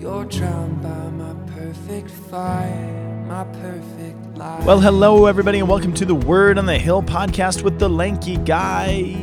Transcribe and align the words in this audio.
You're 0.00 0.24
drowned 0.24 0.82
by 0.82 1.10
my 1.10 1.34
perfect 1.50 2.10
fire, 2.10 3.24
my 3.28 3.44
perfect 3.44 4.38
life. 4.38 4.64
Well, 4.64 4.80
hello, 4.80 5.26
everybody, 5.26 5.58
and 5.58 5.68
welcome 5.68 5.92
to 5.92 6.06
the 6.06 6.14
Word 6.14 6.56
on 6.56 6.64
the 6.64 6.78
Hill 6.78 7.02
podcast 7.02 7.62
with 7.62 7.78
the 7.78 7.90
lanky 7.90 8.38
guy. 8.38 9.14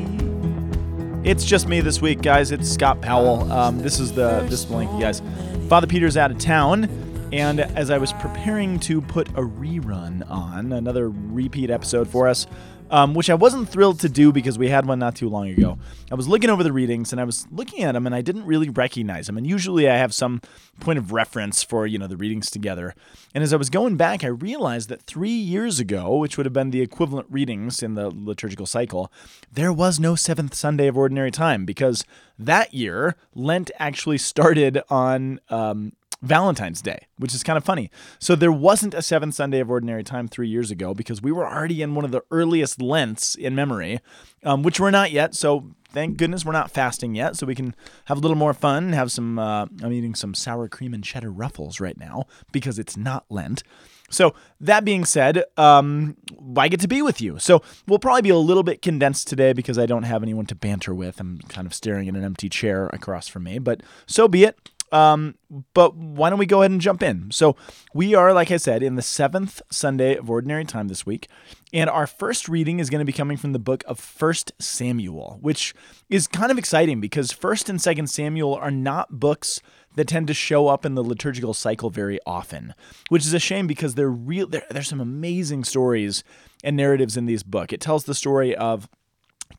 It's 1.23 1.45
just 1.45 1.67
me 1.67 1.81
this 1.81 1.99
week, 1.99 2.21
guys. 2.21 2.51
It's 2.51 2.71
Scott 2.71 3.01
Powell. 3.01 3.51
Um, 3.51 3.79
this 3.79 3.99
is 3.99 4.13
the 4.13 4.45
this 4.51 4.69
lanky 4.69 4.99
guys. 5.01 5.23
Father 5.67 5.87
Peter's 5.87 6.15
out 6.15 6.29
of 6.29 6.37
town, 6.37 6.87
and 7.33 7.61
as 7.61 7.89
I 7.89 7.97
was 7.97 8.13
preparing 8.13 8.79
to 8.81 9.01
put 9.01 9.29
a 9.29 9.41
rerun 9.41 10.29
on 10.29 10.73
another 10.73 11.09
repeat 11.09 11.71
episode 11.71 12.07
for 12.07 12.27
us, 12.27 12.45
um, 12.89 13.13
which 13.13 13.29
I 13.29 13.33
wasn't 13.33 13.69
thrilled 13.69 13.99
to 14.01 14.09
do 14.09 14.31
because 14.31 14.57
we 14.57 14.69
had 14.69 14.85
one 14.85 14.99
not 14.99 15.15
too 15.15 15.29
long 15.29 15.49
ago. 15.49 15.77
I 16.11 16.15
was 16.15 16.27
looking 16.27 16.49
over 16.49 16.63
the 16.63 16.71
readings 16.71 17.11
and 17.11 17.19
I 17.19 17.23
was 17.23 17.47
looking 17.51 17.83
at 17.83 17.93
them 17.93 18.05
and 18.05 18.15
I 18.15 18.21
didn't 18.21 18.45
really 18.45 18.69
recognize 18.69 19.27
them. 19.27 19.37
And 19.37 19.45
usually 19.45 19.89
I 19.89 19.97
have 19.97 20.13
some 20.13 20.41
point 20.79 20.99
of 20.99 21.11
reference 21.11 21.63
for 21.63 21.85
you 21.85 21.97
know 21.97 22.07
the 22.07 22.17
readings 22.17 22.49
together. 22.49 22.95
And 23.33 23.43
as 23.43 23.53
I 23.53 23.57
was 23.57 23.69
going 23.69 23.97
back, 23.97 24.23
I 24.23 24.27
realized 24.27 24.89
that 24.89 25.01
three 25.01 25.29
years 25.29 25.79
ago, 25.79 26.15
which 26.17 26.37
would 26.37 26.45
have 26.45 26.53
been 26.53 26.71
the 26.71 26.81
equivalent 26.81 27.27
readings 27.29 27.83
in 27.83 27.95
the 27.95 28.09
liturgical 28.09 28.65
cycle, 28.65 29.11
there 29.51 29.73
was 29.73 29.99
no 29.99 30.15
seventh 30.15 30.53
Sunday 30.53 30.87
of 30.87 30.97
Ordinary 30.97 31.31
Time 31.31 31.65
because 31.65 32.05
that 32.39 32.73
year 32.73 33.15
Lent 33.35 33.71
actually 33.79 34.17
started 34.17 34.81
on 34.89 35.39
um, 35.49 35.93
Valentine's 36.21 36.81
Day, 36.81 37.07
which 37.17 37.33
is 37.33 37.43
kind 37.43 37.57
of 37.57 37.63
funny. 37.63 37.91
So 38.19 38.35
there 38.35 38.51
wasn't 38.51 38.93
a 38.93 39.01
seventh 39.01 39.35
Sunday 39.35 39.59
of 39.59 39.69
Ordinary 39.69 40.03
Time 40.03 40.27
three 40.27 40.47
years 40.47 40.71
ago 40.71 40.93
because 40.93 41.21
we 41.21 41.31
were 41.31 41.47
already 41.47 41.81
in 41.81 41.95
one 41.95 42.05
of 42.05 42.11
the 42.11 42.23
earliest 42.31 42.81
Lents 42.81 43.35
in 43.35 43.55
memory, 43.55 43.99
um, 44.43 44.63
which 44.63 44.79
we're 44.79 44.91
not 44.91 45.11
yet. 45.11 45.35
So 45.35 45.71
thank 45.89 46.17
goodness 46.17 46.45
we're 46.45 46.51
not 46.53 46.71
fasting 46.71 47.15
yet, 47.15 47.35
so 47.35 47.45
we 47.45 47.55
can 47.55 47.75
have 48.05 48.17
a 48.17 48.21
little 48.21 48.37
more 48.37 48.53
fun. 48.53 48.93
Have 48.93 49.11
some. 49.11 49.37
Uh, 49.39 49.67
I'm 49.83 49.91
eating 49.91 50.15
some 50.15 50.33
sour 50.33 50.67
cream 50.67 50.93
and 50.93 51.03
cheddar 51.03 51.31
ruffles 51.31 51.79
right 51.79 51.97
now 51.97 52.25
because 52.51 52.79
it's 52.79 52.97
not 52.97 53.25
Lent. 53.29 53.63
So 54.09 54.33
that 54.61 54.85
being 54.85 55.03
said, 55.03 55.43
um, 55.57 56.15
I 56.55 56.69
get 56.69 56.79
to 56.79 56.87
be 56.87 57.01
with 57.01 57.19
you. 57.21 57.39
So 57.39 57.61
we'll 57.87 57.99
probably 57.99 58.21
be 58.21 58.29
a 58.29 58.37
little 58.37 58.63
bit 58.63 58.81
condensed 58.81 59.27
today 59.27 59.51
because 59.51 59.77
I 59.77 59.85
don't 59.85 60.03
have 60.03 60.23
anyone 60.23 60.45
to 60.45 60.55
banter 60.55 60.95
with. 60.95 61.19
I'm 61.19 61.39
kind 61.49 61.67
of 61.67 61.73
staring 61.73 62.07
at 62.07 62.15
an 62.15 62.23
empty 62.23 62.47
chair 62.47 62.87
across 62.93 63.27
from 63.27 63.43
me, 63.43 63.59
but 63.59 63.81
so 64.05 64.27
be 64.27 64.45
it. 64.45 64.57
Um, 64.91 65.35
but 65.73 65.95
why 65.95 66.29
don't 66.29 66.39
we 66.39 66.45
go 66.45 66.61
ahead 66.61 66.71
and 66.71 66.81
jump 66.81 67.03
in? 67.03 67.31
So, 67.31 67.55
we 67.93 68.15
are, 68.15 68.33
like 68.33 68.51
I 68.51 68.57
said, 68.57 68.83
in 68.83 68.95
the 68.95 69.01
seventh 69.01 69.61
Sunday 69.71 70.15
of 70.15 70.29
Ordinary 70.29 70.65
Time 70.65 70.87
this 70.87 71.05
week. 71.05 71.27
And 71.73 71.89
our 71.89 72.07
first 72.07 72.47
reading 72.47 72.79
is 72.79 72.89
going 72.89 72.99
to 72.99 73.05
be 73.05 73.11
coming 73.11 73.37
from 73.37 73.51
the 73.51 73.59
book 73.59 73.83
of 73.87 73.99
First 73.99 74.53
Samuel, 74.59 75.37
which 75.41 75.75
is 76.09 76.27
kind 76.27 76.51
of 76.51 76.57
exciting 76.57 77.01
because 77.01 77.31
First 77.31 77.67
and 77.67 77.81
Second 77.81 78.07
Samuel 78.07 78.55
are 78.55 78.71
not 78.71 79.19
books 79.19 79.61
that 79.95 80.07
tend 80.07 80.27
to 80.27 80.33
show 80.33 80.67
up 80.67 80.85
in 80.85 80.95
the 80.95 81.03
liturgical 81.03 81.53
cycle 81.53 81.89
very 81.89 82.19
often, 82.25 82.73
which 83.09 83.25
is 83.25 83.33
a 83.33 83.39
shame 83.39 83.67
because 83.67 83.95
they're 83.95 84.09
real. 84.09 84.47
There's 84.47 84.87
some 84.87 85.01
amazing 85.01 85.63
stories 85.63 86.23
and 86.63 86.77
narratives 86.77 87.17
in 87.17 87.25
these 87.25 87.43
book. 87.43 87.73
It 87.73 87.81
tells 87.81 88.05
the 88.05 88.15
story 88.15 88.55
of 88.55 88.87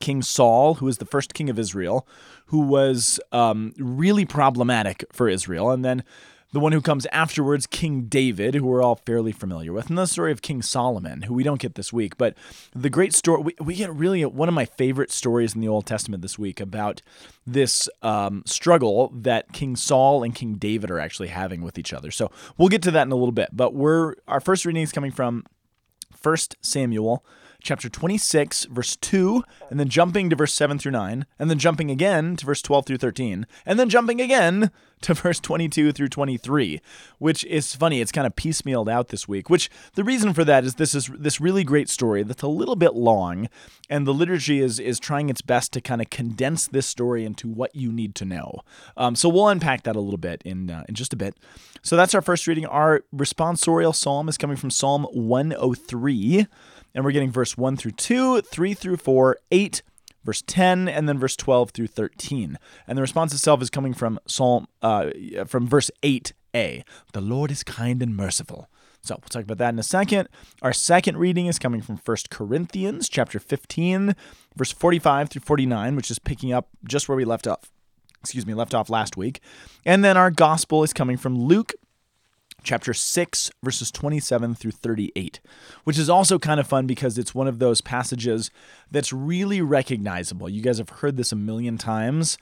King 0.01 0.23
Saul, 0.23 0.75
who 0.75 0.87
was 0.87 0.99
the 0.99 1.05
first 1.05 1.35
king 1.35 1.51
of 1.51 1.59
Israel, 1.59 2.07
who 2.47 2.61
was 2.61 3.21
um, 3.33 3.73
really 3.79 4.25
problematic 4.25 5.05
for 5.13 5.29
Israel, 5.29 5.71
and 5.71 5.85
then 5.85 6.05
the 6.53 6.61
one 6.61 6.73
who 6.73 6.81
comes 6.81 7.07
afterwards, 7.13 7.67
King 7.67 8.05
David, 8.05 8.55
who 8.55 8.65
we're 8.65 8.83
all 8.83 8.97
fairly 8.97 9.33
familiar 9.33 9.73
with, 9.73 9.89
and 9.89 9.99
the 9.99 10.07
story 10.07 10.33
of 10.33 10.41
King 10.41 10.63
Solomon, 10.63 11.23
who 11.23 11.35
we 11.35 11.43
don't 11.43 11.61
get 11.61 11.75
this 11.75 11.93
week, 11.93 12.17
but 12.17 12.35
the 12.75 12.89
great 12.89 13.13
story 13.13 13.43
we, 13.43 13.55
we 13.61 13.75
get 13.75 13.93
really 13.93 14.25
one 14.25 14.49
of 14.49 14.55
my 14.55 14.65
favorite 14.65 15.11
stories 15.11 15.55
in 15.55 15.61
the 15.61 15.69
Old 15.69 15.85
Testament 15.85 16.23
this 16.23 16.39
week 16.39 16.59
about 16.59 17.03
this 17.47 17.89
um, 18.03 18.43
struggle 18.47 19.13
that 19.15 19.53
King 19.53 19.77
Saul 19.77 20.23
and 20.23 20.35
King 20.35 20.55
David 20.55 20.91
are 20.91 20.99
actually 20.99 21.29
having 21.29 21.61
with 21.61 21.79
each 21.79 21.93
other. 21.93 22.11
So 22.11 22.31
we'll 22.57 22.69
get 22.69 22.83
to 22.83 22.91
that 22.93 23.07
in 23.07 23.13
a 23.13 23.17
little 23.17 23.33
bit, 23.33 23.51
but 23.53 23.75
we're 23.75 24.15
our 24.27 24.41
first 24.41 24.65
reading 24.65 24.83
is 24.83 24.93
coming 24.93 25.13
from 25.13 25.45
First 26.17 26.57
Samuel 26.63 27.25
chapter 27.61 27.89
26, 27.89 28.67
verse 28.67 28.97
2, 28.97 29.43
and 29.71 29.81
then 29.81 29.89
jumping 29.89 30.31
to 30.31 30.37
verse 30.37 30.53
7 30.53 30.79
through 30.79 30.93
9, 30.93 31.27
and 31.39 31.51
then 31.51 31.59
jumping 31.59 31.91
again 31.91 32.37
to 32.37 32.47
verse 32.47 32.63
12 32.63 32.87
through 32.87 32.99
13, 32.99 33.47
and 33.67 33.79
then 33.79 33.89
jumping 33.89 34.21
again 34.21 34.71
to 35.01 35.15
verse 35.15 35.41
22 35.41 35.93
through 35.93 36.09
23, 36.09 36.81
which 37.19 37.45
is 37.45 37.75
funny. 37.75 38.01
It's 38.01 38.13
kind 38.13 38.27
of 38.27 38.37
piecemealed 38.37 38.91
out 38.91 39.09
this 39.09 39.29
week, 39.29 39.51
which 39.51 39.71
the 39.95 40.05
reason 40.05 40.33
for 40.35 40.45
that 40.45 40.65
is 40.65 40.77
this 40.77 40.95
is 40.95 41.11
this 41.19 41.41
really 41.41 41.65
great 41.65 41.89
story 41.89 42.23
that's 42.23 42.43
a 42.43 42.49
little 42.49 42.77
bit 42.77 42.95
long, 42.95 43.49
and 43.89 44.07
the 44.07 44.15
liturgy 44.15 44.61
is 44.61 44.79
is 44.79 44.99
trying 44.99 45.29
its 45.29 45.43
best 45.43 45.73
to 45.75 45.81
kind 45.81 46.01
of 46.01 46.11
condense 46.11 46.67
this 46.67 46.87
story 46.87 47.25
into 47.25 47.49
what 47.49 47.75
you 47.75 47.93
need 47.93 48.15
to 48.17 48.25
know. 48.25 48.61
Um, 48.97 49.15
so 49.15 49.29
we'll 49.29 49.49
unpack 49.49 49.85
that 49.85 49.97
a 49.97 50.01
little 50.01 50.19
bit 50.19 50.43
in 50.45 50.71
uh, 50.71 50.85
in 50.89 50.95
just 50.95 51.13
a 51.13 51.17
bit. 51.17 51.37
So 51.83 51.97
that's 51.97 52.15
our 52.15 52.23
first 52.23 52.47
reading. 52.47 52.67
Our 52.67 53.05
responsorial 53.15 53.95
psalm 53.95 54.29
is 54.29 54.37
coming 54.37 54.57
from 54.57 54.71
Psalm 54.71 55.05
103 55.13 56.47
and 56.95 57.05
we're 57.05 57.13
getting 57.13 57.31
verse 57.31 57.57
1 57.57 57.77
through 57.77 57.93
2, 57.93 58.43
3 58.43 58.75
through 58.75 58.97
4, 58.97 59.39
8, 59.51 59.83
verse 60.25 60.43
10, 60.47 60.89
and 60.89 61.09
then 61.09 61.19
verse 61.19 61.37
12 61.37 61.71
through 61.71 61.87
13. 61.87 62.59
And 62.87 62.99
the 62.99 63.03
response 63.03 63.33
itself 63.33 63.63
is 63.63 63.71
coming 63.71 63.95
from 63.95 64.19
Psalm 64.27 64.67
uh, 64.83 65.11
from 65.47 65.67
verse 65.67 65.91
8a. 66.03 66.83
The 67.13 67.21
Lord 67.21 67.51
is 67.51 67.63
kind 67.63 68.03
and 68.03 68.17
merciful. 68.17 68.69
So 69.03 69.15
we'll 69.15 69.29
talk 69.29 69.45
about 69.45 69.59
that 69.59 69.73
in 69.73 69.79
a 69.79 69.85
second. 69.85 70.29
Our 70.61 70.73
second 70.73 71.19
reading 71.19 71.47
is 71.47 71.59
coming 71.59 71.81
from 71.81 71.99
1 72.05 72.17
Corinthians 72.31 73.09
chapter 73.09 73.39
15, 73.39 74.15
verse 74.57 74.73
45 74.73 75.31
through 75.31 75.43
49, 75.43 75.97
which 75.97 76.11
is 76.11 76.19
picking 76.19 76.53
up 76.53 76.69
just 76.87 77.09
where 77.09 77.17
we 77.17 77.25
left 77.25 77.47
off. 77.47 77.71
Excuse 78.21 78.45
me, 78.45 78.55
left 78.55 78.75
off 78.75 78.91
last 78.91 79.17
week. 79.17 79.41
And 79.87 80.05
then 80.05 80.17
our 80.17 80.31
gospel 80.31 80.83
is 80.83 80.93
coming 80.93 81.17
from 81.17 81.39
Luke 81.39 81.73
chapter 82.63 82.93
6, 82.93 83.51
verses 83.63 83.91
27 83.91 84.55
through 84.55 84.73
38, 84.73 85.41
which 85.85 85.99
is 85.99 86.11
also 86.11 86.39
kind 86.39 86.61
of 86.61 86.67
fun 86.67 86.87
because 86.87 87.19
it's 87.19 87.35
one 87.35 87.49
of 87.49 87.59
those 87.59 87.81
passages 87.81 88.51
that's 88.91 89.13
really 89.13 89.61
recognizable. 89.61 90.49
You 90.49 90.63
guys 90.63 90.79
have 90.79 90.91
heard 90.91 91.17
this 91.17 91.33
a 91.33 91.37
million 91.37 91.79
times. 91.79 92.39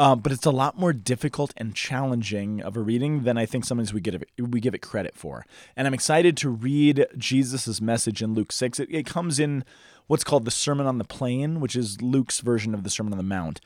Uh, 0.00 0.14
but 0.14 0.30
it's 0.30 0.46
a 0.46 0.52
lot 0.52 0.78
more 0.78 0.92
difficult 0.92 1.52
and 1.56 1.74
challenging 1.74 2.62
of 2.62 2.76
a 2.76 2.80
reading 2.80 3.24
than 3.24 3.36
I 3.36 3.46
think 3.46 3.64
sometimes 3.64 3.92
we 3.92 4.00
give 4.00 4.14
it, 4.14 4.30
we 4.38 4.60
give 4.60 4.72
it 4.72 4.78
credit 4.78 5.16
for. 5.16 5.44
And 5.76 5.88
I'm 5.88 5.94
excited 5.94 6.36
to 6.36 6.48
read 6.48 7.06
Jesus' 7.16 7.80
message 7.80 8.22
in 8.22 8.32
Luke 8.32 8.52
6. 8.52 8.78
It, 8.78 8.88
it 8.92 9.06
comes 9.06 9.40
in 9.40 9.64
what's 10.06 10.22
called 10.22 10.44
the 10.44 10.52
Sermon 10.52 10.86
on 10.86 10.98
the 10.98 11.04
Plain, 11.04 11.58
which 11.58 11.74
is 11.74 12.00
Luke's 12.00 12.38
version 12.38 12.74
of 12.74 12.84
the 12.84 12.90
Sermon 12.90 13.12
on 13.12 13.18
the 13.18 13.24
Mount. 13.24 13.60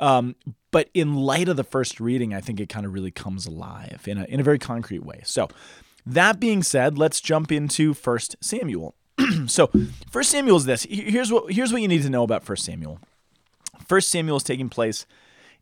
Um, 0.00 0.36
but 0.70 0.90
in 0.92 1.14
light 1.14 1.48
of 1.48 1.56
the 1.56 1.64
first 1.64 2.00
reading, 2.00 2.34
I 2.34 2.40
think 2.40 2.60
it 2.60 2.68
kind 2.68 2.84
of 2.84 2.92
really 2.92 3.10
comes 3.10 3.46
alive 3.46 4.02
in 4.06 4.18
a, 4.18 4.24
in 4.24 4.40
a 4.40 4.42
very 4.42 4.58
concrete 4.58 5.04
way. 5.04 5.20
So, 5.24 5.48
that 6.06 6.38
being 6.38 6.62
said, 6.62 6.98
let's 6.98 7.20
jump 7.20 7.50
into 7.50 7.94
First 7.94 8.36
Samuel. 8.40 8.94
so, 9.46 9.70
First 10.10 10.30
Samuel 10.30 10.56
is 10.56 10.64
this. 10.66 10.86
Here's 10.88 11.32
what 11.32 11.52
here's 11.52 11.72
what 11.72 11.80
you 11.80 11.88
need 11.88 12.02
to 12.02 12.10
know 12.10 12.24
about 12.24 12.44
First 12.44 12.64
Samuel. 12.64 12.98
First 13.86 14.10
Samuel 14.10 14.36
is 14.36 14.42
taking 14.42 14.68
place 14.68 15.06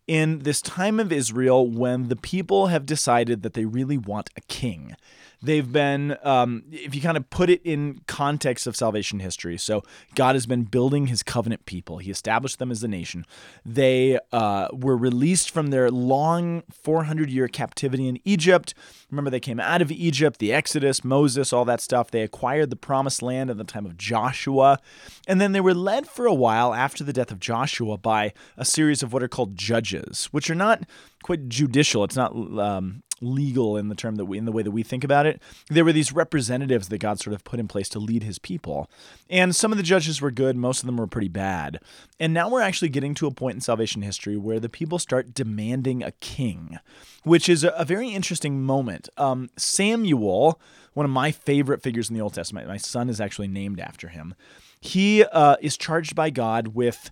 in 0.06 0.40
this 0.40 0.60
time 0.60 0.98
of 0.98 1.12
Israel 1.12 1.66
when 1.66 2.08
the 2.08 2.16
people 2.16 2.66
have 2.68 2.86
decided 2.86 3.42
that 3.42 3.54
they 3.54 3.64
really 3.64 3.98
want 3.98 4.30
a 4.36 4.40
king. 4.42 4.96
They've 5.42 5.70
been, 5.70 6.16
um, 6.22 6.62
if 6.70 6.94
you 6.94 7.00
kind 7.00 7.16
of 7.16 7.28
put 7.28 7.50
it 7.50 7.60
in 7.64 8.00
context 8.06 8.66
of 8.68 8.76
salvation 8.76 9.18
history, 9.18 9.58
so 9.58 9.82
God 10.14 10.36
has 10.36 10.46
been 10.46 10.62
building 10.62 11.08
his 11.08 11.22
covenant 11.24 11.66
people. 11.66 11.98
He 11.98 12.10
established 12.10 12.60
them 12.60 12.70
as 12.70 12.84
a 12.84 12.88
nation. 12.88 13.24
They 13.64 14.20
uh, 14.30 14.68
were 14.72 14.96
released 14.96 15.50
from 15.50 15.68
their 15.68 15.90
long 15.90 16.62
400 16.70 17.28
year 17.28 17.48
captivity 17.48 18.06
in 18.06 18.20
Egypt. 18.24 18.74
Remember, 19.10 19.30
they 19.30 19.40
came 19.40 19.58
out 19.58 19.82
of 19.82 19.90
Egypt, 19.90 20.38
the 20.38 20.52
Exodus, 20.52 21.02
Moses, 21.02 21.52
all 21.52 21.64
that 21.64 21.80
stuff. 21.80 22.10
They 22.10 22.22
acquired 22.22 22.70
the 22.70 22.76
promised 22.76 23.20
land 23.20 23.50
at 23.50 23.58
the 23.58 23.64
time 23.64 23.84
of 23.84 23.96
Joshua. 23.96 24.78
And 25.26 25.40
then 25.40 25.52
they 25.52 25.60
were 25.60 25.74
led 25.74 26.06
for 26.06 26.26
a 26.26 26.34
while 26.34 26.72
after 26.72 27.02
the 27.02 27.12
death 27.12 27.32
of 27.32 27.40
Joshua 27.40 27.98
by 27.98 28.32
a 28.56 28.64
series 28.64 29.02
of 29.02 29.12
what 29.12 29.22
are 29.22 29.28
called 29.28 29.56
judges, 29.56 30.26
which 30.26 30.48
are 30.48 30.54
not 30.54 30.84
quite 31.22 31.48
judicial. 31.48 32.04
It's 32.04 32.16
not 32.16 32.32
um, 32.34 33.02
legal 33.22 33.76
in 33.76 33.88
the 33.88 33.94
term 33.94 34.16
that 34.16 34.24
we 34.24 34.36
in 34.36 34.44
the 34.44 34.52
way 34.52 34.62
that 34.62 34.70
we 34.70 34.82
think 34.82 35.04
about 35.04 35.26
it. 35.26 35.40
There 35.68 35.84
were 35.84 35.92
these 35.92 36.12
representatives 36.12 36.88
that 36.88 36.98
God 36.98 37.20
sort 37.20 37.34
of 37.34 37.44
put 37.44 37.60
in 37.60 37.68
place 37.68 37.88
to 37.90 37.98
lead 37.98 38.22
his 38.22 38.38
people. 38.38 38.90
And 39.30 39.54
some 39.54 39.72
of 39.72 39.78
the 39.78 39.84
judges 39.84 40.20
were 40.20 40.30
good, 40.30 40.56
most 40.56 40.80
of 40.80 40.86
them 40.86 40.96
were 40.96 41.06
pretty 41.06 41.28
bad. 41.28 41.80
And 42.18 42.34
now 42.34 42.50
we're 42.50 42.60
actually 42.60 42.88
getting 42.90 43.14
to 43.14 43.26
a 43.26 43.30
point 43.30 43.54
in 43.54 43.60
salvation 43.60 44.02
history 44.02 44.36
where 44.36 44.60
the 44.60 44.68
people 44.68 44.98
start 44.98 45.34
demanding 45.34 46.02
a 46.02 46.12
king, 46.12 46.78
which 47.22 47.48
is 47.48 47.64
a, 47.64 47.68
a 47.70 47.84
very 47.84 48.10
interesting 48.10 48.62
moment. 48.62 49.08
Um, 49.16 49.50
Samuel, 49.56 50.60
one 50.94 51.06
of 51.06 51.10
my 51.10 51.30
favorite 51.30 51.82
figures 51.82 52.10
in 52.10 52.14
the 52.14 52.22
Old 52.22 52.34
Testament, 52.34 52.68
my 52.68 52.76
son 52.76 53.08
is 53.08 53.20
actually 53.20 53.48
named 53.48 53.80
after 53.80 54.08
him. 54.08 54.34
He 54.80 55.24
uh, 55.24 55.56
is 55.60 55.76
charged 55.76 56.16
by 56.16 56.30
God 56.30 56.68
with 56.68 57.10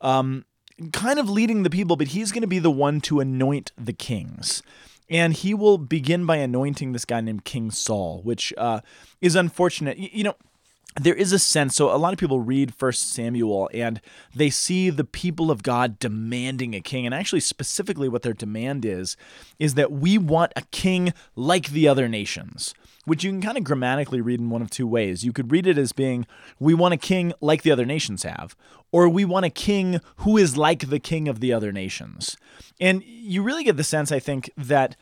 um, 0.00 0.44
kind 0.92 1.18
of 1.18 1.28
leading 1.28 1.62
the 1.62 1.70
people, 1.70 1.96
but 1.96 2.08
he's 2.08 2.32
going 2.32 2.42
to 2.42 2.48
be 2.48 2.58
the 2.58 2.70
one 2.70 3.00
to 3.02 3.20
anoint 3.20 3.72
the 3.76 3.92
kings. 3.92 4.62
And 5.10 5.32
he 5.32 5.54
will 5.54 5.78
begin 5.78 6.26
by 6.26 6.36
anointing 6.36 6.92
this 6.92 7.04
guy 7.04 7.20
named 7.20 7.44
King 7.44 7.70
Saul, 7.70 8.20
which 8.22 8.52
uh, 8.58 8.80
is 9.20 9.34
unfortunate. 9.34 9.98
You 9.98 10.24
know, 10.24 10.36
there 11.00 11.14
is 11.14 11.32
a 11.32 11.38
sense 11.38 11.76
so 11.76 11.94
a 11.94 11.96
lot 11.96 12.12
of 12.12 12.18
people 12.18 12.40
read 12.40 12.74
first 12.74 13.12
samuel 13.12 13.70
and 13.72 14.00
they 14.34 14.50
see 14.50 14.90
the 14.90 15.04
people 15.04 15.50
of 15.50 15.62
god 15.62 15.98
demanding 15.98 16.74
a 16.74 16.80
king 16.80 17.06
and 17.06 17.14
actually 17.14 17.40
specifically 17.40 18.08
what 18.08 18.22
their 18.22 18.32
demand 18.32 18.84
is 18.84 19.16
is 19.58 19.74
that 19.74 19.92
we 19.92 20.18
want 20.18 20.52
a 20.56 20.62
king 20.70 21.12
like 21.36 21.68
the 21.68 21.86
other 21.86 22.08
nations 22.08 22.74
which 23.08 23.24
you 23.24 23.30
can 23.30 23.40
kind 23.40 23.58
of 23.58 23.64
grammatically 23.64 24.20
read 24.20 24.40
in 24.40 24.50
one 24.50 24.62
of 24.62 24.70
two 24.70 24.86
ways. 24.86 25.24
You 25.24 25.32
could 25.32 25.50
read 25.50 25.66
it 25.66 25.78
as 25.78 25.92
being 25.92 26.26
we 26.60 26.74
want 26.74 26.94
a 26.94 26.98
king 26.98 27.32
like 27.40 27.62
the 27.62 27.72
other 27.72 27.84
nations 27.84 28.22
have 28.22 28.54
or 28.92 29.08
we 29.08 29.24
want 29.24 29.46
a 29.46 29.50
king 29.50 30.00
who 30.18 30.36
is 30.36 30.56
like 30.56 30.88
the 30.88 31.00
king 31.00 31.28
of 31.28 31.40
the 31.40 31.52
other 31.52 31.72
nations. 31.72 32.36
And 32.80 33.02
you 33.04 33.42
really 33.42 33.64
get 33.64 33.76
the 33.76 33.84
sense 33.84 34.12
i 34.12 34.18
think 34.18 34.50
that 34.56 34.96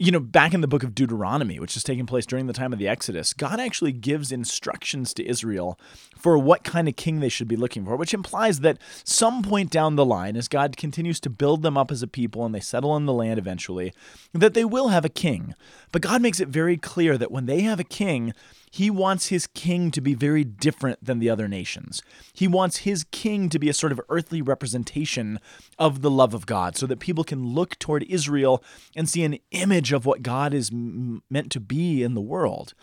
you 0.00 0.12
know, 0.12 0.20
back 0.20 0.54
in 0.54 0.60
the 0.60 0.68
book 0.68 0.84
of 0.84 0.94
Deuteronomy, 0.94 1.58
which 1.58 1.76
is 1.76 1.82
taking 1.82 2.06
place 2.06 2.24
during 2.24 2.46
the 2.46 2.52
time 2.52 2.72
of 2.72 2.78
the 2.78 2.86
Exodus, 2.86 3.32
God 3.32 3.58
actually 3.58 3.90
gives 3.90 4.30
instructions 4.30 5.12
to 5.14 5.28
Israel 5.28 5.78
for 6.16 6.38
what 6.38 6.62
kind 6.62 6.88
of 6.88 6.94
king 6.94 7.18
they 7.18 7.28
should 7.28 7.48
be 7.48 7.56
looking 7.56 7.84
for, 7.84 7.96
which 7.96 8.14
implies 8.14 8.60
that 8.60 8.78
some 9.02 9.42
point 9.42 9.70
down 9.70 9.96
the 9.96 10.04
line, 10.04 10.36
as 10.36 10.46
God 10.46 10.76
continues 10.76 11.18
to 11.20 11.30
build 11.30 11.62
them 11.62 11.76
up 11.76 11.90
as 11.90 12.00
a 12.00 12.06
people 12.06 12.46
and 12.46 12.54
they 12.54 12.60
settle 12.60 12.96
in 12.96 13.06
the 13.06 13.12
land 13.12 13.40
eventually, 13.40 13.92
that 14.32 14.54
they 14.54 14.64
will 14.64 14.88
have 14.88 15.04
a 15.04 15.08
king. 15.08 15.54
But 15.90 16.02
God 16.02 16.22
makes 16.22 16.38
it 16.38 16.48
very 16.48 16.76
clear 16.76 17.18
that 17.18 17.32
when 17.32 17.46
they 17.46 17.62
have 17.62 17.80
a 17.80 17.84
king, 17.84 18.34
he 18.70 18.90
wants 18.90 19.26
his 19.28 19.46
king 19.46 19.90
to 19.90 20.00
be 20.00 20.14
very 20.14 20.44
different 20.44 21.04
than 21.04 21.18
the 21.18 21.30
other 21.30 21.48
nations. 21.48 22.02
He 22.32 22.48
wants 22.48 22.78
his 22.78 23.04
king 23.04 23.48
to 23.48 23.58
be 23.58 23.68
a 23.68 23.74
sort 23.74 23.92
of 23.92 24.00
earthly 24.08 24.42
representation 24.42 25.40
of 25.78 26.02
the 26.02 26.10
love 26.10 26.34
of 26.34 26.46
God 26.46 26.76
so 26.76 26.86
that 26.86 27.00
people 27.00 27.24
can 27.24 27.46
look 27.46 27.78
toward 27.78 28.04
Israel 28.04 28.62
and 28.96 29.08
see 29.08 29.24
an 29.24 29.38
image 29.50 29.92
of 29.92 30.06
what 30.06 30.22
God 30.22 30.54
is 30.54 30.70
meant 30.72 31.50
to 31.52 31.60
be 31.60 32.02
in 32.02 32.14
the 32.14 32.20
world. 32.20 32.74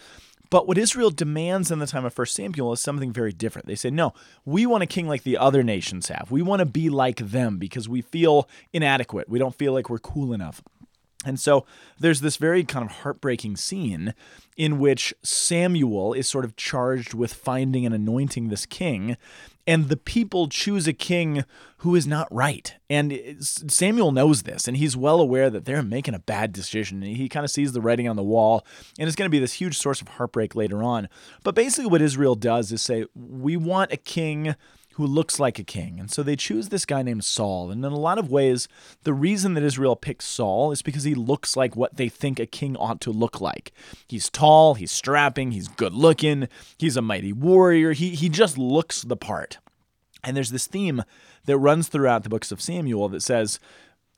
But 0.49 0.67
what 0.67 0.77
Israel 0.77 1.09
demands 1.09 1.71
in 1.71 1.79
the 1.79 1.87
time 1.87 2.05
of 2.05 2.17
1 2.17 2.27
Samuel 2.27 2.73
is 2.73 2.79
something 2.79 3.11
very 3.11 3.31
different. 3.31 3.67
They 3.67 3.75
say, 3.75 3.89
no, 3.89 4.13
we 4.45 4.65
want 4.65 4.83
a 4.83 4.87
king 4.87 5.07
like 5.07 5.23
the 5.23 5.37
other 5.37 5.63
nations 5.63 6.09
have. 6.09 6.31
We 6.31 6.41
want 6.41 6.59
to 6.59 6.65
be 6.65 6.89
like 6.89 7.17
them 7.17 7.57
because 7.57 7.89
we 7.89 8.01
feel 8.01 8.47
inadequate. 8.71 9.27
We 9.27 9.39
don't 9.39 9.55
feel 9.55 9.73
like 9.73 9.89
we're 9.89 9.97
cool 9.97 10.33
enough. 10.33 10.61
And 11.25 11.39
so 11.39 11.65
there's 11.99 12.21
this 12.21 12.37
very 12.37 12.63
kind 12.63 12.85
of 12.85 12.97
heartbreaking 12.97 13.57
scene 13.57 14.13
in 14.57 14.79
which 14.79 15.13
Samuel 15.21 16.13
is 16.13 16.27
sort 16.27 16.45
of 16.45 16.55
charged 16.55 17.13
with 17.13 17.33
finding 17.33 17.85
and 17.85 17.93
anointing 17.93 18.47
this 18.47 18.65
king, 18.65 19.17
and 19.67 19.89
the 19.89 19.97
people 19.97 20.47
choose 20.47 20.87
a 20.87 20.93
king 20.93 21.43
who 21.77 21.95
is 21.95 22.05
not 22.07 22.33
right. 22.33 22.75
And 22.89 23.37
Samuel 23.39 24.11
knows 24.11 24.43
this, 24.43 24.67
and 24.67 24.77
he's 24.77 24.95
well 24.95 25.19
aware 25.19 25.49
that 25.49 25.65
they're 25.65 25.83
making 25.83 26.13
a 26.13 26.19
bad 26.19 26.53
decision. 26.53 27.03
And 27.03 27.17
he 27.17 27.27
kind 27.27 27.43
of 27.43 27.51
sees 27.51 27.73
the 27.73 27.81
writing 27.81 28.07
on 28.07 28.15
the 28.15 28.23
wall, 28.23 28.65
and 28.99 29.07
it's 29.07 29.15
going 29.15 29.27
to 29.27 29.31
be 29.31 29.39
this 29.39 29.53
huge 29.53 29.77
source 29.77 30.01
of 30.01 30.07
heartbreak 30.07 30.55
later 30.55 30.83
on. 30.83 31.09
But 31.43 31.55
basically, 31.55 31.89
what 31.89 32.01
Israel 32.01 32.35
does 32.35 32.71
is 32.71 32.81
say, 32.81 33.05
We 33.15 33.57
want 33.57 33.91
a 33.91 33.97
king 33.97 34.55
who 34.95 35.05
looks 35.05 35.39
like 35.41 35.59
a 35.59 35.63
king. 35.63 35.99
And 35.99 36.09
so 36.09 36.23
they 36.23 36.37
choose 36.37 36.69
this 36.69 36.85
guy 36.85 37.01
named 37.01 37.25
Saul. 37.25 37.69
And 37.69 37.83
in 37.83 37.91
a 37.91 37.97
lot 37.97 38.17
of 38.17 38.31
ways, 38.31 38.69
the 39.03 39.13
reason 39.13 39.53
that 39.53 39.63
Israel 39.63 39.97
picks 39.97 40.25
Saul 40.25 40.71
is 40.71 40.81
because 40.81 41.03
he 41.03 41.13
looks 41.13 41.57
like 41.57 41.75
what 41.75 41.97
they 41.97 42.07
think 42.07 42.39
a 42.39 42.45
king 42.45 42.77
ought 42.77 43.01
to 43.01 43.11
look 43.11 43.41
like. 43.41 43.73
He's 44.07 44.29
tall, 44.29 44.75
he's 44.75 44.93
strapping, 44.93 45.51
he's 45.51 45.67
good 45.67 45.93
looking, 45.93 46.47
he's 46.77 46.95
a 46.95 47.01
mighty 47.01 47.33
warrior. 47.33 47.91
He, 47.91 48.11
he 48.11 48.29
just 48.29 48.57
looks 48.57 49.01
the 49.01 49.17
part. 49.17 49.57
And 50.23 50.35
there's 50.35 50.51
this 50.51 50.65
theme 50.65 51.03
that 51.45 51.57
runs 51.57 51.89
throughout 51.89 52.23
the 52.23 52.29
books 52.29 52.51
of 52.53 52.61
Samuel 52.61 53.09
that 53.09 53.21
says, 53.21 53.59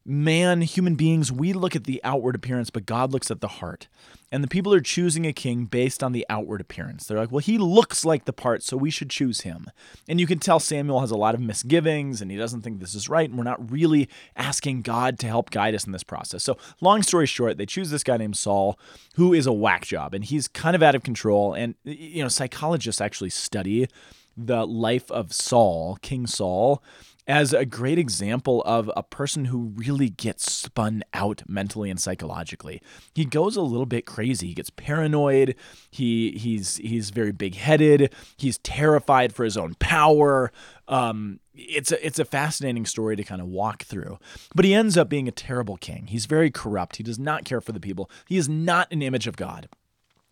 man, 0.08 0.62
human 0.62 0.96
beings, 0.96 1.32
we 1.32 1.52
look 1.52 1.76
at 1.76 1.84
the 1.84 2.00
outward 2.04 2.34
appearance, 2.34 2.70
but 2.70 2.86
God 2.86 3.12
looks 3.12 3.30
at 3.30 3.42
the 3.42 3.48
heart. 3.48 3.90
And 4.32 4.44
the 4.44 4.48
people 4.48 4.74
are 4.74 4.82
choosing 4.82 5.26
a 5.26 5.32
king 5.32 5.66
based 5.66 6.04
on 6.04 6.12
the 6.12 6.26
outward 6.30 6.60
appearance. 6.60 7.06
They're 7.06 7.18
like, 7.18 7.32
well, 7.32 7.40
he 7.40 7.58
looks 7.58 8.04
like 8.04 8.26
the 8.26 8.34
part, 8.34 8.62
so 8.62 8.76
we 8.76 8.90
should 8.90 9.10
choose 9.10 9.42
him. 9.42 9.68
And 10.08 10.20
you 10.20 10.28
can 10.28 10.40
tell 10.40 10.60
Samuel 10.60 11.00
has 11.02 11.12
a 11.12 11.18
lot 11.18 11.36
of 11.36 11.40
misgivings 11.40 12.22
and 12.22 12.30
he 12.30 12.36
doesn't 12.36 12.62
think 12.62 12.80
this 12.80 12.96
is 12.96 13.08
right. 13.08 13.30
And 13.30 13.38
we're 13.38 13.46
not 13.46 13.72
really 13.72 14.10
asking 14.36 14.82
God 14.82 15.20
to 15.20 15.28
help 15.28 15.50
guide 15.50 15.76
us 15.76 15.86
in 15.86 15.94
this 15.94 16.04
process. 16.04 16.44
So, 16.44 16.58
long 16.82 17.04
story 17.04 17.26
short, 17.26 17.58
they 17.58 17.66
choose 17.66 17.90
this 17.90 18.04
guy 18.04 18.18
named 18.18 18.38
Saul, 18.38 18.78
who 19.16 19.34
is 19.34 19.46
a 19.46 19.54
whack 19.54 19.86
job 19.86 20.14
and 20.14 20.26
he's 20.26 20.50
kind 20.50 20.76
of 20.76 20.84
out 20.84 20.96
of 20.96 21.04
control. 21.04 21.54
And, 21.54 21.76
you 21.84 22.22
know, 22.22 22.30
psychologists 22.30 23.00
actually 23.00 23.30
study 23.30 23.88
the 24.36 24.68
life 24.68 25.10
of 25.10 25.34
Saul, 25.34 25.98
King 26.02 26.28
Saul, 26.28 26.84
as 27.28 27.52
a 27.52 27.66
great 27.66 28.00
example 28.00 28.64
of 28.66 28.90
a 28.96 29.04
person 29.04 29.46
who 29.46 29.74
really 29.76 30.10
gets 30.10 30.52
spun 30.52 31.04
out 31.14 31.44
mentally 31.48 31.90
and 31.90 32.00
psychologically. 32.00 32.82
He 33.14 33.26
goes 33.26 33.58
a 33.58 33.62
little 33.62 33.86
bit 33.86 34.06
crazy. 34.06 34.48
He 34.48 34.54
gets 34.54 34.70
paranoid. 34.70 35.56
He 35.92 36.32
he's 36.32 36.78
he's 36.78 37.10
very 37.10 37.34
big-headed. 37.34 38.14
He's 38.38 38.58
terrified 38.60 39.34
for 39.34 39.44
his 39.44 39.58
own 39.58 39.76
power. 39.76 40.52
Um, 40.88 41.42
it's 41.54 41.92
a 41.92 42.06
it's 42.06 42.20
a 42.20 42.26
fascinating 42.26 42.86
story 42.86 43.18
to 43.18 43.24
kind 43.24 43.42
of 43.42 43.48
walk 43.48 43.84
through. 43.84 44.20
But 44.56 44.64
he 44.64 44.74
ends 44.74 44.98
up 44.98 45.10
being 45.10 45.28
a 45.28 45.32
terrible 45.32 45.76
king. 45.78 46.08
He's 46.08 46.28
very 46.28 46.50
corrupt. 46.50 46.96
He 46.96 47.04
does 47.04 47.20
not 47.20 47.44
care 47.44 47.62
for 47.62 47.74
the 47.74 47.80
people. 47.80 48.10
He 48.28 48.38
is 48.38 48.48
not 48.48 48.92
an 48.92 49.02
image 49.02 49.28
of 49.28 49.36
God. 49.36 49.68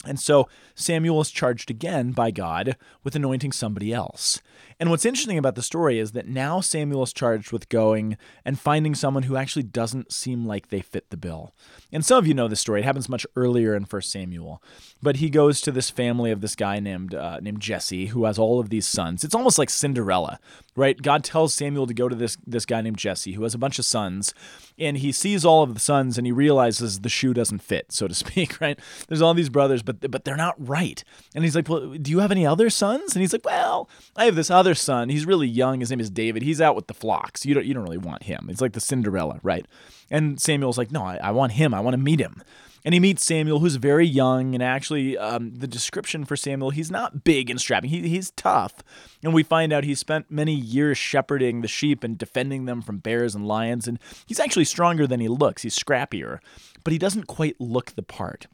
And 0.06 0.20
so 0.20 0.48
Samuel 0.76 1.22
is 1.22 1.32
charged 1.32 1.72
again 1.72 2.12
by 2.12 2.32
God 2.32 2.78
with 3.04 3.16
anointing 3.16 3.52
somebody 3.52 3.92
else. 3.92 4.42
And 4.80 4.90
what's 4.90 5.06
interesting 5.06 5.38
about 5.38 5.56
the 5.56 5.62
story 5.62 6.00
is 6.00 6.12
that 6.12 6.28
now 6.28 6.60
Samuel 6.60 7.04
is 7.04 7.14
charged 7.14 7.52
with 7.52 7.70
going 7.70 8.18
and 8.44 8.60
finding 8.60 8.94
someone 8.94 9.24
who 9.24 9.38
actually 9.38 9.64
doesn't 9.64 10.12
seem 10.12 10.46
like 10.46 10.68
they 10.68 10.82
fit 10.82 11.10
the 11.10 11.18
bill. 11.18 11.54
And 11.92 12.04
some 12.04 12.18
of 12.18 12.28
you 12.28 12.34
know 12.34 12.48
this 12.48 12.60
story. 12.60 12.82
It 12.82 12.86
happens 12.86 13.08
much 13.08 13.26
earlier 13.36 13.74
in 13.76 13.84
1 13.84 14.02
Samuel. 14.02 14.62
But 15.02 15.18
he 15.18 15.30
goes 15.30 15.62
to 15.62 15.72
this 15.72 15.92
family 15.92 16.32
of 16.32 16.42
this 16.42 16.56
guy 16.56 16.80
named 16.80 17.14
uh, 17.14 17.40
named 17.40 17.60
Jesse 17.60 18.08
who 18.08 18.26
has 18.26 18.40
all 18.40 18.60
of 18.60 18.70
these 18.70 18.88
sons. 18.88 19.24
It's 19.24 19.36
almost 19.36 19.60
like 19.60 19.70
Cinderella, 19.70 20.40
right? 20.76 21.00
God 21.00 21.24
tells 21.24 21.54
Samuel 21.54 21.86
to 21.86 21.94
go 21.94 22.10
to 22.10 22.16
this 22.16 22.38
this 22.48 22.66
guy 22.66 22.82
named 22.82 22.98
Jesse 22.98 23.34
who 23.34 23.44
has 23.44 23.54
a 23.54 23.60
bunch 23.60 23.78
of 23.78 23.86
sons, 23.86 24.34
and 24.80 24.98
he 24.98 25.12
sees 25.12 25.46
all 25.46 25.62
of 25.62 25.76
the 25.76 25.80
sons 25.80 26.18
and 26.18 26.26
he 26.26 26.32
realizes 26.32 27.02
the 27.02 27.10
shoe 27.10 27.36
doesn't 27.36 27.60
fit, 27.60 27.92
so 27.92 28.08
to 28.08 28.16
speak, 28.16 28.60
right? 28.60 28.80
There's 29.08 29.22
all 29.22 29.36
these 29.36 29.50
brothers, 29.50 29.84
but 29.84 30.10
but 30.10 30.26
they're 30.26 30.36
not 30.36 30.56
right. 30.58 31.04
And 31.36 31.44
he's 31.44 31.56
like, 31.56 31.70
"Well, 31.70 31.94
do 31.94 32.10
you 32.10 32.20
have 32.20 32.32
any 32.32 32.48
other 32.48 32.72
sons?" 32.72 33.14
And 33.14 33.22
he's 33.22 33.34
like, 33.34 33.46
"Well, 33.46 33.88
I 34.16 34.26
have 34.26 34.36
this 34.36 34.50
other 34.50 34.65
other 34.66 34.76
son, 34.76 35.10
he's 35.10 35.26
really 35.26 35.48
young. 35.48 35.80
His 35.80 35.92
name 35.92 36.00
is 36.00 36.10
David. 36.10 36.42
He's 36.42 36.60
out 36.60 36.76
with 36.76 36.88
the 36.88 36.94
flocks. 36.94 37.46
You 37.46 37.54
don't 37.54 37.66
you 37.66 37.74
don't 37.74 37.84
really 37.84 37.98
want 37.98 38.24
him. 38.24 38.48
It's 38.50 38.62
like 38.62 38.74
the 38.74 38.80
Cinderella, 38.80 39.40
right? 39.44 39.66
And 40.10 40.42
Samuel's 40.42 40.78
like, 40.78 40.92
no, 40.92 41.04
I, 41.04 41.18
I 41.22 41.32
want 41.32 41.54
him. 41.54 41.74
I 41.74 41.80
want 41.80 41.94
to 41.94 42.00
meet 42.02 42.20
him. 42.20 42.42
And 42.84 42.94
he 42.94 43.00
meets 43.00 43.26
Samuel, 43.26 43.60
who's 43.60 43.78
very 43.78 44.06
young. 44.06 44.54
And 44.54 44.62
actually, 44.62 45.18
um, 45.18 45.56
the 45.56 45.68
description 45.68 46.24
for 46.24 46.36
Samuel, 46.36 46.70
he's 46.70 46.92
not 46.92 47.24
big 47.24 47.50
and 47.50 47.60
strapping. 47.60 47.90
He, 47.90 48.08
he's 48.08 48.30
tough. 48.32 48.84
And 49.24 49.34
we 49.34 49.42
find 49.42 49.74
out 49.74 49.84
he 49.84 49.96
spent 49.96 50.30
many 50.30 50.54
years 50.54 50.98
shepherding 50.98 51.62
the 51.62 51.68
sheep 51.68 52.04
and 52.04 52.16
defending 52.16 52.66
them 52.66 52.84
from 52.84 53.00
bears 53.00 53.34
and 53.34 53.48
lions. 53.48 53.88
And 53.88 53.98
he's 54.28 54.40
actually 54.40 54.66
stronger 54.66 55.08
than 55.08 55.20
he 55.20 55.28
looks. 55.28 55.64
He's 55.64 55.78
scrappier, 55.78 56.40
but 56.84 56.94
he 56.94 57.00
doesn't 57.00 57.26
quite 57.26 57.60
look 57.60 57.96
the 57.96 58.04
part. 58.04 58.46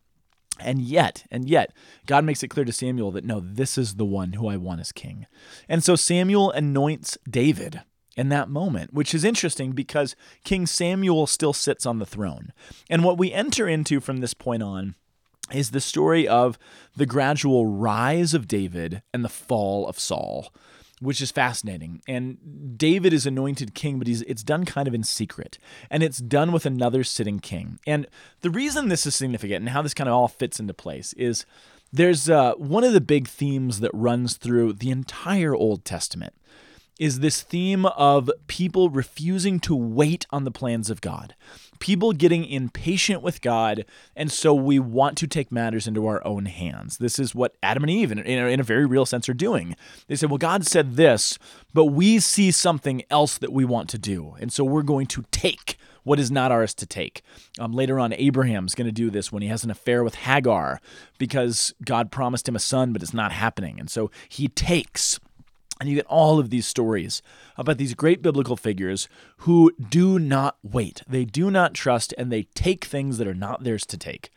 And 0.59 0.81
yet, 0.81 1.25
and 1.31 1.49
yet, 1.49 1.73
God 2.05 2.23
makes 2.23 2.43
it 2.43 2.49
clear 2.49 2.65
to 2.65 2.73
Samuel 2.73 3.11
that 3.11 3.25
no, 3.25 3.39
this 3.39 3.77
is 3.77 3.95
the 3.95 4.05
one 4.05 4.33
who 4.33 4.47
I 4.47 4.57
want 4.57 4.81
as 4.81 4.91
king. 4.91 5.25
And 5.67 5.83
so 5.83 5.95
Samuel 5.95 6.51
anoints 6.51 7.17
David 7.29 7.81
in 8.15 8.29
that 8.29 8.49
moment, 8.49 8.93
which 8.93 9.13
is 9.13 9.23
interesting 9.23 9.71
because 9.71 10.15
King 10.43 10.67
Samuel 10.67 11.27
still 11.27 11.53
sits 11.53 11.85
on 11.85 11.99
the 11.99 12.05
throne. 12.05 12.51
And 12.89 13.03
what 13.03 13.17
we 13.17 13.31
enter 13.31 13.67
into 13.67 13.99
from 13.99 14.17
this 14.17 14.33
point 14.33 14.61
on 14.61 14.95
is 15.51 15.71
the 15.71 15.81
story 15.81 16.27
of 16.27 16.57
the 16.95 17.05
gradual 17.05 17.65
rise 17.65 18.33
of 18.33 18.47
David 18.47 19.01
and 19.13 19.23
the 19.23 19.29
fall 19.29 19.87
of 19.87 19.99
Saul 19.99 20.53
which 21.01 21.19
is 21.19 21.31
fascinating. 21.31 22.01
And 22.07 22.77
David 22.77 23.11
is 23.11 23.25
anointed 23.25 23.73
king, 23.73 23.97
but 23.97 24.07
he's 24.07 24.21
it's 24.23 24.43
done 24.43 24.65
kind 24.65 24.87
of 24.87 24.93
in 24.93 25.03
secret. 25.03 25.57
And 25.89 26.03
it's 26.03 26.19
done 26.19 26.51
with 26.51 26.65
another 26.65 27.03
sitting 27.03 27.39
king. 27.39 27.79
And 27.85 28.07
the 28.41 28.51
reason 28.51 28.87
this 28.87 29.05
is 29.05 29.15
significant 29.15 29.61
and 29.61 29.69
how 29.69 29.81
this 29.81 29.95
kind 29.95 30.07
of 30.07 30.13
all 30.13 30.27
fits 30.27 30.59
into 30.59 30.73
place 30.73 31.13
is 31.13 31.45
there's 31.91 32.29
uh, 32.29 32.53
one 32.53 32.83
of 32.83 32.93
the 32.93 33.01
big 33.01 33.27
themes 33.27 33.79
that 33.81 33.91
runs 33.93 34.37
through 34.37 34.73
the 34.73 34.91
entire 34.91 35.55
Old 35.55 35.83
Testament 35.83 36.33
is 37.01 37.19
this 37.19 37.41
theme 37.41 37.87
of 37.87 38.29
people 38.45 38.91
refusing 38.91 39.59
to 39.59 39.75
wait 39.75 40.27
on 40.29 40.43
the 40.43 40.51
plans 40.51 40.91
of 40.91 41.01
God 41.01 41.33
people 41.79 42.13
getting 42.13 42.45
impatient 42.45 43.21
with 43.21 43.41
God, 43.41 43.85
and 44.15 44.31
so 44.31 44.53
we 44.53 44.79
want 44.79 45.17
to 45.17 45.27
take 45.27 45.51
matters 45.51 45.87
into 45.87 46.05
our 46.05 46.25
own 46.25 46.45
hands. 46.45 46.99
This 46.99 47.19
is 47.19 47.35
what 47.35 47.55
Adam 47.61 47.83
and 47.83 47.89
Eve, 47.89 48.11
in, 48.11 48.19
in, 48.19 48.59
a, 48.59 48.63
very 48.63 48.85
real 48.85 49.05
sense, 49.05 49.27
are 49.27 49.33
doing. 49.33 49.75
They 50.07 50.15
say, 50.15 50.27
Well, 50.27 50.37
God 50.37 50.65
said 50.65 50.95
this, 50.95 51.37
but 51.73 51.85
we 51.85 52.19
see 52.19 52.51
something 52.51 53.01
else 53.09 53.37
that 53.39 53.51
we 53.51 53.65
want 53.65 53.89
to 53.89 53.97
do, 53.97 54.35
and 54.39 54.53
so 54.53 54.63
we're 54.63 54.83
going 54.83 55.07
to 55.07 55.25
take 55.31 55.77
what 56.03 56.19
is 56.19 56.31
not 56.31 56.51
ours 56.51 56.73
to 56.75 56.85
take. 56.85 57.21
Um, 57.59 57.73
later 57.73 57.99
on, 57.99 58.13
Abraham's 58.13 58.75
going 58.75 58.87
to 58.87 58.91
do 58.91 59.09
this 59.09 59.31
when 59.31 59.41
he 59.41 59.49
has 59.49 59.63
an 59.63 59.69
affair 59.69 60.03
with 60.03 60.15
Hagar 60.15 60.79
because 61.19 61.73
God 61.85 62.11
promised 62.11 62.47
him 62.47 62.55
a 62.55 62.59
son, 62.59 62.93
but 62.93 63.03
it's 63.03 63.13
not 63.13 63.31
happening. 63.31 63.79
And 63.79 63.89
so 63.89 64.09
he 64.27 64.47
takes 64.47 65.19
and 65.81 65.89
you 65.89 65.95
get 65.95 66.05
all 66.05 66.37
of 66.37 66.51
these 66.51 66.67
stories 66.67 67.23
about 67.57 67.79
these 67.79 67.95
great 67.95 68.21
biblical 68.21 68.55
figures 68.55 69.09
who 69.37 69.73
do 69.89 70.19
not 70.19 70.55
wait. 70.61 71.01
They 71.07 71.25
do 71.25 71.49
not 71.49 71.73
trust 71.73 72.13
and 72.19 72.31
they 72.31 72.43
take 72.53 72.85
things 72.85 73.17
that 73.17 73.27
are 73.27 73.33
not 73.33 73.63
theirs 73.63 73.87
to 73.87 73.97
take. 73.97 74.29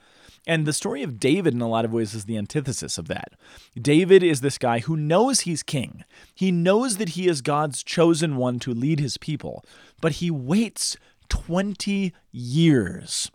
And 0.47 0.65
the 0.65 0.73
story 0.73 1.03
of 1.03 1.21
David, 1.21 1.53
in 1.53 1.61
a 1.61 1.69
lot 1.69 1.85
of 1.85 1.93
ways, 1.93 2.15
is 2.15 2.25
the 2.25 2.39
antithesis 2.39 2.97
of 2.97 3.09
that. 3.09 3.35
David 3.79 4.23
is 4.23 4.41
this 4.41 4.57
guy 4.57 4.79
who 4.79 4.97
knows 4.97 5.41
he's 5.41 5.63
king. 5.63 6.05
He 6.35 6.51
knows 6.51 6.97
that 6.97 7.11
he 7.11 7.29
is 7.29 7.43
God's 7.43 7.83
chosen 7.83 8.37
one 8.37 8.59
to 8.61 8.73
lead 8.73 8.99
his 8.99 9.19
people, 9.19 9.63
but 10.01 10.13
he 10.13 10.31
waits 10.31 10.97
20 11.29 12.15
years 12.33 13.31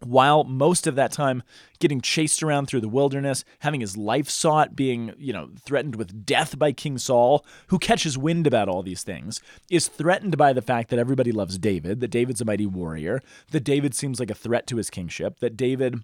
while 0.00 0.44
most 0.44 0.86
of 0.86 0.94
that 0.96 1.12
time 1.12 1.42
getting 1.78 2.00
chased 2.00 2.42
around 2.42 2.66
through 2.66 2.80
the 2.80 2.88
wilderness, 2.88 3.44
having 3.60 3.80
his 3.80 3.96
life 3.96 4.28
sought, 4.28 4.76
being, 4.76 5.12
you 5.18 5.32
know, 5.32 5.50
threatened 5.60 5.96
with 5.96 6.24
death 6.24 6.58
by 6.58 6.72
King 6.72 6.98
Saul, 6.98 7.44
who 7.68 7.78
catches 7.78 8.16
wind 8.16 8.46
about 8.46 8.68
all 8.68 8.82
these 8.82 9.02
things, 9.02 9.40
is 9.70 9.88
threatened 9.88 10.36
by 10.36 10.52
the 10.52 10.62
fact 10.62 10.90
that 10.90 10.98
everybody 10.98 11.32
loves 11.32 11.58
David, 11.58 12.00
that 12.00 12.08
David's 12.08 12.40
a 12.40 12.44
mighty 12.44 12.66
warrior, 12.66 13.20
that 13.50 13.64
David 13.64 13.94
seems 13.94 14.20
like 14.20 14.30
a 14.30 14.34
threat 14.34 14.66
to 14.68 14.76
his 14.76 14.90
kingship, 14.90 15.40
that 15.40 15.56
David 15.56 16.02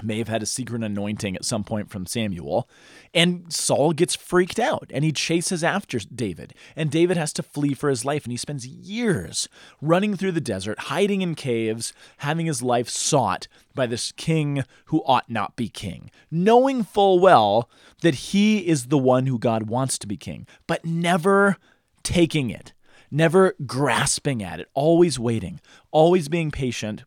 may 0.00 0.18
have 0.18 0.28
had 0.28 0.42
a 0.42 0.46
secret 0.46 0.82
anointing 0.82 1.36
at 1.36 1.44
some 1.44 1.64
point 1.64 1.90
from 1.90 2.06
Samuel. 2.06 2.68
And 3.12 3.52
Saul 3.52 3.92
gets 3.92 4.16
freaked 4.16 4.58
out 4.58 4.90
and 4.92 5.04
he 5.04 5.12
chases 5.12 5.62
after 5.62 5.98
David. 5.98 6.54
And 6.74 6.90
David 6.90 7.16
has 7.16 7.32
to 7.34 7.42
flee 7.42 7.74
for 7.74 7.90
his 7.90 8.04
life. 8.04 8.24
And 8.24 8.30
he 8.30 8.38
spends 8.38 8.66
years 8.66 9.48
running 9.82 10.16
through 10.16 10.32
the 10.32 10.40
desert, 10.40 10.78
hiding 10.80 11.20
in 11.20 11.34
caves, 11.34 11.92
having 12.18 12.46
his 12.46 12.62
life 12.62 12.88
sought 12.88 13.48
by 13.74 13.86
this 13.86 14.12
king 14.12 14.64
who 14.86 15.02
ought 15.04 15.28
not 15.30 15.56
be 15.56 15.68
king, 15.68 16.10
knowing 16.30 16.84
full 16.84 17.18
well 17.18 17.68
that 18.00 18.14
he 18.14 18.66
is 18.66 18.86
the 18.86 18.98
one 18.98 19.26
who 19.26 19.38
God 19.38 19.64
wants 19.64 19.98
to 19.98 20.06
be 20.06 20.16
king, 20.16 20.46
but 20.66 20.84
never 20.84 21.56
taking 22.02 22.50
it, 22.50 22.72
never 23.10 23.54
grasping 23.66 24.42
at 24.42 24.60
it, 24.60 24.68
always 24.74 25.18
waiting, 25.18 25.60
always 25.90 26.28
being 26.28 26.50
patient 26.50 27.04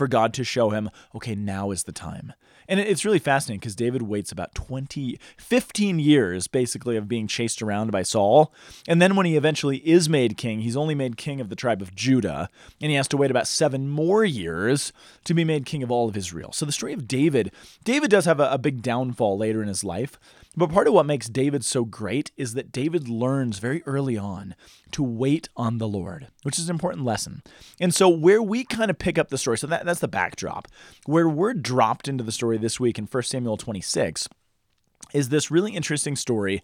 for 0.00 0.08
God 0.08 0.32
to 0.32 0.44
show 0.44 0.70
him, 0.70 0.88
okay, 1.14 1.34
now 1.34 1.72
is 1.72 1.82
the 1.82 1.92
time. 1.92 2.32
And 2.66 2.80
it's 2.80 3.04
really 3.04 3.18
fascinating 3.18 3.60
because 3.60 3.76
David 3.76 4.00
waits 4.00 4.32
about 4.32 4.54
20, 4.54 5.18
15 5.36 5.98
years 5.98 6.46
basically 6.46 6.96
of 6.96 7.06
being 7.06 7.26
chased 7.26 7.60
around 7.60 7.92
by 7.92 8.02
Saul. 8.02 8.50
And 8.88 9.02
then 9.02 9.14
when 9.14 9.26
he 9.26 9.36
eventually 9.36 9.76
is 9.86 10.08
made 10.08 10.38
king, 10.38 10.60
he's 10.60 10.76
only 10.76 10.94
made 10.94 11.18
king 11.18 11.38
of 11.38 11.50
the 11.50 11.54
tribe 11.54 11.82
of 11.82 11.94
Judah. 11.94 12.48
And 12.80 12.90
he 12.90 12.96
has 12.96 13.08
to 13.08 13.18
wait 13.18 13.30
about 13.30 13.46
seven 13.46 13.90
more 13.90 14.24
years 14.24 14.90
to 15.24 15.34
be 15.34 15.44
made 15.44 15.66
king 15.66 15.82
of 15.82 15.90
all 15.90 16.08
of 16.08 16.16
Israel. 16.16 16.52
So 16.52 16.64
the 16.64 16.72
story 16.72 16.94
of 16.94 17.06
David, 17.06 17.52
David 17.84 18.10
does 18.10 18.24
have 18.24 18.40
a, 18.40 18.50
a 18.50 18.56
big 18.56 18.80
downfall 18.80 19.36
later 19.36 19.60
in 19.60 19.68
his 19.68 19.84
life. 19.84 20.18
But 20.56 20.72
part 20.72 20.88
of 20.88 20.94
what 20.94 21.06
makes 21.06 21.28
David 21.28 21.64
so 21.64 21.84
great 21.84 22.32
is 22.36 22.54
that 22.54 22.72
David 22.72 23.08
learns 23.08 23.58
very 23.58 23.84
early 23.86 24.18
on 24.18 24.56
to 24.90 25.02
wait 25.02 25.48
on 25.56 25.78
the 25.78 25.86
Lord, 25.86 26.26
which 26.42 26.58
is 26.58 26.68
an 26.68 26.74
important 26.74 27.04
lesson. 27.04 27.42
And 27.80 27.94
so, 27.94 28.08
where 28.08 28.42
we 28.42 28.64
kind 28.64 28.90
of 28.90 28.98
pick 28.98 29.16
up 29.16 29.28
the 29.28 29.38
story, 29.38 29.58
so 29.58 29.68
that, 29.68 29.84
that's 29.84 30.00
the 30.00 30.08
backdrop, 30.08 30.66
where 31.06 31.28
we're 31.28 31.54
dropped 31.54 32.08
into 32.08 32.24
the 32.24 32.32
story 32.32 32.58
this 32.58 32.80
week 32.80 32.98
in 32.98 33.06
1 33.06 33.22
Samuel 33.22 33.56
26 33.56 34.28
is 35.14 35.28
this 35.28 35.50
really 35.50 35.72
interesting 35.72 36.16
story 36.16 36.62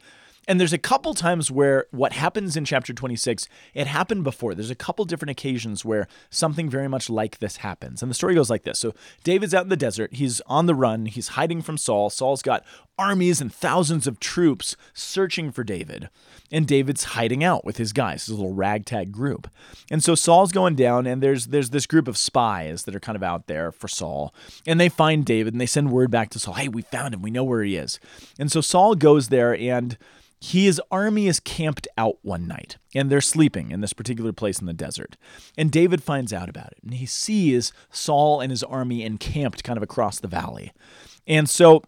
and 0.48 0.60
there's 0.60 0.72
a 0.72 0.78
couple 0.78 1.12
times 1.14 1.50
where 1.50 1.86
what 1.90 2.12
happens 2.12 2.56
in 2.56 2.64
chapter 2.64 2.92
26, 2.92 3.48
it 3.74 3.88
happened 3.88 4.22
before. 4.22 4.54
There's 4.54 4.70
a 4.70 4.76
couple 4.76 5.04
different 5.04 5.30
occasions 5.30 5.84
where 5.84 6.06
something 6.30 6.70
very 6.70 6.88
much 6.88 7.10
like 7.10 7.38
this 7.38 7.58
happens. 7.58 8.00
And 8.00 8.10
the 8.10 8.14
story 8.14 8.36
goes 8.36 8.48
like 8.48 8.62
this. 8.62 8.78
So 8.78 8.94
David's 9.24 9.54
out 9.54 9.64
in 9.64 9.70
the 9.70 9.76
desert. 9.76 10.14
He's 10.14 10.40
on 10.46 10.66
the 10.66 10.74
run. 10.74 11.06
He's 11.06 11.28
hiding 11.28 11.62
from 11.62 11.76
Saul. 11.76 12.10
Saul's 12.10 12.42
got 12.42 12.64
armies 12.98 13.40
and 13.40 13.52
thousands 13.52 14.06
of 14.06 14.20
troops 14.20 14.76
searching 14.94 15.52
for 15.52 15.64
David. 15.64 16.08
And 16.50 16.66
David's 16.66 17.04
hiding 17.04 17.42
out 17.42 17.64
with 17.64 17.76
his 17.76 17.92
guys, 17.92 18.26
his 18.26 18.36
little 18.36 18.54
ragtag 18.54 19.10
group. 19.10 19.48
And 19.90 20.02
so 20.02 20.14
Saul's 20.14 20.52
going 20.52 20.76
down, 20.76 21.06
and 21.06 21.22
there's 21.22 21.48
there's 21.48 21.70
this 21.70 21.86
group 21.86 22.06
of 22.06 22.16
spies 22.16 22.84
that 22.84 22.94
are 22.94 23.00
kind 23.00 23.16
of 23.16 23.22
out 23.22 23.46
there 23.46 23.72
for 23.72 23.88
Saul. 23.88 24.32
And 24.66 24.78
they 24.78 24.88
find 24.88 25.24
David 25.24 25.54
and 25.54 25.60
they 25.60 25.66
send 25.66 25.90
word 25.90 26.10
back 26.10 26.30
to 26.30 26.38
Saul, 26.38 26.54
hey, 26.54 26.68
we 26.68 26.82
found 26.82 27.14
him. 27.14 27.22
We 27.22 27.30
know 27.30 27.44
where 27.44 27.62
he 27.62 27.76
is. 27.76 27.98
And 28.38 28.50
so 28.50 28.60
Saul 28.60 28.94
goes 28.94 29.28
there 29.28 29.56
and 29.56 29.98
his 30.40 30.80
army 30.90 31.26
is 31.26 31.40
camped 31.40 31.88
out 31.96 32.18
one 32.22 32.46
night 32.46 32.76
and 32.94 33.10
they're 33.10 33.20
sleeping 33.20 33.70
in 33.70 33.80
this 33.80 33.92
particular 33.92 34.32
place 34.32 34.60
in 34.60 34.66
the 34.66 34.72
desert. 34.72 35.16
And 35.56 35.72
David 35.72 36.02
finds 36.02 36.32
out 36.32 36.48
about 36.48 36.72
it 36.72 36.78
and 36.82 36.94
he 36.94 37.06
sees 37.06 37.72
Saul 37.90 38.40
and 38.40 38.50
his 38.50 38.62
army 38.62 39.02
encamped 39.02 39.64
kind 39.64 39.76
of 39.76 39.82
across 39.82 40.20
the 40.20 40.28
valley. 40.28 40.72
And 41.26 41.48
so 41.48 41.82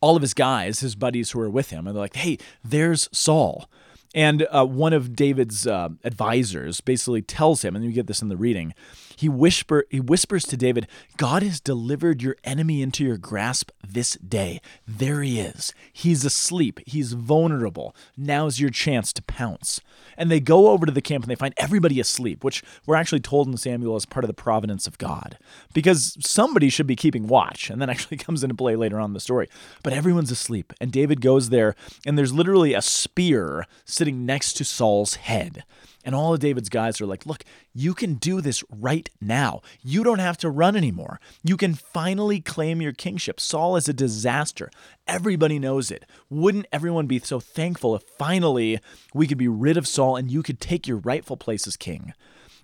all 0.00 0.16
of 0.16 0.22
his 0.22 0.34
guys, 0.34 0.80
his 0.80 0.94
buddies 0.94 1.30
who 1.30 1.40
are 1.40 1.50
with 1.50 1.70
him, 1.70 1.86
and 1.86 1.96
they're 1.96 2.02
like, 2.02 2.16
hey, 2.16 2.38
there's 2.64 3.08
Saul. 3.12 3.68
And 4.14 4.46
uh, 4.50 4.64
one 4.64 4.92
of 4.92 5.14
David's 5.14 5.66
uh, 5.66 5.90
advisors 6.04 6.80
basically 6.80 7.22
tells 7.22 7.62
him, 7.62 7.76
and 7.76 7.84
you 7.84 7.92
get 7.92 8.06
this 8.06 8.22
in 8.22 8.28
the 8.28 8.36
reading, 8.36 8.74
he 9.18 9.28
whisper 9.28 9.84
he 9.90 9.98
whispers 9.98 10.44
to 10.44 10.56
David, 10.56 10.86
God 11.16 11.42
has 11.42 11.58
delivered 11.58 12.22
your 12.22 12.36
enemy 12.44 12.82
into 12.82 13.04
your 13.04 13.16
grasp 13.16 13.72
this 13.84 14.12
day. 14.14 14.60
There 14.86 15.22
he 15.22 15.40
is. 15.40 15.74
He's 15.92 16.24
asleep. 16.24 16.78
He's 16.86 17.14
vulnerable. 17.14 17.96
Now's 18.16 18.60
your 18.60 18.70
chance 18.70 19.12
to 19.14 19.22
pounce. 19.22 19.80
And 20.16 20.30
they 20.30 20.38
go 20.38 20.68
over 20.68 20.86
to 20.86 20.92
the 20.92 21.02
camp 21.02 21.24
and 21.24 21.30
they 21.32 21.34
find 21.34 21.52
everybody 21.56 21.98
asleep, 21.98 22.44
which 22.44 22.62
we're 22.86 22.94
actually 22.94 23.18
told 23.18 23.48
in 23.48 23.56
Samuel 23.56 23.96
as 23.96 24.06
part 24.06 24.22
of 24.22 24.28
the 24.28 24.34
providence 24.34 24.86
of 24.86 24.98
God. 24.98 25.36
Because 25.74 26.16
somebody 26.20 26.68
should 26.68 26.86
be 26.86 26.94
keeping 26.94 27.26
watch, 27.26 27.70
and 27.70 27.82
that 27.82 27.90
actually 27.90 28.18
comes 28.18 28.44
into 28.44 28.54
play 28.54 28.76
later 28.76 29.00
on 29.00 29.10
in 29.10 29.14
the 29.14 29.20
story. 29.20 29.48
But 29.82 29.94
everyone's 29.94 30.30
asleep, 30.30 30.72
and 30.80 30.92
David 30.92 31.20
goes 31.20 31.48
there, 31.48 31.74
and 32.06 32.16
there's 32.16 32.32
literally 32.32 32.72
a 32.72 32.82
spear 32.82 33.66
sitting 33.84 34.24
next 34.24 34.52
to 34.54 34.64
Saul's 34.64 35.16
head. 35.16 35.64
And 36.08 36.14
all 36.14 36.32
of 36.32 36.40
David's 36.40 36.70
guys 36.70 37.02
are 37.02 37.06
like, 37.06 37.26
look, 37.26 37.44
you 37.74 37.92
can 37.92 38.14
do 38.14 38.40
this 38.40 38.64
right 38.70 39.10
now. 39.20 39.60
You 39.82 40.02
don't 40.02 40.20
have 40.20 40.38
to 40.38 40.48
run 40.48 40.74
anymore. 40.74 41.20
You 41.44 41.58
can 41.58 41.74
finally 41.74 42.40
claim 42.40 42.80
your 42.80 42.94
kingship. 42.94 43.38
Saul 43.38 43.76
is 43.76 43.90
a 43.90 43.92
disaster. 43.92 44.70
Everybody 45.06 45.58
knows 45.58 45.90
it. 45.90 46.06
Wouldn't 46.30 46.64
everyone 46.72 47.08
be 47.08 47.18
so 47.18 47.40
thankful 47.40 47.94
if 47.94 48.04
finally 48.16 48.80
we 49.12 49.26
could 49.26 49.36
be 49.36 49.48
rid 49.48 49.76
of 49.76 49.86
Saul 49.86 50.16
and 50.16 50.30
you 50.30 50.42
could 50.42 50.62
take 50.62 50.88
your 50.88 50.96
rightful 50.96 51.36
place 51.36 51.66
as 51.66 51.76
king? 51.76 52.14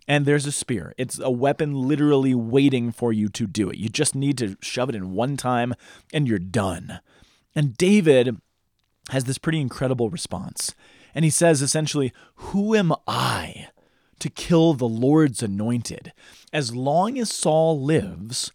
and 0.09 0.25
there's 0.25 0.47
a 0.47 0.53
spear. 0.53 0.95
It's 0.97 1.19
a 1.19 1.31
weapon 1.31 1.87
literally 1.87 2.35
waiting 2.35 2.93
for 2.93 3.13
you 3.13 3.29
to 3.29 3.47
do 3.47 3.69
it. 3.69 3.77
You 3.77 3.91
just 3.91 4.15
need 4.15 4.39
to 4.39 4.57
shove 4.63 4.89
it 4.89 4.95
in 4.95 5.13
one 5.13 5.37
time 5.37 5.75
and 6.15 6.27
you're 6.27 6.39
done. 6.39 7.01
And 7.55 7.77
David 7.77 8.39
has 9.11 9.25
this 9.25 9.39
pretty 9.39 9.61
incredible 9.61 10.09
response. 10.11 10.75
And 11.15 11.25
he 11.25 11.31
says 11.31 11.63
essentially, 11.63 12.13
Who 12.37 12.75
am 12.75 12.93
I 13.07 13.69
to 14.19 14.31
kill 14.31 14.75
the 14.75 14.89
Lord's 14.89 15.43
anointed? 15.43 16.13
As 16.53 16.75
long 16.75 17.19
as 17.19 17.33
Saul 17.33 17.81
lives, 17.81 18.53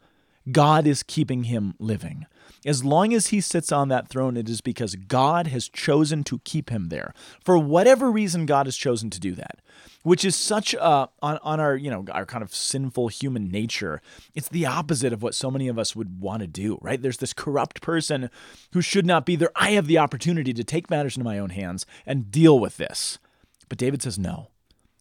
God 0.52 0.88
is 0.88 1.04
keeping 1.04 1.46
him 1.46 1.76
living. 1.80 2.26
As 2.66 2.84
long 2.84 3.14
as 3.14 3.28
he 3.28 3.40
sits 3.40 3.72
on 3.72 3.88
that 3.88 4.10
throne, 4.10 4.36
it 4.36 4.50
is 4.50 4.60
because 4.60 4.96
God 4.96 5.48
has 5.48 5.70
chosen 5.70 6.24
to 6.26 6.40
keep 6.40 6.70
him 6.70 6.90
there. 6.90 7.14
For 7.44 7.58
whatever 7.58 8.12
reason, 8.12 8.46
God 8.46 8.66
has 8.68 8.76
chosen 8.76 9.10
to 9.12 9.20
do 9.20 9.34
that, 9.36 9.62
which 10.04 10.24
is 10.24 10.36
such 10.36 10.74
a, 10.74 11.10
on, 11.22 11.40
on 11.44 11.60
our, 11.60 11.76
you 11.76 11.90
know, 11.90 12.06
our 12.12 12.26
kind 12.26 12.44
of 12.44 12.54
sinful 12.54 13.10
human 13.10 13.50
nature. 13.50 14.02
It's 14.34 14.50
the 14.50 14.66
opposite 14.66 15.14
of 15.14 15.22
what 15.22 15.36
so 15.36 15.52
many 15.52 15.68
of 15.68 15.78
us 15.78 15.96
would 15.96 16.22
want 16.22 16.42
to 16.42 16.48
do, 16.48 16.78
right? 16.82 17.02
There's 17.02 17.18
this 17.18 17.34
corrupt 17.34 17.82
person 17.82 18.30
who 18.72 18.82
should 18.82 19.06
not 19.06 19.26
be 19.26 19.36
there. 19.36 19.52
I 19.56 19.72
have 19.72 19.88
the 19.88 19.98
opportunity 19.98 20.54
to 20.54 20.64
take 20.64 20.90
matters 20.90 21.18
into 21.18 21.26
my 21.26 21.40
own 21.40 21.50
hands 21.50 21.86
and 22.06 22.32
deal 22.32 22.60
with 22.60 22.78
this. 22.78 23.20
But 23.68 23.78
David 23.78 24.02
says, 24.02 24.18
no. 24.18 24.48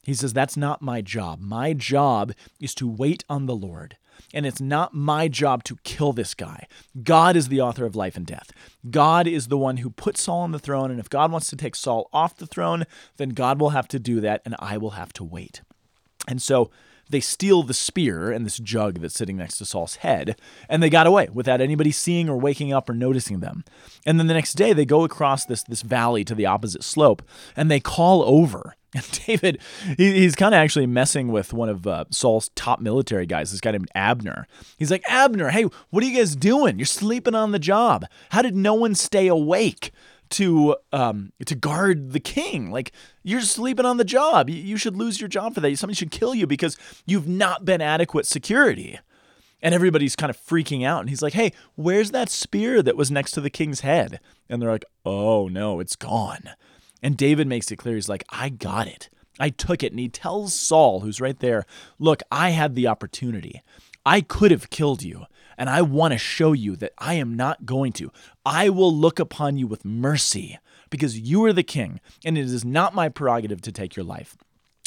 He 0.08 0.14
says, 0.14 0.32
that's 0.32 0.56
not 0.56 0.80
my 0.80 1.02
job. 1.02 1.38
My 1.38 1.74
job 1.74 2.32
is 2.58 2.74
to 2.76 2.88
wait 2.88 3.24
on 3.28 3.44
the 3.44 3.54
Lord 3.54 3.98
and 4.32 4.46
it's 4.46 4.60
not 4.60 4.94
my 4.94 5.28
job 5.28 5.64
to 5.64 5.76
kill 5.84 6.14
this 6.14 6.32
guy. 6.32 6.66
God 7.02 7.36
is 7.36 7.48
the 7.48 7.60
author 7.60 7.84
of 7.84 7.94
life 7.94 8.16
and 8.16 8.24
death. 8.24 8.50
God 8.90 9.26
is 9.26 9.48
the 9.48 9.58
one 9.58 9.76
who 9.76 9.90
put 9.90 10.16
Saul 10.16 10.40
on 10.40 10.52
the 10.52 10.58
throne, 10.58 10.90
and 10.90 10.98
if 10.98 11.10
God 11.10 11.30
wants 11.30 11.50
to 11.50 11.56
take 11.56 11.76
Saul 11.76 12.08
off 12.10 12.36
the 12.36 12.46
throne, 12.46 12.84
then 13.18 13.28
God 13.28 13.60
will 13.60 13.70
have 13.70 13.86
to 13.88 13.98
do 13.98 14.20
that, 14.22 14.40
and 14.46 14.56
I 14.58 14.78
will 14.78 14.92
have 14.92 15.12
to 15.12 15.24
wait. 15.24 15.60
And 16.26 16.40
so 16.40 16.70
they 17.08 17.20
steal 17.20 17.62
the 17.62 17.74
spear 17.74 18.30
and 18.30 18.44
this 18.44 18.58
jug 18.58 19.00
that's 19.00 19.14
sitting 19.14 19.36
next 19.36 19.58
to 19.58 19.64
Saul's 19.64 19.96
head, 19.96 20.38
and 20.68 20.82
they 20.82 20.90
got 20.90 21.06
away 21.06 21.28
without 21.32 21.60
anybody 21.60 21.90
seeing 21.90 22.28
or 22.28 22.36
waking 22.36 22.72
up 22.72 22.88
or 22.88 22.94
noticing 22.94 23.40
them. 23.40 23.64
And 24.06 24.18
then 24.18 24.26
the 24.26 24.34
next 24.34 24.54
day, 24.54 24.72
they 24.72 24.84
go 24.84 25.04
across 25.04 25.44
this, 25.44 25.62
this 25.62 25.82
valley 25.82 26.24
to 26.24 26.34
the 26.34 26.46
opposite 26.46 26.84
slope, 26.84 27.22
and 27.56 27.70
they 27.70 27.80
call 27.80 28.22
over 28.22 28.74
and 28.94 29.20
David, 29.26 29.60
he, 29.98 30.20
he's 30.20 30.34
kind 30.34 30.54
of 30.54 30.58
actually 30.58 30.86
messing 30.86 31.28
with 31.28 31.52
one 31.52 31.68
of 31.68 31.86
uh, 31.86 32.04
Saul's 32.10 32.48
top 32.54 32.80
military 32.80 33.26
guys, 33.26 33.50
this 33.50 33.60
guy 33.60 33.72
named 33.72 33.90
Abner. 33.94 34.46
He's 34.78 34.90
like, 34.90 35.02
Abner, 35.06 35.50
hey, 35.50 35.66
what 35.90 36.02
are 36.02 36.06
you 36.06 36.16
guys 36.16 36.34
doing? 36.34 36.78
You're 36.78 36.86
sleeping 36.86 37.34
on 37.34 37.52
the 37.52 37.58
job. 37.58 38.06
How 38.30 38.40
did 38.40 38.56
no 38.56 38.72
one 38.72 38.94
stay 38.94 39.26
awake? 39.26 39.92
To 40.30 40.76
um 40.92 41.32
to 41.44 41.54
guard 41.54 42.12
the 42.12 42.20
king. 42.20 42.70
Like 42.70 42.92
you're 43.22 43.40
sleeping 43.40 43.86
on 43.86 43.96
the 43.96 44.04
job. 44.04 44.48
You, 44.48 44.76
should 44.76 44.96
lose 44.96 45.20
your 45.20 45.28
job 45.28 45.54
for 45.54 45.60
that. 45.60 45.76
Somebody 45.78 45.96
should 45.96 46.10
kill 46.10 46.34
you 46.34 46.46
because 46.46 46.76
you've 47.06 47.28
not 47.28 47.64
been 47.64 47.80
adequate 47.80 48.26
security. 48.26 48.98
And 49.60 49.74
everybody's 49.74 50.14
kind 50.14 50.30
of 50.30 50.36
freaking 50.36 50.86
out. 50.86 51.00
And 51.00 51.08
he's 51.08 51.22
like, 51.22 51.32
Hey, 51.32 51.52
where's 51.74 52.12
that 52.12 52.28
spear 52.28 52.82
that 52.82 52.96
was 52.96 53.10
next 53.10 53.32
to 53.32 53.40
the 53.40 53.50
king's 53.50 53.80
head? 53.80 54.20
And 54.48 54.62
they're 54.62 54.70
like, 54.70 54.84
Oh 55.04 55.48
no, 55.48 55.80
it's 55.80 55.96
gone. 55.96 56.50
And 57.02 57.16
David 57.16 57.46
makes 57.46 57.70
it 57.70 57.76
clear 57.76 57.94
he's 57.94 58.08
like, 58.08 58.24
I 58.30 58.48
got 58.48 58.86
it. 58.86 59.08
I 59.40 59.50
took 59.50 59.82
it. 59.82 59.92
And 59.92 60.00
he 60.00 60.08
tells 60.08 60.54
Saul, 60.54 61.00
who's 61.00 61.20
right 61.20 61.38
there, 61.38 61.64
Look, 61.98 62.22
I 62.30 62.50
had 62.50 62.74
the 62.74 62.86
opportunity. 62.86 63.62
I 64.06 64.20
could 64.22 64.50
have 64.52 64.70
killed 64.70 65.02
you, 65.02 65.26
and 65.58 65.68
I 65.68 65.82
want 65.82 66.12
to 66.12 66.18
show 66.18 66.52
you 66.52 66.76
that 66.76 66.92
I 66.96 67.14
am 67.14 67.36
not 67.36 67.66
going 67.66 67.92
to. 67.94 68.10
I 68.46 68.70
will 68.70 68.94
look 68.94 69.18
upon 69.18 69.58
you 69.58 69.66
with 69.66 69.84
mercy 69.84 70.58
because 70.88 71.18
you 71.18 71.44
are 71.44 71.52
the 71.52 71.62
king, 71.62 72.00
and 72.24 72.38
it 72.38 72.46
is 72.46 72.64
not 72.64 72.94
my 72.94 73.10
prerogative 73.10 73.60
to 73.62 73.72
take 73.72 73.96
your 73.96 74.04
life. 74.04 74.36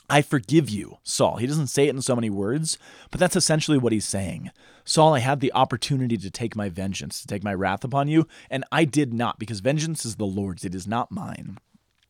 I 0.10 0.22
forgive 0.22 0.70
you, 0.70 0.98
Saul. 1.04 1.38
He 1.38 1.48
doesn't 1.48 1.68
say 1.68 1.88
it 1.88 1.96
in 1.96 2.02
so 2.02 2.16
many 2.16 2.30
words, 2.30 2.78
but 3.12 3.20
that's 3.20 3.36
essentially 3.36 3.78
what 3.78 3.94
he's 3.94 4.08
saying. 4.08 4.52
Saul, 4.84 5.14
I 5.14 5.20
had 5.20 5.40
the 5.40 5.54
opportunity 5.54 6.18
to 6.18 6.30
take 6.30 6.56
my 6.56 6.68
vengeance, 6.68 7.22
to 7.22 7.28
take 7.28 7.44
my 7.44 7.54
wrath 7.54 7.84
upon 7.84 8.08
you, 8.08 8.28
and 8.50 8.66
I 8.72 8.84
did 8.84 9.14
not, 9.14 9.40
because 9.40 9.60
vengeance 9.60 10.06
is 10.06 10.16
the 10.16 10.26
Lord's, 10.26 10.66
it 10.66 10.76
is 10.76 10.88
not 10.88 11.12
mine. 11.12 11.60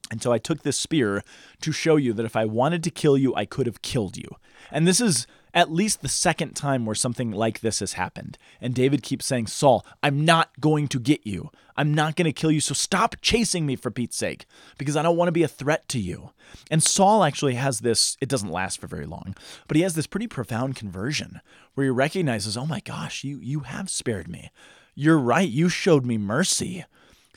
And 0.10 0.22
so 0.22 0.34
I 0.34 0.39
took 0.39 0.63
this 0.63 0.77
spear 0.77 1.24
to 1.62 1.72
show 1.72 1.96
you 1.96 2.12
that 2.13 2.25
if 2.25 2.36
I 2.36 2.46
wanted 2.46 2.84
to 2.84 2.91
kill 2.91 3.18
you, 3.18 3.34
I 3.36 3.46
could 3.46 3.65
have 3.65 3.82
killed 3.82 4.18
you. 4.18 4.36
And 4.72 4.88
this 4.88 5.00
is 5.00 5.25
at 5.53 5.72
least 5.72 6.01
the 6.01 6.10
second 6.10 6.55
time 6.55 6.86
where 6.86 6.96
something 6.96 7.31
like 7.31 7.60
this 7.60 7.79
has 7.79 7.93
happened. 7.93 8.38
And 8.60 8.74
David 8.74 9.03
keeps 9.03 9.25
saying, 9.25 9.48
Saul, 9.48 9.86
I'm 10.01 10.25
not 10.25 10.50
going 10.60 10.88
to 10.89 11.00
get 11.00 11.25
you. 11.25 11.50
I'm 11.77 11.93
not 11.93 12.15
going 12.15 12.25
to 12.25 12.34
kill 12.34 12.51
you. 12.51 12.60
So 12.60 12.74
stop 12.74 13.15
chasing 13.22 13.65
me 13.65 13.75
for 13.75 13.91
Pete's 13.91 14.17
sake, 14.17 14.46
because 14.77 14.96
I 14.96 15.01
don't 15.01 15.17
want 15.17 15.29
to 15.29 15.34
be 15.34 15.43
a 15.43 15.48
threat 15.48 15.88
to 15.89 16.00
you. 16.00 16.31
And 16.70 16.84
Saul 16.84 17.24
actually 17.24 17.55
has 17.55 17.79
this, 17.79 18.17
it 18.22 18.29
doesn't 18.29 18.51
last 18.51 18.79
for 18.79 18.88
very 18.88 19.05
long, 19.05 19.36
but 19.67 19.77
he 19.77 19.84
has 19.84 19.96
this 19.96 20.08
pretty 20.08 20.27
profound 20.27 20.75
conversion 20.75 21.41
where 21.74 21.86
he 21.86 21.89
recognizes, 21.89 22.58
oh 22.58 22.65
my 22.65 22.81
gosh, 22.81 23.24
you, 23.24 23.39
you 23.39 23.62
have 23.62 23.89
spared 23.89 24.27
me. 24.27 24.51
You're 24.93 25.20
right. 25.20 25.50
You 25.50 25.70
showed 25.70 26.05
me 26.05 26.17
mercy. 26.17 26.86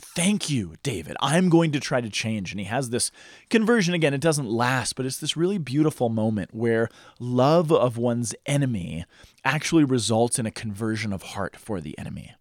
Thank 0.04 0.48
you, 0.48 0.74
David. 0.82 1.16
I'm 1.20 1.48
going 1.48 1.72
to 1.72 1.80
try 1.80 2.00
to 2.00 2.08
change. 2.08 2.52
And 2.52 2.60
he 2.60 2.66
has 2.66 2.90
this 2.90 3.10
conversion 3.50 3.94
again. 3.94 4.14
It 4.14 4.20
doesn't 4.20 4.46
last, 4.48 4.94
but 4.94 5.06
it's 5.06 5.18
this 5.18 5.36
really 5.36 5.58
beautiful 5.58 6.08
moment 6.08 6.54
where 6.54 6.88
love 7.18 7.72
of 7.72 7.96
one's 7.96 8.34
enemy 8.46 9.04
actually 9.44 9.82
results 9.82 10.38
in 10.38 10.46
a 10.46 10.50
conversion 10.50 11.12
of 11.12 11.22
heart 11.22 11.56
for 11.56 11.80
the 11.80 11.98
enemy. 11.98 12.32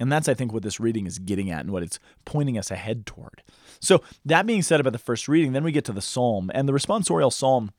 And 0.00 0.12
that's, 0.12 0.28
I 0.28 0.34
think, 0.34 0.52
what 0.52 0.62
this 0.62 0.78
reading 0.78 1.06
is 1.06 1.18
getting 1.18 1.50
at 1.50 1.60
and 1.60 1.70
what 1.70 1.82
it's 1.82 1.98
pointing 2.24 2.56
us 2.56 2.70
ahead 2.70 3.04
toward. 3.04 3.42
So, 3.80 4.02
that 4.24 4.46
being 4.46 4.62
said 4.62 4.80
about 4.80 4.92
the 4.92 4.98
first 4.98 5.28
reading, 5.28 5.52
then 5.52 5.64
we 5.64 5.72
get 5.72 5.84
to 5.86 5.92
the 5.92 6.00
psalm. 6.00 6.50
And 6.54 6.68
the 6.68 6.72
responsorial 6.72 7.32
psalm 7.32 7.72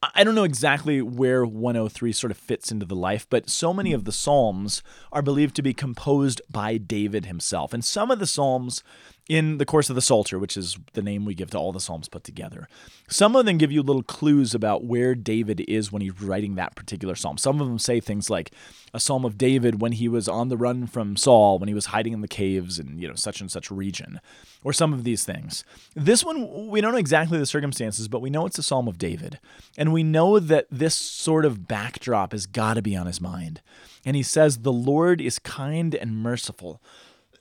I 0.00 0.22
don't 0.22 0.36
know 0.36 0.44
exactly 0.44 1.02
where 1.02 1.44
103 1.44 2.12
sort 2.12 2.30
of 2.30 2.36
fits 2.36 2.70
into 2.70 2.86
the 2.86 2.94
life, 2.94 3.26
but 3.28 3.50
so 3.50 3.74
many 3.74 3.92
of 3.92 4.04
the 4.04 4.12
Psalms 4.12 4.80
are 5.10 5.22
believed 5.22 5.56
to 5.56 5.62
be 5.62 5.74
composed 5.74 6.40
by 6.48 6.76
David 6.76 7.26
himself. 7.26 7.72
And 7.72 7.84
some 7.84 8.12
of 8.12 8.20
the 8.20 8.26
Psalms 8.26 8.84
in 9.28 9.58
the 9.58 9.66
course 9.66 9.90
of 9.90 9.96
the 9.96 10.00
Psalter, 10.02 10.38
which 10.38 10.56
is 10.56 10.78
the 10.92 11.02
name 11.02 11.24
we 11.24 11.34
give 11.34 11.50
to 11.50 11.58
all 11.58 11.72
the 11.72 11.80
Psalms 11.80 12.08
put 12.08 12.22
together. 12.22 12.68
Some 13.08 13.34
of 13.34 13.44
them 13.44 13.58
give 13.58 13.72
you 13.72 13.82
little 13.82 14.04
clues 14.04 14.54
about 14.54 14.84
where 14.84 15.16
David 15.16 15.64
is 15.68 15.90
when 15.90 16.00
he's 16.00 16.20
writing 16.22 16.54
that 16.54 16.76
particular 16.76 17.14
psalm. 17.14 17.36
Some 17.36 17.60
of 17.60 17.66
them 17.66 17.78
say 17.78 17.98
things 17.98 18.30
like 18.30 18.52
a 18.94 19.00
psalm 19.00 19.24
of 19.24 19.36
David 19.36 19.80
when 19.80 19.92
he 19.92 20.08
was 20.08 20.28
on 20.28 20.48
the 20.48 20.56
run 20.56 20.86
from 20.86 21.16
Saul, 21.16 21.58
when 21.58 21.68
he 21.68 21.74
was 21.74 21.86
hiding 21.86 22.12
in 22.12 22.22
the 22.22 22.28
caves 22.28 22.78
in, 22.78 22.98
you 22.98 23.08
know, 23.08 23.14
such 23.14 23.40
and 23.40 23.50
such 23.50 23.70
region, 23.70 24.20
or 24.64 24.72
some 24.72 24.92
of 24.92 25.04
these 25.04 25.24
things. 25.24 25.64
This 25.94 26.24
one, 26.24 26.68
we 26.68 26.80
don't 26.80 26.92
know 26.92 26.98
exactly 26.98 27.38
the 27.38 27.46
circumstances, 27.46 28.08
but 28.08 28.20
we 28.20 28.30
know 28.30 28.46
it's 28.46 28.58
a 28.58 28.62
psalm 28.62 28.88
of 28.88 28.98
David. 28.98 29.38
And 29.76 29.92
we 29.92 30.02
know 30.02 30.38
that 30.38 30.66
this 30.70 30.94
sort 30.94 31.44
of 31.44 31.68
backdrop 31.68 32.32
has 32.32 32.46
got 32.46 32.74
to 32.74 32.82
be 32.82 32.96
on 32.96 33.06
his 33.06 33.20
mind. 33.20 33.60
And 34.04 34.16
he 34.16 34.22
says, 34.22 34.58
The 34.58 34.72
Lord 34.72 35.20
is 35.20 35.38
kind 35.38 35.94
and 35.94 36.16
merciful. 36.16 36.82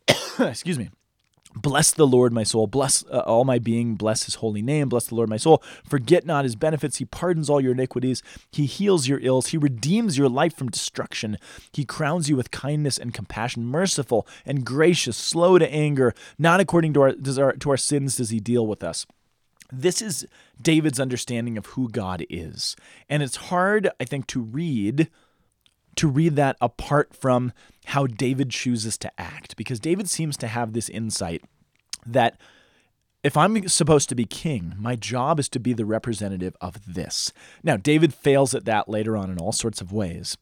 Excuse 0.40 0.78
me 0.78 0.90
Bless 1.62 1.92
the 1.92 2.08
Lord, 2.08 2.34
my 2.34 2.44
soul. 2.44 2.68
Bless 2.68 3.04
uh, 3.12 3.20
all 3.20 3.44
my 3.44 3.58
being. 3.58 3.96
Bless 3.96 4.24
his 4.24 4.36
holy 4.36 4.62
name. 4.62 4.90
Bless 4.90 5.08
the 5.08 5.16
Lord, 5.16 5.30
my 5.30 5.38
soul. 5.38 5.64
Forget 5.88 6.26
not 6.26 6.46
his 6.46 6.56
benefits. 6.56 6.98
He 6.98 7.06
pardons 7.06 7.50
all 7.50 7.60
your 7.60 7.72
iniquities. 7.72 8.22
He 8.52 8.66
heals 8.66 9.08
your 9.08 9.20
ills. 9.22 9.48
He 9.48 9.58
redeems 9.58 10.18
your 10.18 10.30
life 10.30 10.56
from 10.56 10.70
destruction. 10.70 11.38
He 11.72 11.84
crowns 11.84 12.30
you 12.30 12.36
with 12.36 12.52
kindness 12.52 12.98
and 12.98 13.14
compassion, 13.14 13.66
merciful 13.66 14.28
and 14.46 14.66
gracious, 14.66 15.18
slow 15.18 15.58
to 15.58 15.72
anger. 15.74 16.14
Not 16.38 16.60
according 16.60 16.94
to 16.94 17.02
our, 17.02 17.14
to 17.14 17.70
our 17.70 17.78
sins 17.78 18.18
does 18.18 18.30
he 18.30 18.40
deal 18.40 18.68
with 18.68 18.84
us. 18.84 19.06
This 19.72 20.02
is 20.02 20.26
David's 20.62 21.00
understanding 21.00 21.58
of 21.58 21.66
who 21.68 21.90
God 21.90 22.26
is. 22.30 22.76
And 23.10 23.22
it's 23.22 23.36
hard, 23.36 23.90
I 24.00 24.06
think, 24.06 24.28
to 24.28 24.42
read 24.42 25.10
to 25.98 26.08
read 26.08 26.36
that 26.36 26.58
apart 26.62 27.16
from 27.16 27.52
how 27.86 28.08
David 28.08 28.50
chooses 28.50 28.98
to 29.00 29.12
act, 29.20 29.56
because 29.56 29.80
David 29.80 30.10
seems 30.10 30.38
to 30.38 30.48
have 30.48 30.74
this 30.74 30.90
insight 30.90 31.44
that 32.06 32.40
if 33.24 33.36
I'm 33.36 33.68
supposed 33.68 34.08
to 34.10 34.16
be 34.16 34.26
king, 34.26 34.74
my 34.78 34.96
job 34.96 35.40
is 35.40 35.50
to 35.50 35.60
be 35.60 35.74
the 35.74 35.86
representative 35.86 36.56
of 36.62 36.94
this. 36.94 37.34
Now, 37.64 37.76
David 37.76 38.14
fails 38.14 38.54
at 38.54 38.66
that 38.66 38.88
later 38.88 39.18
on 39.18 39.30
in 39.30 39.38
all 39.38 39.52
sorts 39.52 39.82
of 39.82 39.92
ways. 39.92 40.38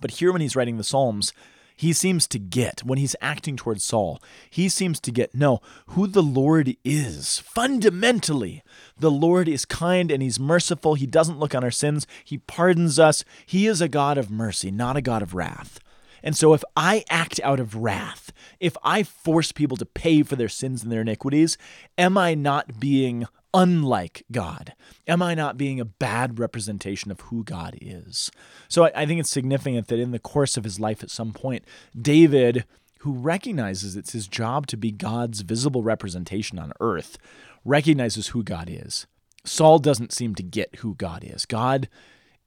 But 0.00 0.12
here, 0.12 0.32
when 0.32 0.40
he's 0.40 0.56
writing 0.56 0.78
the 0.78 0.84
Psalms, 0.84 1.32
he 1.78 1.92
seems 1.92 2.26
to 2.26 2.40
get, 2.40 2.82
when 2.82 2.98
he's 2.98 3.14
acting 3.20 3.56
towards 3.56 3.84
Saul, 3.84 4.20
he 4.50 4.68
seems 4.68 4.98
to 4.98 5.12
get, 5.12 5.32
no, 5.32 5.60
who 5.90 6.08
the 6.08 6.24
Lord 6.24 6.76
is. 6.84 7.38
Fundamentally, 7.38 8.64
the 8.98 9.12
Lord 9.12 9.46
is 9.46 9.64
kind 9.64 10.10
and 10.10 10.20
he's 10.20 10.40
merciful. 10.40 10.94
He 10.94 11.06
doesn't 11.06 11.38
look 11.38 11.54
on 11.54 11.62
our 11.62 11.70
sins, 11.70 12.04
he 12.24 12.38
pardons 12.38 12.98
us. 12.98 13.24
He 13.46 13.68
is 13.68 13.80
a 13.80 13.86
God 13.86 14.18
of 14.18 14.28
mercy, 14.28 14.72
not 14.72 14.96
a 14.96 15.00
God 15.00 15.22
of 15.22 15.34
wrath. 15.34 15.78
And 16.20 16.36
so, 16.36 16.52
if 16.52 16.64
I 16.76 17.04
act 17.08 17.38
out 17.44 17.60
of 17.60 17.76
wrath, 17.76 18.32
if 18.58 18.76
I 18.82 19.04
force 19.04 19.52
people 19.52 19.76
to 19.76 19.86
pay 19.86 20.24
for 20.24 20.34
their 20.34 20.48
sins 20.48 20.82
and 20.82 20.90
their 20.90 21.02
iniquities, 21.02 21.56
am 21.96 22.18
I 22.18 22.34
not 22.34 22.80
being 22.80 23.28
unlike 23.54 24.24
God? 24.30 24.74
Am 25.06 25.22
I 25.22 25.34
not 25.34 25.56
being 25.56 25.80
a 25.80 25.84
bad 25.84 26.38
representation 26.38 27.10
of 27.10 27.20
who 27.20 27.44
God 27.44 27.76
is? 27.80 28.30
So 28.68 28.84
I, 28.84 28.92
I, 28.94 29.06
think 29.06 29.20
it's 29.20 29.30
significant 29.30 29.88
that 29.88 29.98
in 29.98 30.10
the 30.10 30.18
course 30.18 30.56
of 30.56 30.64
his 30.64 30.78
life, 30.78 31.02
at 31.02 31.10
some 31.10 31.32
point, 31.32 31.64
David, 32.00 32.64
who 33.00 33.12
recognizes 33.12 33.96
it's 33.96 34.12
his 34.12 34.28
job 34.28 34.66
to 34.68 34.76
be 34.76 34.90
God's 34.90 35.40
visible 35.42 35.82
representation 35.82 36.58
on 36.58 36.72
earth, 36.80 37.18
recognizes 37.64 38.28
who 38.28 38.42
God 38.42 38.68
is. 38.70 39.06
Saul 39.44 39.78
doesn't 39.78 40.12
seem 40.12 40.34
to 40.34 40.42
get 40.42 40.76
who 40.76 40.94
God 40.94 41.24
is. 41.24 41.46
God 41.46 41.88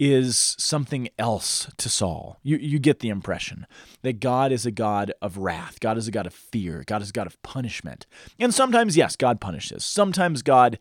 is 0.04 0.56
something 0.58 1.10
else 1.20 1.70
to 1.78 1.88
Saul. 1.88 2.40
You, 2.42 2.58
you 2.58 2.80
get 2.80 3.02
the 3.02 3.10
impression 3.10 3.68
that 4.02 4.20
God 4.20 4.52
is 4.52 4.66
a 4.66 4.72
God 4.72 5.14
of 5.22 5.38
wrath. 5.38 5.80
God 5.80 5.96
is 5.96 6.08
a 6.08 6.12
God 6.12 6.26
of 6.26 6.34
fear. 6.34 6.84
God 6.88 7.04
is 7.04 7.12
a 7.12 7.14
God 7.14 7.28
of 7.28 7.40
punishment. 7.44 8.08
And 8.40 8.52
sometimes, 8.52 8.98
yes, 8.98 9.16
God 9.16 9.40
punishes. 9.40 9.86
Sometimes 9.86 10.42
God 10.42 10.80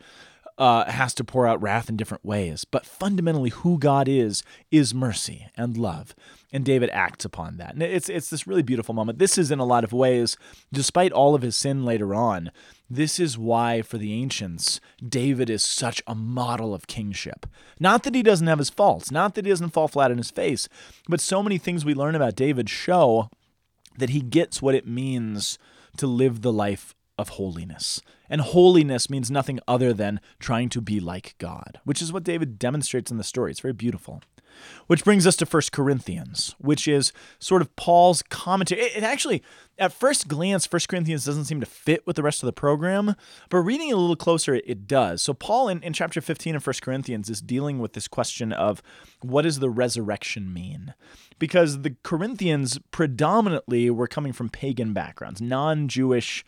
uh, 0.60 0.84
has 0.90 1.14
to 1.14 1.24
pour 1.24 1.46
out 1.46 1.60
wrath 1.62 1.88
in 1.88 1.96
different 1.96 2.24
ways. 2.24 2.66
But 2.66 2.84
fundamentally, 2.84 3.48
who 3.48 3.78
God 3.78 4.06
is, 4.06 4.42
is 4.70 4.94
mercy 4.94 5.46
and 5.56 5.74
love. 5.74 6.14
And 6.52 6.66
David 6.66 6.90
acts 6.92 7.24
upon 7.24 7.56
that. 7.56 7.72
And 7.72 7.82
it's, 7.82 8.10
it's 8.10 8.28
this 8.28 8.46
really 8.46 8.62
beautiful 8.62 8.94
moment. 8.94 9.18
This 9.18 9.38
is, 9.38 9.50
in 9.50 9.58
a 9.58 9.64
lot 9.64 9.84
of 9.84 9.94
ways, 9.94 10.36
despite 10.70 11.12
all 11.12 11.34
of 11.34 11.40
his 11.40 11.56
sin 11.56 11.86
later 11.86 12.14
on, 12.14 12.50
this 12.90 13.18
is 13.18 13.38
why, 13.38 13.80
for 13.80 13.96
the 13.96 14.12
ancients, 14.12 14.80
David 15.02 15.48
is 15.48 15.64
such 15.64 16.02
a 16.06 16.14
model 16.14 16.74
of 16.74 16.86
kingship. 16.86 17.46
Not 17.78 18.02
that 18.02 18.14
he 18.14 18.22
doesn't 18.22 18.46
have 18.46 18.58
his 18.58 18.68
faults, 18.68 19.10
not 19.10 19.36
that 19.36 19.46
he 19.46 19.50
doesn't 19.50 19.70
fall 19.70 19.88
flat 19.88 20.10
on 20.10 20.18
his 20.18 20.30
face, 20.30 20.68
but 21.08 21.22
so 21.22 21.42
many 21.42 21.56
things 21.56 21.86
we 21.86 21.94
learn 21.94 22.14
about 22.14 22.36
David 22.36 22.68
show 22.68 23.30
that 23.96 24.10
he 24.10 24.20
gets 24.20 24.60
what 24.60 24.74
it 24.74 24.86
means 24.86 25.58
to 25.96 26.06
live 26.06 26.42
the 26.42 26.52
life 26.52 26.94
of 27.16 27.30
holiness. 27.30 28.02
And 28.30 28.40
holiness 28.40 29.10
means 29.10 29.30
nothing 29.30 29.58
other 29.66 29.92
than 29.92 30.20
trying 30.38 30.68
to 30.70 30.80
be 30.80 31.00
like 31.00 31.34
God, 31.38 31.80
which 31.84 32.00
is 32.00 32.12
what 32.12 32.24
David 32.24 32.58
demonstrates 32.58 33.10
in 33.10 33.18
the 33.18 33.24
story. 33.24 33.50
It's 33.50 33.60
very 33.60 33.74
beautiful. 33.74 34.22
Which 34.86 35.04
brings 35.04 35.26
us 35.26 35.36
to 35.36 35.46
1 35.46 35.62
Corinthians, 35.72 36.54
which 36.58 36.86
is 36.88 37.12
sort 37.38 37.62
of 37.62 37.74
Paul's 37.76 38.22
commentary. 38.22 38.82
It, 38.82 38.96
it, 38.98 39.02
actually, 39.02 39.42
at 39.78 39.92
first 39.92 40.28
glance, 40.28 40.70
1 40.70 40.80
Corinthians 40.88 41.24
doesn't 41.24 41.44
seem 41.44 41.60
to 41.60 41.66
fit 41.66 42.06
with 42.06 42.16
the 42.16 42.22
rest 42.22 42.42
of 42.42 42.46
the 42.46 42.52
program, 42.52 43.14
but 43.48 43.58
reading 43.58 43.88
it 43.88 43.92
a 43.92 43.96
little 43.96 44.16
closer, 44.16 44.54
it, 44.54 44.64
it 44.66 44.86
does. 44.86 45.22
So, 45.22 45.34
Paul 45.34 45.68
in, 45.68 45.82
in 45.82 45.92
chapter 45.92 46.20
15 46.20 46.56
of 46.56 46.66
1 46.66 46.74
Corinthians 46.82 47.30
is 47.30 47.40
dealing 47.40 47.78
with 47.78 47.94
this 47.94 48.08
question 48.08 48.52
of 48.52 48.82
what 49.20 49.42
does 49.42 49.60
the 49.60 49.70
resurrection 49.70 50.52
mean? 50.52 50.94
Because 51.38 51.82
the 51.82 51.96
Corinthians 52.02 52.78
predominantly 52.90 53.88
were 53.90 54.08
coming 54.08 54.32
from 54.32 54.48
pagan 54.48 54.92
backgrounds, 54.92 55.40
non 55.40 55.88
Jewish 55.88 56.44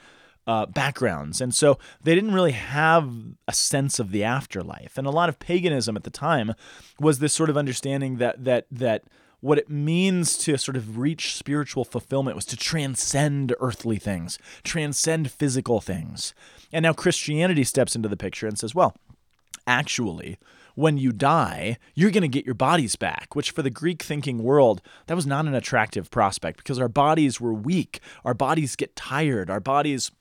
uh, 0.47 0.67
backgrounds. 0.67 1.41
And 1.41 1.55
so 1.55 1.79
they 2.03 2.15
didn't 2.15 2.35
really 2.35 2.53
have 2.53 3.13
a 3.47 3.53
sense 3.53 3.99
of 3.99 4.11
the 4.11 4.25
afterlife. 4.25 4.99
And 4.99 5.07
a 5.07 5.11
lot 5.11 5.29
of 5.29 5.39
paganism 5.39 5.97
at 5.97 6.05
the 6.05 6.11
time 6.11 6.55
was 6.99 7.19
this 7.19 7.33
sort 7.33 7.51
of 7.51 7.57
understanding 7.57 8.17
that 8.17 8.45
that 8.45 8.67
that 8.71 9.05
what 9.41 9.59
it 9.59 9.69
means 9.69 10.39
to 10.39 10.57
sort 10.57 10.77
of 10.77 10.99
reach 10.99 11.35
spiritual 11.35 11.85
fulfillment 11.85 12.37
was 12.37 12.45
to 12.47 12.57
transcend 12.57 13.53
earthly 13.59 13.99
things, 13.99 14.39
transcend 14.63 15.33
physical 15.33 15.81
things. 15.81 16.33
And 16.73 16.85
now 16.85 16.93
Christianity 16.93 17.65
steps 17.65 17.97
into 17.97 18.09
the 18.09 18.17
picture 18.17 18.47
and 18.47 18.57
says, 18.57 18.73
well, 18.73 18.95
actually, 19.67 20.39
when 20.77 20.97
you 20.97 21.13
die, 21.13 21.77
you're 21.95 22.13
going 22.13 22.23
to 22.23 22.29
get 22.29 22.47
your 22.47 22.55
bodies 22.55 22.95
back, 22.95 23.35
which 23.35 23.51
for 23.51 23.63
the 23.63 23.71
Greek 23.71 24.03
thinking 24.03 24.45
world, 24.45 24.81
that 25.07 25.17
was 25.17 25.27
not 25.27 25.47
an 25.47 25.55
attractive 25.55 26.11
prospect 26.11 26.59
because 26.59 26.79
our 26.79 26.89
bodies 26.89 27.41
were 27.41 27.53
weak. 27.53 27.99
Our 28.25 28.35
bodies 28.35 28.77
get 28.77 28.95
tired. 28.95 29.51
Our 29.51 29.61
bodies 29.61 30.13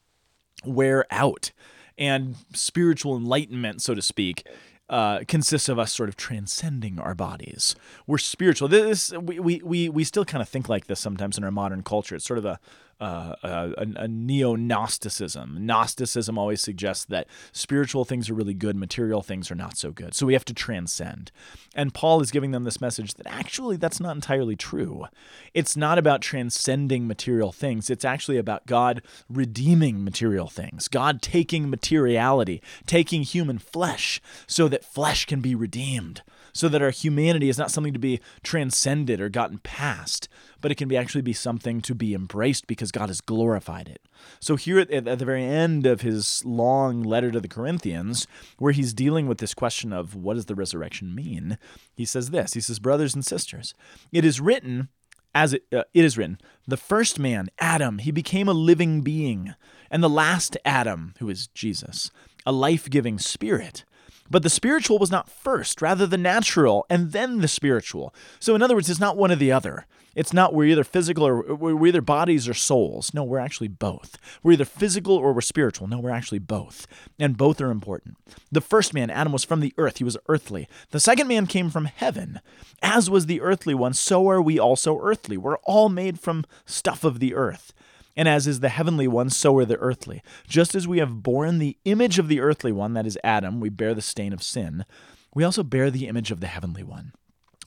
wear 0.65 1.05
out 1.11 1.51
and 1.97 2.35
spiritual 2.53 3.15
enlightenment, 3.15 3.81
so 3.81 3.93
to 3.93 4.01
speak, 4.01 4.47
uh, 4.89 5.21
consists 5.27 5.69
of 5.69 5.79
us 5.79 5.93
sort 5.93 6.09
of 6.09 6.17
transcending 6.17 6.99
our 6.99 7.15
bodies. 7.15 7.75
We're 8.05 8.17
spiritual. 8.17 8.67
This 8.67 9.11
we 9.11 9.39
we 9.39 9.61
we, 9.63 9.89
we 9.89 10.03
still 10.03 10.25
kind 10.25 10.41
of 10.41 10.49
think 10.49 10.67
like 10.67 10.87
this 10.87 10.99
sometimes 10.99 11.37
in 11.37 11.43
our 11.43 11.51
modern 11.51 11.81
culture. 11.81 12.15
It's 12.15 12.25
sort 12.25 12.39
of 12.39 12.45
a 12.45 12.59
uh, 13.01 13.35
a, 13.43 13.87
a 13.95 14.07
neo 14.07 14.55
Gnosticism. 14.55 15.57
Gnosticism 15.65 16.37
always 16.37 16.61
suggests 16.61 17.03
that 17.05 17.27
spiritual 17.51 18.05
things 18.05 18.29
are 18.29 18.35
really 18.35 18.53
good, 18.53 18.75
material 18.75 19.23
things 19.23 19.49
are 19.49 19.55
not 19.55 19.75
so 19.75 19.91
good. 19.91 20.13
So 20.13 20.25
we 20.25 20.33
have 20.33 20.45
to 20.45 20.53
transcend. 20.53 21.31
And 21.73 21.93
Paul 21.93 22.21
is 22.21 22.31
giving 22.31 22.51
them 22.51 22.63
this 22.63 22.79
message 22.79 23.15
that 23.15 23.27
actually 23.27 23.77
that's 23.77 23.99
not 23.99 24.15
entirely 24.15 24.55
true. 24.55 25.05
It's 25.53 25.75
not 25.75 25.97
about 25.97 26.21
transcending 26.21 27.07
material 27.07 27.51
things, 27.51 27.89
it's 27.89 28.05
actually 28.05 28.37
about 28.37 28.67
God 28.67 29.01
redeeming 29.29 30.03
material 30.03 30.47
things, 30.47 30.87
God 30.87 31.21
taking 31.21 31.69
materiality, 31.69 32.61
taking 32.85 33.23
human 33.23 33.57
flesh, 33.57 34.21
so 34.45 34.67
that 34.67 34.85
flesh 34.85 35.25
can 35.25 35.41
be 35.41 35.55
redeemed 35.55 36.21
so 36.53 36.69
that 36.69 36.81
our 36.81 36.91
humanity 36.91 37.49
is 37.49 37.57
not 37.57 37.71
something 37.71 37.93
to 37.93 37.99
be 37.99 38.19
transcended 38.43 39.19
or 39.19 39.29
gotten 39.29 39.59
past, 39.59 40.27
but 40.59 40.71
it 40.71 40.75
can 40.75 40.87
be 40.87 40.97
actually 40.97 41.21
be 41.21 41.33
something 41.33 41.81
to 41.81 41.95
be 41.95 42.13
embraced 42.13 42.67
because 42.67 42.91
God 42.91 43.09
has 43.09 43.21
glorified 43.21 43.87
it. 43.87 44.01
So 44.39 44.55
here 44.55 44.79
at, 44.79 44.91
at 44.91 45.19
the 45.19 45.25
very 45.25 45.43
end 45.43 45.85
of 45.85 46.01
his 46.01 46.43
long 46.45 47.03
letter 47.03 47.31
to 47.31 47.39
the 47.39 47.47
Corinthians, 47.47 48.27
where 48.57 48.73
he's 48.73 48.93
dealing 48.93 49.27
with 49.27 49.39
this 49.39 49.53
question 49.53 49.91
of 49.91 50.15
what 50.15 50.35
does 50.35 50.45
the 50.45 50.55
resurrection 50.55 51.15
mean, 51.15 51.57
he 51.95 52.05
says 52.05 52.29
this. 52.29 52.53
He 52.53 52.61
says, 52.61 52.79
"Brothers 52.79 53.15
and 53.15 53.25
sisters, 53.25 53.73
it 54.11 54.25
is 54.25 54.41
written 54.41 54.89
as 55.33 55.53
it, 55.53 55.63
uh, 55.71 55.83
it 55.93 56.03
is 56.03 56.17
written, 56.17 56.37
the 56.67 56.77
first 56.77 57.17
man, 57.17 57.49
Adam, 57.59 57.99
he 57.99 58.11
became 58.11 58.47
a 58.47 58.53
living 58.53 59.01
being, 59.01 59.53
and 59.89 60.03
the 60.03 60.09
last 60.09 60.57
Adam, 60.65 61.13
who 61.19 61.29
is 61.29 61.47
Jesus, 61.47 62.11
a 62.45 62.51
life 62.51 62.89
giving 62.89 63.17
spirit. 63.17 63.85
But 64.31 64.43
the 64.43 64.49
spiritual 64.49 64.97
was 64.97 65.11
not 65.11 65.29
first, 65.29 65.81
rather 65.81 66.07
the 66.07 66.17
natural, 66.17 66.85
and 66.89 67.11
then 67.11 67.39
the 67.39 67.49
spiritual. 67.49 68.15
So, 68.39 68.55
in 68.55 68.61
other 68.61 68.75
words, 68.75 68.89
it's 68.89 68.99
not 68.99 69.17
one 69.17 69.31
or 69.31 69.35
the 69.35 69.51
other. 69.51 69.85
It's 70.15 70.33
not 70.33 70.53
we're 70.53 70.65
either 70.65 70.83
physical 70.83 71.25
or 71.25 71.41
we're 71.53 71.87
either 71.87 72.01
bodies 72.01 72.47
or 72.47 72.53
souls. 72.53 73.13
No, 73.13 73.23
we're 73.23 73.39
actually 73.39 73.67
both. 73.67 74.17
We're 74.41 74.53
either 74.53 74.65
physical 74.65 75.15
or 75.15 75.33
we're 75.33 75.41
spiritual. 75.41 75.87
No, 75.87 75.99
we're 75.99 76.09
actually 76.11 76.39
both. 76.39 76.87
And 77.19 77.37
both 77.37 77.61
are 77.61 77.71
important. 77.71 78.17
The 78.51 78.61
first 78.61 78.93
man, 78.93 79.09
Adam, 79.09 79.33
was 79.33 79.43
from 79.43 79.59
the 79.59 79.73
earth. 79.77 79.97
He 79.97 80.03
was 80.03 80.17
earthly. 80.27 80.67
The 80.91 80.99
second 80.99 81.27
man 81.27 81.45
came 81.45 81.69
from 81.69 81.85
heaven. 81.85 82.39
As 82.81 83.09
was 83.09 83.25
the 83.25 83.41
earthly 83.41 83.73
one, 83.73 83.93
so 83.93 84.29
are 84.29 84.41
we 84.41 84.57
also 84.57 84.99
earthly. 85.01 85.37
We're 85.37 85.57
all 85.57 85.89
made 85.89 86.19
from 86.19 86.45
stuff 86.65 87.03
of 87.03 87.19
the 87.19 87.33
earth. 87.33 87.73
And 88.15 88.27
as 88.27 88.47
is 88.47 88.59
the 88.59 88.69
heavenly 88.69 89.07
one, 89.07 89.29
so 89.29 89.57
are 89.57 89.65
the 89.65 89.77
earthly. 89.77 90.21
Just 90.47 90.75
as 90.75 90.87
we 90.87 90.99
have 90.99 91.23
borne 91.23 91.59
the 91.59 91.77
image 91.85 92.19
of 92.19 92.27
the 92.27 92.41
earthly 92.41 92.71
one, 92.71 92.93
that 92.93 93.05
is 93.05 93.17
Adam, 93.23 93.59
we 93.59 93.69
bear 93.69 93.93
the 93.93 94.01
stain 94.01 94.33
of 94.33 94.43
sin, 94.43 94.85
we 95.33 95.43
also 95.43 95.63
bear 95.63 95.89
the 95.89 96.07
image 96.07 96.31
of 96.31 96.41
the 96.41 96.47
heavenly 96.47 96.83
one, 96.83 97.13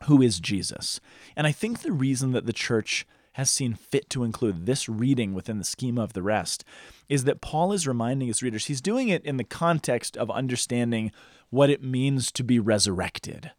who 0.04 0.20
is 0.20 0.40
Jesus. 0.40 1.00
And 1.35 1.46
I 1.46 1.52
think 1.52 1.80
the 1.80 1.92
reason 1.92 2.33
that 2.33 2.46
the 2.46 2.52
church 2.52 3.07
has 3.35 3.50
seen 3.50 3.74
fit 3.74 4.09
to 4.11 4.22
include 4.22 4.64
this 4.64 4.88
reading 4.88 5.35
within 5.35 5.59
the 5.59 5.64
schema 5.64 6.02
of 6.02 6.12
the 6.12 6.22
rest 6.22 6.64
is 7.09 7.24
that 7.24 7.40
Paul 7.40 7.72
is 7.72 7.87
reminding 7.87 8.28
his 8.28 8.42
readers, 8.42 8.66
he's 8.66 8.80
doing 8.80 9.09
it 9.09 9.24
in 9.24 9.38
the 9.38 9.44
context 9.44 10.16
of 10.16 10.30
understanding 10.30 11.11
what 11.50 11.70
it 11.70 11.83
means 11.83 12.30
to 12.33 12.44
be 12.44 12.59
resurrected. 12.59 13.50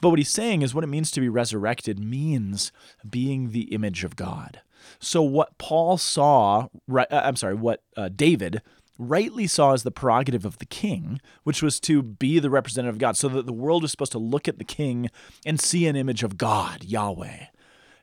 But 0.00 0.10
what 0.10 0.18
he's 0.18 0.30
saying 0.30 0.62
is 0.62 0.74
what 0.74 0.84
it 0.84 0.88
means 0.88 1.10
to 1.12 1.20
be 1.20 1.28
resurrected 1.28 1.98
means 1.98 2.72
being 3.08 3.50
the 3.50 3.72
image 3.72 4.02
of 4.02 4.16
God. 4.16 4.62
So 4.98 5.22
what 5.22 5.56
Paul 5.58 5.98
saw, 5.98 6.68
right, 6.86 7.10
uh, 7.10 7.22
I'm 7.24 7.36
sorry, 7.36 7.54
what 7.54 7.82
uh, 7.96 8.08
David 8.08 8.62
rightly 8.98 9.46
saw 9.46 9.72
as 9.72 9.82
the 9.82 9.90
prerogative 9.90 10.44
of 10.44 10.58
the 10.58 10.66
king, 10.66 11.20
which 11.42 11.62
was 11.62 11.80
to 11.80 12.02
be 12.02 12.38
the 12.38 12.50
representative 12.50 12.96
of 12.96 13.00
God, 13.00 13.16
so 13.16 13.28
that 13.28 13.46
the 13.46 13.52
world 13.52 13.82
was 13.82 13.90
supposed 13.90 14.12
to 14.12 14.18
look 14.18 14.46
at 14.46 14.58
the 14.58 14.64
king 14.64 15.10
and 15.46 15.60
see 15.60 15.86
an 15.86 15.96
image 15.96 16.22
of 16.22 16.36
God, 16.36 16.84
Yahweh. 16.84 17.46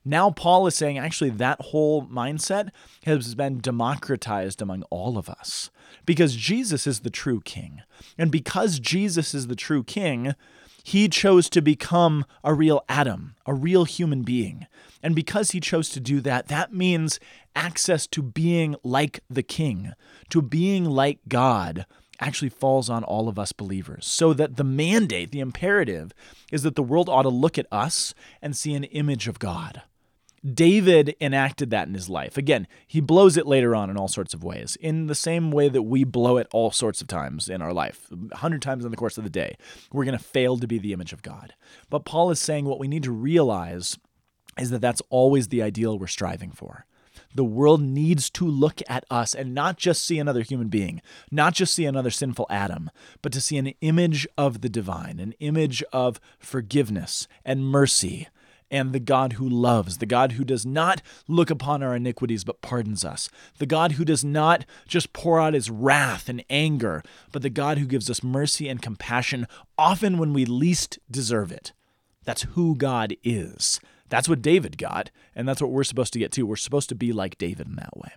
Now, 0.03 0.31
Paul 0.31 0.67
is 0.67 0.75
saying 0.75 0.97
actually 0.97 1.31
that 1.31 1.59
whole 1.59 2.07
mindset 2.07 2.69
has 3.03 3.35
been 3.35 3.59
democratized 3.59 4.61
among 4.61 4.83
all 4.83 5.17
of 5.17 5.29
us 5.29 5.69
because 6.05 6.35
Jesus 6.35 6.87
is 6.87 7.01
the 7.01 7.09
true 7.09 7.41
king. 7.41 7.81
And 8.17 8.31
because 8.31 8.79
Jesus 8.79 9.33
is 9.33 9.47
the 9.47 9.55
true 9.55 9.83
king, 9.83 10.33
he 10.87 11.09
chose 11.09 11.49
to 11.49 11.61
become 11.61 12.23
a 12.45 12.53
real 12.53 12.81
Adam, 12.87 13.35
a 13.45 13.53
real 13.53 13.83
human 13.83 14.21
being. 14.21 14.67
And 15.03 15.13
because 15.13 15.51
he 15.51 15.59
chose 15.59 15.89
to 15.89 15.99
do 15.99 16.21
that, 16.21 16.47
that 16.47 16.73
means 16.73 17.19
access 17.57 18.07
to 18.07 18.21
being 18.21 18.73
like 18.85 19.19
the 19.29 19.43
king, 19.43 19.91
to 20.29 20.41
being 20.41 20.85
like 20.85 21.19
God, 21.27 21.85
actually 22.21 22.47
falls 22.47 22.89
on 22.89 23.03
all 23.03 23.27
of 23.27 23.37
us 23.37 23.51
believers. 23.51 24.07
So 24.07 24.31
that 24.35 24.55
the 24.55 24.63
mandate, 24.63 25.31
the 25.31 25.41
imperative, 25.41 26.13
is 26.53 26.63
that 26.63 26.77
the 26.77 26.83
world 26.83 27.09
ought 27.09 27.23
to 27.23 27.29
look 27.29 27.57
at 27.57 27.67
us 27.69 28.13
and 28.41 28.55
see 28.55 28.73
an 28.73 28.85
image 28.85 29.27
of 29.27 29.39
God. 29.39 29.81
David 30.45 31.15
enacted 31.19 31.71
that 31.71 31.87
in 31.87 31.93
his 31.93 32.09
life. 32.09 32.37
Again, 32.37 32.67
he 32.85 33.01
blows 33.01 33.37
it 33.37 33.47
later 33.47 33.75
on 33.75 33.89
in 33.89 33.97
all 33.97 34.07
sorts 34.07 34.33
of 34.33 34.43
ways, 34.43 34.77
in 34.79 35.07
the 35.07 35.15
same 35.15 35.51
way 35.51 35.69
that 35.69 35.83
we 35.83 36.03
blow 36.03 36.37
it 36.37 36.47
all 36.51 36.71
sorts 36.71 37.01
of 37.01 37.07
times 37.07 37.49
in 37.49 37.61
our 37.61 37.73
life, 37.73 38.07
a 38.31 38.37
hundred 38.37 38.61
times 38.61 38.85
in 38.85 38.91
the 38.91 38.97
course 38.97 39.17
of 39.17 39.23
the 39.23 39.29
day. 39.29 39.57
We're 39.91 40.05
going 40.05 40.17
to 40.17 40.23
fail 40.23 40.57
to 40.57 40.67
be 40.67 40.77
the 40.77 40.93
image 40.93 41.13
of 41.13 41.23
God. 41.23 41.53
But 41.89 42.05
Paul 42.05 42.29
is 42.31 42.39
saying 42.39 42.65
what 42.65 42.79
we 42.79 42.87
need 42.87 43.03
to 43.03 43.11
realize 43.11 43.97
is 44.59 44.69
that 44.69 44.81
that's 44.81 45.01
always 45.09 45.47
the 45.47 45.61
ideal 45.61 45.97
we're 45.97 46.07
striving 46.07 46.51
for. 46.51 46.85
The 47.35 47.43
world 47.43 47.81
needs 47.81 48.29
to 48.31 48.47
look 48.47 48.81
at 48.87 49.05
us 49.09 49.35
and 49.35 49.53
not 49.53 49.77
just 49.77 50.05
see 50.05 50.19
another 50.19 50.41
human 50.41 50.69
being, 50.69 51.01
not 51.31 51.53
just 51.53 51.73
see 51.73 51.85
another 51.85 52.09
sinful 52.09 52.47
Adam, 52.49 52.89
but 53.21 53.31
to 53.33 53.41
see 53.41 53.57
an 53.57 53.73
image 53.81 54.27
of 54.37 54.61
the 54.61 54.69
divine, 54.69 55.19
an 55.19 55.33
image 55.39 55.83
of 55.91 56.19
forgiveness 56.39 57.27
and 57.43 57.65
mercy 57.65 58.27
and 58.69 58.93
the 58.93 58.99
God 58.99 59.33
who 59.33 59.47
loves, 59.47 59.97
the 59.97 60.05
God 60.05 60.33
who 60.33 60.43
does 60.43 60.65
not 60.65 61.01
look 61.27 61.49
upon 61.49 61.81
our 61.81 61.95
iniquities 61.95 62.43
but 62.43 62.61
pardons 62.61 63.05
us, 63.05 63.29
the 63.57 63.65
God 63.65 63.93
who 63.93 64.05
does 64.05 64.23
not 64.23 64.65
just 64.87 65.13
pour 65.13 65.39
out 65.39 65.53
his 65.53 65.69
wrath 65.69 66.29
and 66.29 66.43
anger, 66.49 67.03
but 67.31 67.41
the 67.41 67.49
God 67.49 67.77
who 67.77 67.85
gives 67.85 68.09
us 68.09 68.23
mercy 68.23 68.67
and 68.67 68.81
compassion 68.81 69.47
often 69.77 70.17
when 70.17 70.33
we 70.33 70.45
least 70.45 70.99
deserve 71.09 71.51
it. 71.51 71.73
That's 72.25 72.43
who 72.43 72.75
God 72.75 73.15
is. 73.23 73.79
That's 74.09 74.29
what 74.29 74.41
David 74.41 74.77
got, 74.77 75.11
and 75.35 75.47
that's 75.47 75.61
what 75.61 75.71
we're 75.71 75.83
supposed 75.83 76.13
to 76.13 76.19
get 76.19 76.31
too. 76.31 76.45
We're 76.45 76.55
supposed 76.55 76.89
to 76.89 76.95
be 76.95 77.11
like 77.11 77.37
David 77.37 77.67
in 77.67 77.75
that 77.75 77.97
way, 77.97 78.11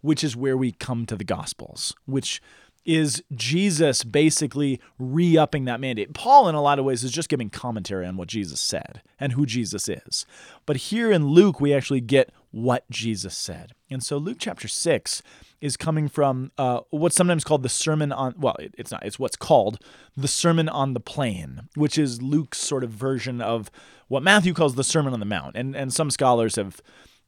which 0.00 0.24
is 0.24 0.36
where 0.36 0.56
we 0.56 0.72
come 0.72 1.06
to 1.06 1.16
the 1.16 1.24
Gospels, 1.24 1.94
which 2.06 2.40
is 2.86 3.22
Jesus 3.34 4.04
basically 4.04 4.80
re 4.98 5.36
upping 5.36 5.64
that 5.66 5.80
mandate. 5.80 6.14
Paul, 6.14 6.48
in 6.48 6.54
a 6.54 6.62
lot 6.62 6.78
of 6.78 6.84
ways, 6.84 7.04
is 7.04 7.12
just 7.12 7.28
giving 7.28 7.50
commentary 7.50 8.06
on 8.06 8.16
what 8.16 8.28
Jesus 8.28 8.60
said 8.60 9.02
and 9.20 9.32
who 9.32 9.44
Jesus 9.44 9.88
is. 9.88 10.24
But 10.64 10.76
here 10.76 11.10
in 11.10 11.26
Luke, 11.26 11.60
we 11.60 11.74
actually 11.74 12.00
get 12.00 12.30
what 12.52 12.88
Jesus 12.88 13.36
said. 13.36 13.72
And 13.90 14.02
so 14.02 14.16
Luke 14.16 14.38
chapter 14.40 14.68
6 14.68 15.22
is 15.60 15.76
coming 15.76 16.08
from 16.08 16.52
uh, 16.56 16.80
what's 16.90 17.16
sometimes 17.16 17.44
called 17.44 17.62
the 17.62 17.68
Sermon 17.68 18.12
on, 18.12 18.34
well, 18.38 18.56
it's 18.58 18.90
not, 18.90 19.04
it's 19.04 19.18
what's 19.18 19.36
called 19.36 19.82
the 20.16 20.28
Sermon 20.28 20.68
on 20.68 20.94
the 20.94 21.00
Plain, 21.00 21.68
which 21.74 21.98
is 21.98 22.22
Luke's 22.22 22.58
sort 22.58 22.84
of 22.84 22.90
version 22.90 23.40
of 23.40 23.70
what 24.08 24.22
Matthew 24.22 24.54
calls 24.54 24.74
the 24.74 24.84
Sermon 24.84 25.12
on 25.12 25.20
the 25.20 25.26
Mount. 25.26 25.56
And, 25.56 25.74
and 25.74 25.92
some 25.92 26.10
scholars 26.10 26.56
have 26.56 26.80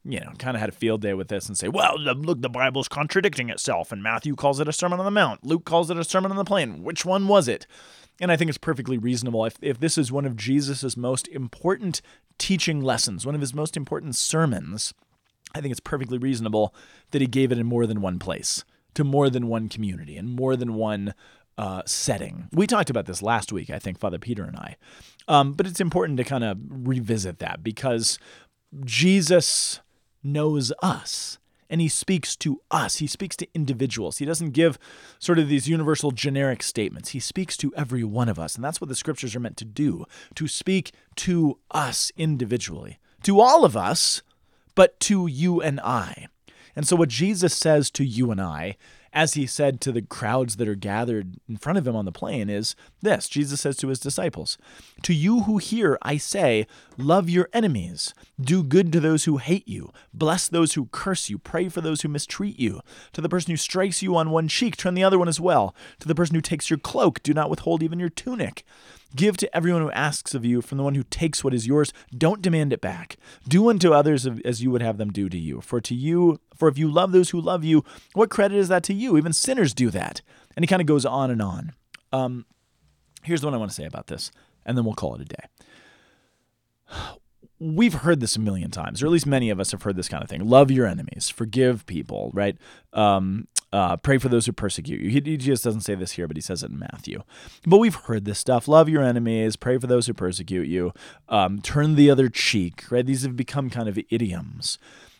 you 0.05 0.19
know, 0.19 0.31
kind 0.37 0.55
of 0.55 0.61
had 0.61 0.69
a 0.69 0.73
field 0.73 1.01
day 1.01 1.13
with 1.13 1.27
this 1.27 1.47
and 1.47 1.57
say, 1.57 1.67
well, 1.67 1.99
look, 1.99 2.41
the 2.41 2.49
Bible's 2.49 2.87
contradicting 2.87 3.49
itself, 3.49 3.91
and 3.91 4.01
Matthew 4.01 4.35
calls 4.35 4.59
it 4.59 4.67
a 4.67 4.73
Sermon 4.73 4.99
on 4.99 5.05
the 5.05 5.11
Mount. 5.11 5.45
Luke 5.45 5.65
calls 5.65 5.89
it 5.89 5.97
a 5.97 6.03
Sermon 6.03 6.31
on 6.31 6.37
the 6.37 6.45
Plain. 6.45 6.83
Which 6.83 7.05
one 7.05 7.27
was 7.27 7.47
it? 7.47 7.67
And 8.21 8.31
I 8.31 8.35
think 8.35 8.49
it's 8.49 8.57
perfectly 8.57 8.97
reasonable. 8.97 9.45
If, 9.45 9.57
if 9.61 9.79
this 9.79 9.97
is 9.97 10.11
one 10.11 10.25
of 10.25 10.35
Jesus' 10.35 10.97
most 10.97 11.27
important 11.29 12.01
teaching 12.37 12.81
lessons, 12.81 13.25
one 13.25 13.35
of 13.35 13.41
his 13.41 13.53
most 13.53 13.77
important 13.77 14.15
sermons, 14.15 14.93
I 15.53 15.61
think 15.61 15.71
it's 15.71 15.79
perfectly 15.79 16.17
reasonable 16.17 16.73
that 17.11 17.21
he 17.21 17.27
gave 17.27 17.51
it 17.51 17.57
in 17.57 17.65
more 17.65 17.85
than 17.85 18.01
one 18.01 18.19
place, 18.19 18.63
to 18.93 19.03
more 19.03 19.29
than 19.29 19.47
one 19.47 19.69
community, 19.69 20.17
and 20.17 20.35
more 20.35 20.55
than 20.55 20.75
one 20.75 21.13
uh, 21.57 21.81
setting. 21.85 22.47
We 22.53 22.67
talked 22.67 22.89
about 22.89 23.05
this 23.05 23.21
last 23.21 23.51
week, 23.51 23.69
I 23.69 23.79
think, 23.79 23.99
Father 23.99 24.19
Peter 24.19 24.43
and 24.43 24.55
I. 24.55 24.77
Um, 25.27 25.53
but 25.53 25.67
it's 25.67 25.81
important 25.81 26.17
to 26.17 26.23
kind 26.23 26.43
of 26.43 26.57
revisit 26.69 27.39
that 27.39 27.63
because 27.63 28.17
Jesus 28.85 29.81
knows 30.23 30.71
us 30.81 31.39
and 31.69 31.79
he 31.79 31.87
speaks 31.87 32.35
to 32.37 32.61
us. 32.71 32.95
He 32.95 33.07
speaks 33.07 33.35
to 33.37 33.47
individuals. 33.53 34.17
He 34.17 34.25
doesn't 34.25 34.51
give 34.51 34.79
sort 35.19 35.39
of 35.39 35.47
these 35.47 35.69
universal 35.69 36.11
generic 36.11 36.63
statements. 36.63 37.09
He 37.09 37.19
speaks 37.19 37.55
to 37.57 37.73
every 37.75 38.03
one 38.03 38.27
of 38.27 38.39
us. 38.39 38.55
And 38.55 38.63
that's 38.63 38.81
what 38.81 38.87
the 38.87 38.95
scriptures 38.95 39.35
are 39.35 39.39
meant 39.39 39.57
to 39.57 39.65
do 39.65 40.05
to 40.35 40.47
speak 40.47 40.91
to 41.17 41.59
us 41.71 42.11
individually, 42.17 42.97
to 43.23 43.39
all 43.39 43.63
of 43.63 43.77
us, 43.77 44.23
but 44.73 44.99
to 45.01 45.27
you 45.27 45.61
and 45.61 45.79
I. 45.81 46.27
And 46.75 46.87
so, 46.87 46.95
what 46.95 47.09
Jesus 47.09 47.55
says 47.55 47.91
to 47.91 48.05
you 48.05 48.31
and 48.31 48.41
I 48.41 48.77
as 49.13 49.33
he 49.33 49.45
said 49.45 49.81
to 49.81 49.91
the 49.91 50.01
crowds 50.01 50.57
that 50.57 50.67
are 50.67 50.75
gathered 50.75 51.35
in 51.47 51.57
front 51.57 51.77
of 51.77 51.87
him 51.87 51.95
on 51.95 52.05
the 52.05 52.11
plain, 52.11 52.49
is 52.49 52.75
this 53.01 53.27
Jesus 53.27 53.61
says 53.61 53.77
to 53.77 53.87
his 53.87 53.99
disciples, 53.99 54.57
To 55.03 55.13
you 55.13 55.41
who 55.41 55.57
hear, 55.57 55.97
I 56.01 56.17
say, 56.17 56.67
love 56.97 57.29
your 57.29 57.49
enemies, 57.53 58.13
do 58.39 58.63
good 58.63 58.91
to 58.93 58.99
those 58.99 59.25
who 59.25 59.37
hate 59.37 59.67
you, 59.67 59.91
bless 60.13 60.47
those 60.47 60.73
who 60.73 60.89
curse 60.91 61.29
you, 61.29 61.37
pray 61.37 61.69
for 61.69 61.81
those 61.81 62.01
who 62.01 62.09
mistreat 62.09 62.59
you. 62.59 62.81
To 63.13 63.21
the 63.21 63.29
person 63.29 63.51
who 63.51 63.57
strikes 63.57 64.01
you 64.01 64.15
on 64.15 64.29
one 64.29 64.47
cheek, 64.47 64.77
turn 64.77 64.93
the 64.93 65.03
other 65.03 65.19
one 65.19 65.27
as 65.27 65.39
well. 65.39 65.75
To 65.99 66.07
the 66.07 66.15
person 66.15 66.35
who 66.35 66.41
takes 66.41 66.69
your 66.69 66.79
cloak, 66.79 67.23
do 67.23 67.33
not 67.33 67.49
withhold 67.49 67.83
even 67.83 67.99
your 67.99 68.09
tunic. 68.09 68.63
Give 69.15 69.37
to 69.37 69.55
everyone 69.55 69.81
who 69.81 69.91
asks 69.91 70.35
of 70.35 70.45
you 70.45 70.61
from 70.61 70.77
the 70.77 70.83
one 70.83 70.93
who 70.93 71.03
takes 71.03 71.43
what 71.43 71.53
is 71.53 71.65
yours. 71.65 71.91
Don't 72.15 72.43
demand 72.43 72.71
it 72.73 72.81
back. 72.81 73.17
Do 73.47 73.69
unto 73.69 73.91
others 73.91 74.27
as 74.45 74.61
you 74.61 74.69
would 74.69 74.83
have 74.83 74.97
them 74.97 75.11
do 75.11 75.29
to 75.29 75.37
you. 75.37 75.61
For 75.61 75.81
to 75.81 75.95
you, 75.95 76.39
for 76.55 76.67
if 76.67 76.77
you 76.77 76.87
love 76.87 77.11
those 77.11 77.31
who 77.31 77.41
love 77.41 77.63
you, 77.63 77.83
what 78.13 78.29
credit 78.29 78.57
is 78.57 78.67
that 78.67 78.83
to 78.83 78.93
you? 78.93 79.08
Even 79.17 79.33
sinners 79.33 79.73
do 79.73 79.89
that. 79.89 80.21
And 80.55 80.63
he 80.63 80.67
kind 80.67 80.81
of 80.81 80.87
goes 80.87 81.05
on 81.05 81.31
and 81.31 81.41
on. 81.41 81.73
Um, 82.11 82.45
here's 83.23 83.43
what 83.43 83.53
I 83.53 83.57
want 83.57 83.71
to 83.71 83.75
say 83.75 83.85
about 83.85 84.07
this, 84.07 84.31
and 84.65 84.77
then 84.77 84.85
we'll 84.85 84.95
call 84.95 85.15
it 85.15 85.21
a 85.21 85.25
day 85.25 85.45
we've 87.59 87.95
heard 87.95 88.19
this 88.19 88.35
a 88.35 88.39
million 88.39 88.71
times, 88.71 89.01
or 89.01 89.05
at 89.05 89.11
least 89.11 89.25
many 89.25 89.49
of 89.49 89.59
us 89.59 89.71
have 89.71 89.83
heard 89.83 89.95
this 89.95 90.09
kind 90.09 90.23
of 90.23 90.29
thing. 90.29 90.47
Love 90.47 90.71
your 90.71 90.85
enemies, 90.85 91.29
forgive 91.29 91.85
people, 91.85 92.31
right? 92.33 92.57
Um, 92.93 93.47
uh, 93.71 93.97
pray 93.97 94.17
for 94.17 94.29
those 94.29 94.45
who 94.45 94.51
persecute 94.51 94.99
you. 94.99 95.09
He, 95.09 95.21
he, 95.23 95.37
just 95.37 95.63
doesn't 95.63 95.81
say 95.81 95.93
this 95.93 96.13
here, 96.13 96.27
but 96.27 96.37
he 96.37 96.41
says 96.41 96.63
it 96.63 96.71
in 96.71 96.79
Matthew. 96.79 97.21
But 97.67 97.77
we've 97.77 97.93
heard 97.93 98.25
this 98.25 98.39
stuff. 98.39 98.67
Love 98.67 98.89
your 98.89 99.03
enemies, 99.03 99.55
pray 99.55 99.77
for 99.77 99.85
those 99.85 100.07
who 100.07 100.13
persecute 100.13 100.67
you, 100.67 100.91
um, 101.27 101.61
turn 101.61 101.95
the 101.95 102.09
other 102.09 102.29
cheek, 102.29 102.85
right? 102.89 103.05
These 103.05 103.23
have 103.23 103.35
become 103.35 103.69
kind 103.69 103.87
of 103.87 103.99
idioms. 104.09 104.79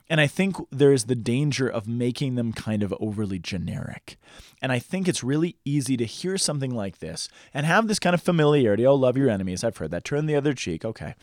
And 0.09 0.19
I 0.19 0.27
think 0.27 0.55
there's 0.71 1.03
the 1.05 1.15
danger 1.15 1.67
of 1.67 1.87
making 1.87 2.35
them 2.35 2.51
kind 2.51 2.81
of 2.81 2.93
overly 2.99 3.37
generic. 3.37 4.17
And 4.61 4.71
I 4.71 4.79
think 4.79 5.07
it's 5.07 5.23
really 5.23 5.57
easy 5.63 5.95
to 5.97 6.05
hear 6.05 6.37
something 6.37 6.73
like 6.73 6.97
this 6.97 7.29
and 7.53 7.65
have 7.65 7.87
this 7.87 7.99
kind 7.99 8.13
of 8.13 8.21
familiarity. 8.21 8.85
Oh, 8.85 8.95
love 8.95 9.17
your 9.17 9.29
enemies. 9.29 9.63
I've 9.63 9.77
heard 9.77 9.91
that. 9.91 10.03
Turn 10.03 10.25
the 10.25 10.35
other 10.35 10.53
cheek. 10.53 10.83
Okay 10.83 11.13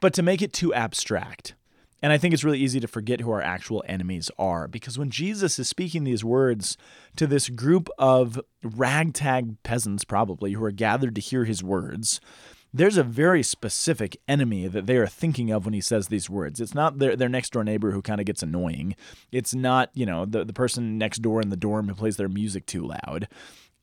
but 0.00 0.14
to 0.14 0.22
make 0.22 0.42
it 0.42 0.52
too 0.52 0.74
abstract. 0.74 1.54
And 2.02 2.12
I 2.12 2.18
think 2.18 2.34
it's 2.34 2.44
really 2.44 2.58
easy 2.58 2.78
to 2.80 2.88
forget 2.88 3.20
who 3.20 3.30
our 3.30 3.40
actual 3.40 3.82
enemies 3.88 4.30
are 4.38 4.68
because 4.68 4.98
when 4.98 5.10
Jesus 5.10 5.58
is 5.58 5.68
speaking 5.68 6.04
these 6.04 6.24
words 6.24 6.76
to 7.16 7.26
this 7.26 7.48
group 7.48 7.88
of 7.98 8.38
ragtag 8.62 9.62
peasants, 9.62 10.04
probably, 10.04 10.52
who 10.52 10.62
are 10.64 10.70
gathered 10.70 11.14
to 11.14 11.20
hear 11.20 11.44
his 11.44 11.64
words, 11.64 12.20
there's 12.76 12.96
a 12.98 13.02
very 13.02 13.42
specific 13.42 14.20
enemy 14.28 14.68
that 14.68 14.86
they 14.86 14.96
are 14.96 15.06
thinking 15.06 15.50
of 15.50 15.64
when 15.64 15.74
he 15.74 15.80
says 15.80 16.08
these 16.08 16.28
words. 16.28 16.60
It's 16.60 16.74
not 16.74 16.98
their, 16.98 17.16
their 17.16 17.28
next 17.28 17.52
door 17.52 17.64
neighbor 17.64 17.90
who 17.92 18.02
kind 18.02 18.20
of 18.20 18.26
gets 18.26 18.42
annoying. 18.42 18.94
It's 19.32 19.54
not, 19.54 19.90
you 19.94 20.04
know, 20.04 20.26
the, 20.26 20.44
the 20.44 20.52
person 20.52 20.98
next 20.98 21.22
door 21.22 21.40
in 21.40 21.48
the 21.48 21.56
dorm 21.56 21.88
who 21.88 21.94
plays 21.94 22.16
their 22.16 22.28
music 22.28 22.66
too 22.66 22.86
loud. 22.86 23.28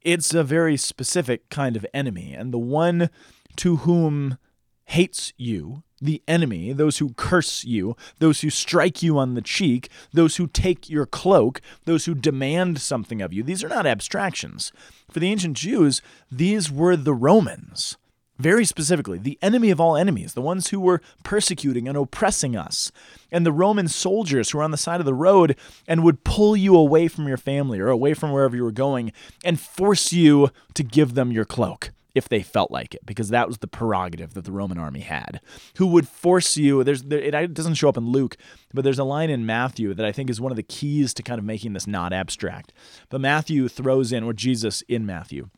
It's 0.02 0.34
a 0.34 0.44
very 0.44 0.78
specific 0.78 1.50
kind 1.50 1.76
of 1.76 1.86
enemy. 1.94 2.34
And 2.34 2.54
the 2.54 2.60
one 2.60 3.10
to 3.58 3.78
whom 3.78 4.38
hates 4.86 5.34
you 5.38 5.84
the 6.02 6.22
enemy, 6.28 6.74
those 6.74 6.98
who 6.98 7.14
curse 7.14 7.64
you, 7.64 7.96
those 8.20 8.42
who 8.42 8.50
strike 8.50 9.02
you 9.02 9.18
on 9.18 9.34
the 9.34 9.42
cheek, 9.42 9.90
those 10.12 10.36
who 10.36 10.48
take 10.48 10.90
your 10.90 11.06
cloak, 11.06 11.62
those 11.86 12.06
who 12.06 12.14
demand 12.14 12.82
something 12.82 13.22
of 13.22 13.32
you. 13.32 13.42
These 13.42 13.64
are 13.64 13.70
not 13.70 13.88
abstractions. 13.88 14.74
For 15.10 15.22
the 15.22 15.32
ancient 15.32 15.56
Jews, 15.56 16.02
these 16.30 16.70
were 16.70 16.98
the 16.98 17.14
Romans. 17.14 17.98
Very 18.40 18.66
specifically, 18.66 19.20
the 19.20 19.38
enemy 19.42 19.70
of 19.70 19.80
all 19.80 19.96
enemies, 19.96 20.34
the 20.34 20.42
ones 20.42 20.70
who 20.70 20.80
were 20.80 21.02
persecuting 21.24 21.88
and 21.88 21.96
oppressing 21.96 22.56
us, 22.56 22.92
and 23.32 23.46
the 23.46 23.52
Roman 23.52 23.88
soldiers 23.88 24.50
who 24.50 24.58
were 24.58 24.64
on 24.64 24.72
the 24.72 24.78
side 24.78 25.00
of 25.00 25.06
the 25.06 25.14
road 25.14 25.56
and 25.88 26.04
would 26.04 26.24
pull 26.24 26.58
you 26.58 26.76
away 26.76 27.08
from 27.08 27.28
your 27.28 27.38
family 27.38 27.80
or 27.80 27.90
away 27.90 28.14
from 28.16 28.32
wherever 28.32 28.56
you 28.56 28.64
were 28.64 28.72
going 28.72 29.12
and 29.44 29.60
force 29.60 30.12
you 30.12 30.50
to 30.74 30.84
give 30.84 31.14
them 31.14 31.32
your 31.32 31.46
cloak 31.46 31.92
if 32.16 32.30
they 32.30 32.44
felt 32.44 32.72
like 32.72 32.94
it, 32.94 33.06
because 33.06 33.30
that 33.30 33.48
was 33.48 33.60
the 33.60 33.68
prerogative 33.68 34.34
that 34.34 34.46
the 34.46 34.52
Roman 34.52 34.78
army 34.78 35.00
had, 35.00 35.42
who 35.78 35.88
would 35.88 36.08
force 36.08 36.58
you. 36.58 36.84
There's 36.84 37.04
there, 37.04 37.20
it 37.20 37.54
doesn't 37.54 37.74
show 37.76 37.90
up 37.90 37.98
in 37.98 38.08
Luke, 38.08 38.38
but 38.74 38.84
there's 38.84 39.00
a 39.00 39.04
line 39.04 39.30
in 39.30 39.46
Matthew 39.46 39.94
that 39.94 40.06
I 40.06 40.12
think 40.12 40.30
is 40.30 40.42
one 40.42 40.52
of 40.52 40.56
the 40.56 40.64
keys 40.64 41.14
to 41.16 41.24
kind 41.24 41.40
of 41.40 41.46
making 41.46 41.74
this 41.74 41.88
not 41.88 42.14
abstract. 42.14 42.72
But 43.10 43.22
Matthew 43.22 43.68
throws 43.68 44.12
in, 44.12 44.24
or 44.24 44.34
Jesus 44.34 44.84
in 44.88 45.06
Matthew 45.06 45.50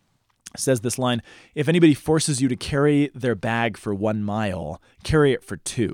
says 0.60 0.82
this 0.82 0.98
line: 0.98 1.22
"If 1.54 1.68
anybody 1.68 1.94
forces 1.94 2.42
you 2.42 2.48
to 2.48 2.56
carry 2.56 3.12
their 3.14 3.36
bag 3.36 3.78
for 3.78 3.94
one 3.94 4.24
mile, 4.24 4.82
carry 5.04 5.34
it 5.34 5.44
for 5.44 5.58
two. 5.58 5.94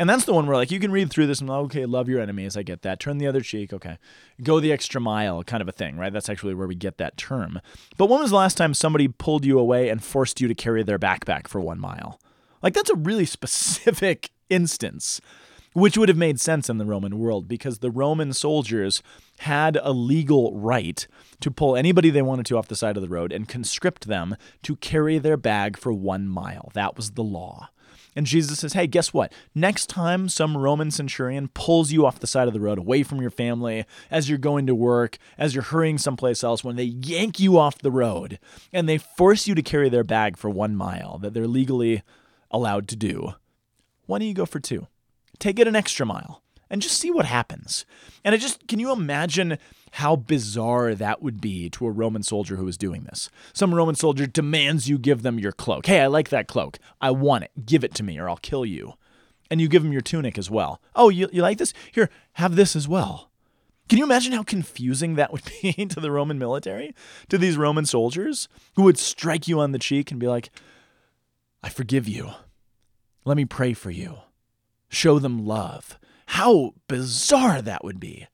And 0.00 0.08
that's 0.08 0.24
the 0.24 0.32
one 0.32 0.46
where 0.46 0.56
like 0.56 0.70
you 0.70 0.80
can 0.80 0.92
read 0.92 1.10
through 1.10 1.26
this 1.26 1.42
and 1.42 1.50
okay, 1.50 1.84
love 1.84 2.08
your 2.08 2.22
enemies, 2.22 2.56
I 2.56 2.62
get 2.62 2.80
that. 2.82 3.00
Turn 3.00 3.18
the 3.18 3.26
other 3.26 3.42
cheek, 3.42 3.70
okay. 3.70 3.98
Go 4.42 4.58
the 4.58 4.72
extra 4.72 4.98
mile, 4.98 5.44
kind 5.44 5.60
of 5.60 5.68
a 5.68 5.72
thing, 5.72 5.98
right? 5.98 6.10
That's 6.10 6.30
actually 6.30 6.54
where 6.54 6.66
we 6.66 6.74
get 6.74 6.96
that 6.96 7.18
term. 7.18 7.60
But 7.98 8.08
when 8.08 8.20
was 8.20 8.30
the 8.30 8.36
last 8.36 8.56
time 8.56 8.72
somebody 8.72 9.08
pulled 9.08 9.44
you 9.44 9.58
away 9.58 9.90
and 9.90 10.02
forced 10.02 10.40
you 10.40 10.48
to 10.48 10.54
carry 10.54 10.82
their 10.82 10.98
backpack 10.98 11.48
for 11.48 11.60
one 11.60 11.78
mile? 11.78 12.18
Like 12.62 12.72
that's 12.72 12.88
a 12.88 12.94
really 12.96 13.24
specific 13.26 14.30
instance, 14.48 15.20
which 15.72 15.96
would 15.96 16.08
have 16.08 16.18
made 16.18 16.40
sense 16.40 16.68
in 16.68 16.78
the 16.78 16.84
Roman 16.84 17.18
world 17.18 17.48
because 17.48 17.78
the 17.78 17.90
Roman 17.90 18.32
soldiers 18.32 19.02
had 19.40 19.78
a 19.82 19.92
legal 19.92 20.54
right 20.58 21.06
to 21.40 21.50
pull 21.50 21.76
anybody 21.76 22.10
they 22.10 22.22
wanted 22.22 22.46
to 22.46 22.58
off 22.58 22.68
the 22.68 22.76
side 22.76 22.96
of 22.96 23.02
the 23.02 23.08
road 23.08 23.32
and 23.32 23.48
conscript 23.48 24.06
them 24.06 24.36
to 24.62 24.76
carry 24.76 25.18
their 25.18 25.36
bag 25.36 25.76
for 25.76 25.92
one 25.92 26.26
mile. 26.26 26.70
That 26.74 26.96
was 26.96 27.12
the 27.12 27.22
law. 27.22 27.68
And 28.16 28.26
Jesus 28.26 28.58
says, 28.58 28.72
Hey, 28.72 28.86
guess 28.88 29.14
what? 29.14 29.32
Next 29.54 29.86
time 29.88 30.28
some 30.28 30.56
Roman 30.56 30.90
centurion 30.90 31.48
pulls 31.48 31.92
you 31.92 32.04
off 32.04 32.18
the 32.18 32.26
side 32.26 32.48
of 32.48 32.54
the 32.54 32.60
road 32.60 32.78
away 32.78 33.02
from 33.04 33.20
your 33.20 33.30
family 33.30 33.84
as 34.10 34.28
you're 34.28 34.38
going 34.38 34.66
to 34.66 34.74
work, 34.74 35.16
as 35.38 35.54
you're 35.54 35.62
hurrying 35.62 35.98
someplace 35.98 36.42
else, 36.42 36.64
when 36.64 36.76
they 36.76 36.84
yank 36.84 37.38
you 37.38 37.56
off 37.56 37.78
the 37.78 37.92
road 37.92 38.38
and 38.72 38.88
they 38.88 38.98
force 38.98 39.46
you 39.46 39.54
to 39.54 39.62
carry 39.62 39.88
their 39.88 40.04
bag 40.04 40.36
for 40.36 40.50
one 40.50 40.74
mile 40.74 41.18
that 41.18 41.34
they're 41.34 41.46
legally 41.46 42.02
allowed 42.50 42.88
to 42.88 42.96
do, 42.96 43.34
why 44.06 44.18
don't 44.18 44.28
you 44.28 44.34
go 44.34 44.46
for 44.46 44.58
two? 44.58 44.88
Take 45.40 45.58
it 45.58 45.66
an 45.66 45.74
extra 45.74 46.06
mile 46.06 46.42
and 46.70 46.80
just 46.80 46.98
see 46.98 47.10
what 47.10 47.26
happens. 47.26 47.84
And 48.24 48.34
I 48.34 48.38
just, 48.38 48.68
can 48.68 48.78
you 48.78 48.92
imagine 48.92 49.58
how 49.94 50.14
bizarre 50.14 50.94
that 50.94 51.20
would 51.20 51.40
be 51.40 51.68
to 51.70 51.86
a 51.86 51.90
Roman 51.90 52.22
soldier 52.22 52.56
who 52.56 52.68
is 52.68 52.78
doing 52.78 53.02
this? 53.02 53.28
Some 53.52 53.74
Roman 53.74 53.96
soldier 53.96 54.26
demands 54.26 54.88
you 54.88 54.96
give 54.96 55.22
them 55.22 55.40
your 55.40 55.52
cloak. 55.52 55.86
Hey, 55.86 56.00
I 56.00 56.06
like 56.06 56.28
that 56.28 56.46
cloak. 56.46 56.78
I 57.00 57.10
want 57.10 57.44
it. 57.44 57.66
Give 57.66 57.82
it 57.82 57.94
to 57.96 58.04
me 58.04 58.18
or 58.18 58.28
I'll 58.28 58.36
kill 58.36 58.64
you. 58.64 58.94
And 59.50 59.60
you 59.60 59.66
give 59.66 59.82
them 59.82 59.92
your 59.92 60.00
tunic 60.00 60.38
as 60.38 60.48
well. 60.48 60.80
Oh, 60.94 61.08
you, 61.08 61.28
you 61.32 61.42
like 61.42 61.58
this? 61.58 61.74
Here, 61.90 62.08
have 62.34 62.54
this 62.54 62.76
as 62.76 62.86
well. 62.86 63.30
Can 63.88 63.98
you 63.98 64.04
imagine 64.04 64.32
how 64.32 64.44
confusing 64.44 65.16
that 65.16 65.32
would 65.32 65.42
be 65.62 65.72
to 65.72 65.98
the 65.98 66.12
Roman 66.12 66.38
military? 66.38 66.94
To 67.30 67.36
these 67.36 67.56
Roman 67.56 67.84
soldiers 67.84 68.48
who 68.76 68.84
would 68.84 68.98
strike 68.98 69.48
you 69.48 69.58
on 69.58 69.72
the 69.72 69.80
cheek 69.80 70.12
and 70.12 70.20
be 70.20 70.28
like, 70.28 70.50
I 71.64 71.68
forgive 71.68 72.06
you. 72.06 72.30
Let 73.24 73.36
me 73.36 73.44
pray 73.44 73.72
for 73.72 73.90
you. 73.90 74.18
Show 74.90 75.18
them 75.18 75.46
love. 75.46 75.98
How 76.26 76.74
bizarre 76.88 77.62
that 77.62 77.82
would 77.82 77.98
be. 77.98 78.26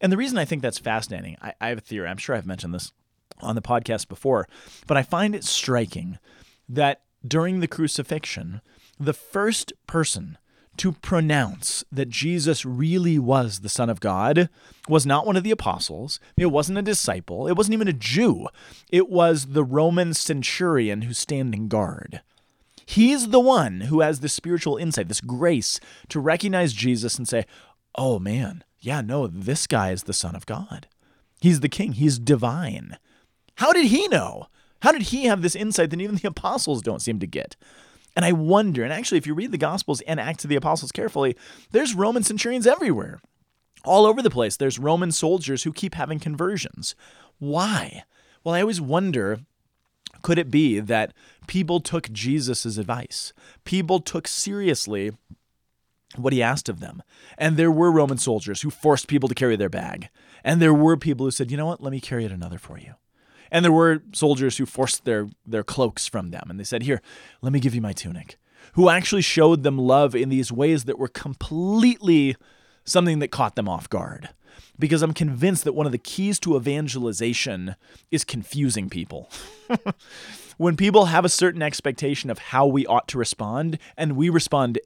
And 0.00 0.12
the 0.12 0.16
reason 0.16 0.36
I 0.36 0.44
think 0.44 0.60
that's 0.60 0.78
fascinating, 0.78 1.36
I, 1.40 1.54
I 1.60 1.68
have 1.68 1.78
a 1.78 1.82
theory. 1.82 2.08
I'm 2.08 2.18
sure 2.18 2.36
I've 2.36 2.46
mentioned 2.46 2.74
this 2.74 2.92
on 3.40 3.54
the 3.54 3.62
podcast 3.62 4.08
before, 4.08 4.46
but 4.86 4.96
I 4.96 5.02
find 5.02 5.34
it 5.34 5.44
striking 5.44 6.18
that 6.68 7.02
during 7.26 7.60
the 7.60 7.68
crucifixion, 7.68 8.60
the 8.98 9.12
first 9.12 9.72
person 9.86 10.36
to 10.76 10.92
pronounce 10.92 11.84
that 11.92 12.08
Jesus 12.08 12.64
really 12.64 13.18
was 13.18 13.60
the 13.60 13.68
Son 13.68 13.90
of 13.90 14.00
God 14.00 14.48
was 14.88 15.04
not 15.04 15.26
one 15.26 15.36
of 15.36 15.44
the 15.44 15.50
apostles. 15.50 16.20
It 16.36 16.46
wasn't 16.46 16.78
a 16.78 16.82
disciple. 16.82 17.46
It 17.46 17.56
wasn't 17.56 17.74
even 17.74 17.88
a 17.88 17.92
Jew. 17.92 18.48
It 18.90 19.10
was 19.10 19.46
the 19.46 19.64
Roman 19.64 20.14
centurion 20.14 21.02
who's 21.02 21.18
standing 21.18 21.68
guard. 21.68 22.22
He's 22.90 23.28
the 23.28 23.38
one 23.38 23.82
who 23.82 24.00
has 24.00 24.18
the 24.18 24.28
spiritual 24.28 24.76
insight, 24.76 25.06
this 25.06 25.20
grace 25.20 25.78
to 26.08 26.18
recognize 26.18 26.72
Jesus 26.72 27.18
and 27.18 27.28
say, 27.28 27.46
oh 27.94 28.18
man, 28.18 28.64
yeah, 28.80 29.00
no, 29.00 29.28
this 29.28 29.68
guy 29.68 29.92
is 29.92 30.02
the 30.02 30.12
Son 30.12 30.34
of 30.34 30.44
God. 30.44 30.88
He's 31.40 31.60
the 31.60 31.68
King, 31.68 31.92
he's 31.92 32.18
divine. 32.18 32.98
How 33.58 33.72
did 33.72 33.86
he 33.86 34.08
know? 34.08 34.48
How 34.82 34.90
did 34.90 35.02
he 35.02 35.26
have 35.26 35.40
this 35.40 35.54
insight 35.54 35.90
that 35.90 36.00
even 36.00 36.16
the 36.16 36.26
apostles 36.26 36.82
don't 36.82 37.00
seem 37.00 37.20
to 37.20 37.28
get? 37.28 37.54
And 38.16 38.24
I 38.24 38.32
wonder, 38.32 38.82
and 38.82 38.92
actually, 38.92 39.18
if 39.18 39.26
you 39.26 39.34
read 39.34 39.52
the 39.52 39.56
Gospels 39.56 40.00
and 40.00 40.18
Acts 40.18 40.42
of 40.42 40.50
the 40.50 40.56
Apostles 40.56 40.90
carefully, 40.90 41.36
there's 41.70 41.94
Roman 41.94 42.24
centurions 42.24 42.66
everywhere. 42.66 43.20
All 43.84 44.04
over 44.04 44.20
the 44.20 44.30
place, 44.30 44.56
there's 44.56 44.80
Roman 44.80 45.12
soldiers 45.12 45.62
who 45.62 45.72
keep 45.72 45.94
having 45.94 46.18
conversions. 46.18 46.96
Why? 47.38 48.02
Well, 48.42 48.56
I 48.56 48.62
always 48.62 48.80
wonder 48.80 49.42
could 50.22 50.38
it 50.38 50.50
be 50.50 50.80
that 50.80 51.12
people 51.50 51.80
took 51.80 52.12
Jesus' 52.12 52.78
advice? 52.78 53.32
People 53.64 53.98
took 53.98 54.28
seriously 54.28 55.10
what 56.14 56.32
he 56.32 56.40
asked 56.40 56.68
of 56.68 56.78
them. 56.78 57.02
And 57.36 57.56
there 57.56 57.72
were 57.72 57.90
Roman 57.90 58.18
soldiers 58.18 58.62
who 58.62 58.70
forced 58.70 59.08
people 59.08 59.28
to 59.28 59.34
carry 59.34 59.56
their 59.56 59.68
bag. 59.68 60.10
And 60.44 60.62
there 60.62 60.72
were 60.72 60.96
people 60.96 61.26
who 61.26 61.32
said, 61.32 61.50
you 61.50 61.56
know 61.56 61.66
what, 61.66 61.82
let 61.82 61.90
me 61.90 62.00
carry 62.00 62.24
it 62.24 62.30
another 62.30 62.56
for 62.56 62.78
you. 62.78 62.94
And 63.50 63.64
there 63.64 63.72
were 63.72 64.00
soldiers 64.12 64.58
who 64.58 64.64
forced 64.64 65.04
their, 65.04 65.28
their 65.44 65.64
cloaks 65.64 66.06
from 66.06 66.30
them. 66.30 66.44
And 66.48 66.60
they 66.60 66.64
said, 66.64 66.84
here, 66.84 67.02
let 67.42 67.52
me 67.52 67.58
give 67.58 67.74
you 67.74 67.80
my 67.80 67.92
tunic. 67.92 68.38
Who 68.74 68.88
actually 68.88 69.22
showed 69.22 69.64
them 69.64 69.76
love 69.76 70.14
in 70.14 70.28
these 70.28 70.52
ways 70.52 70.84
that 70.84 71.00
were 71.00 71.08
completely 71.08 72.36
something 72.84 73.18
that 73.18 73.32
caught 73.32 73.56
them 73.56 73.68
off 73.68 73.90
guard 73.90 74.28
because 74.78 75.02
I'm 75.02 75.14
convinced 75.14 75.64
that 75.64 75.74
one 75.74 75.86
of 75.86 75.92
the 75.92 75.98
keys 75.98 76.40
to 76.40 76.56
evangelization 76.56 77.76
is 78.10 78.24
confusing 78.24 78.88
people. 78.88 79.30
when 80.60 80.76
people 80.76 81.06
have 81.06 81.24
a 81.24 81.30
certain 81.30 81.62
expectation 81.62 82.28
of 82.28 82.38
how 82.38 82.66
we 82.66 82.84
ought 82.84 83.08
to 83.08 83.16
respond, 83.16 83.78
and 83.96 84.14
we 84.14 84.28
respond 84.28 84.78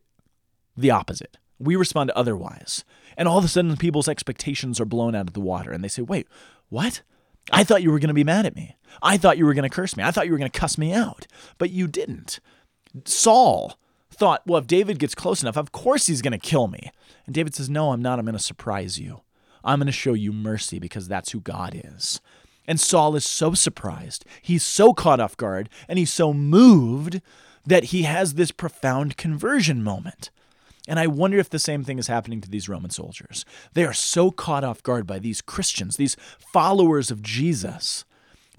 the 0.77 0.93
opposite, 0.93 1.37
we 1.59 1.75
respond 1.75 2.11
otherwise. 2.11 2.85
And 3.17 3.27
all 3.27 3.39
of 3.39 3.45
a 3.45 3.49
sudden, 3.49 3.77
people's 3.77 4.07
expectations 4.07 4.81
are 4.81 4.85
blown 4.85 5.17
out 5.17 5.27
of 5.27 5.33
the 5.33 5.41
water, 5.41 5.73
and 5.73 5.83
they 5.83 5.89
say, 5.89 6.03
Wait, 6.03 6.29
what? 6.69 7.03
I 7.51 7.65
thought 7.65 7.83
you 7.83 7.91
were 7.91 7.99
going 7.99 8.07
to 8.07 8.15
be 8.15 8.23
mad 8.23 8.47
at 8.47 8.55
me. 8.55 8.77
I 9.03 9.17
thought 9.17 9.37
you 9.37 9.47
were 9.47 9.53
going 9.53 9.69
to 9.69 9.69
curse 9.69 9.97
me. 9.97 10.05
I 10.05 10.13
thought 10.13 10.27
you 10.27 10.33
were 10.33 10.39
going 10.39 10.51
to 10.51 10.61
cuss 10.61 10.79
me 10.79 10.93
out, 10.93 11.27
but 11.59 11.71
you 11.71 11.89
didn't. 11.89 12.39
Saul 13.05 13.77
thought, 14.13 14.43
well, 14.47 14.61
if 14.61 14.69
David 14.69 15.01
gets 15.01 15.17
close 15.17 15.43
enough, 15.43 15.57
of 15.57 15.73
course 15.73 16.07
he's 16.07 16.23
going 16.23 16.31
to 16.31 16.39
kill 16.39 16.69
me. 16.69 16.93
And 17.27 17.35
David 17.35 17.53
says, 17.53 17.69
no, 17.69 17.91
I'm 17.91 18.01
not. 18.01 18.21
I'm 18.21 18.25
going 18.25 18.37
to 18.37 18.43
surprise 18.43 19.01
you. 19.01 19.23
I'm 19.65 19.81
going 19.81 19.87
to 19.87 19.93
show 19.93 20.13
you 20.13 20.33
mercy 20.33 20.79
because 20.79 21.09
that's 21.09 21.33
who 21.33 21.41
God 21.41 21.81
is. 21.85 22.21
And 22.67 22.81
Saul 22.81 23.15
is 23.17 23.27
so 23.27 23.55
surprised. 23.55 24.25
He's 24.41 24.63
so 24.63 24.95
caught 24.95 25.21
off 25.21 25.37
guard 25.37 25.69
and 25.89 25.99
he's 25.99 26.13
so 26.13 26.33
moved 26.33 27.21
that 27.67 27.85
he 27.85 28.03
has 28.03 28.35
this 28.35 28.51
profound 28.51 29.17
conversion 29.17 29.83
moment. 29.83 30.31
And 30.87 31.01
I 31.01 31.07
wonder 31.07 31.39
if 31.39 31.49
the 31.49 31.59
same 31.59 31.83
thing 31.83 31.99
is 31.99 32.09
happening 32.09 32.41
to 32.43 32.51
these 32.51 32.69
Roman 32.69 32.91
soldiers. 32.91 33.45
They 33.73 33.85
are 33.85 33.95
so 33.95 34.31
caught 34.31 34.65
off 34.65 34.83
guard 34.83 35.07
by 35.07 35.19
these 35.19 35.41
Christians, 35.41 35.97
these 35.97 36.17
followers 36.39 37.11
of 37.11 37.23
Jesus, 37.23 38.05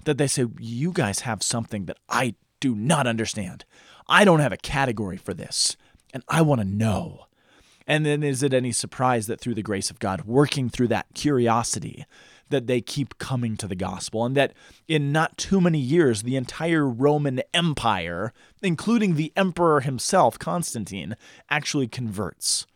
that 0.04 0.18
they 0.18 0.26
say, 0.26 0.46
You 0.58 0.92
guys 0.92 1.20
have 1.20 1.42
something 1.42 1.84
that 1.84 1.98
I 2.08 2.34
do 2.58 2.74
not 2.74 3.06
understand. 3.06 3.64
I 4.08 4.24
don't 4.24 4.40
have 4.40 4.52
a 4.52 4.56
category 4.56 5.16
for 5.16 5.34
this, 5.34 5.76
and 6.12 6.24
I 6.28 6.42
want 6.42 6.60
to 6.60 6.66
know. 6.66 7.26
And 7.86 8.04
then 8.04 8.24
is 8.24 8.42
it 8.42 8.52
any 8.52 8.72
surprise 8.72 9.28
that 9.28 9.40
through 9.40 9.54
the 9.54 9.62
grace 9.62 9.90
of 9.90 10.00
God, 10.00 10.22
working 10.22 10.68
through 10.68 10.88
that 10.88 11.06
curiosity, 11.14 12.04
that 12.50 12.66
they 12.66 12.80
keep 12.80 13.18
coming 13.18 13.56
to 13.56 13.66
the 13.66 13.74
gospel, 13.74 14.24
and 14.24 14.36
that 14.36 14.52
in 14.86 15.12
not 15.12 15.36
too 15.36 15.60
many 15.60 15.78
years, 15.78 16.22
the 16.22 16.36
entire 16.36 16.86
Roman 16.86 17.42
Empire, 17.52 18.32
including 18.62 19.14
the 19.14 19.32
emperor 19.36 19.80
himself, 19.80 20.38
Constantine, 20.38 21.16
actually 21.50 21.88
converts. 21.88 22.66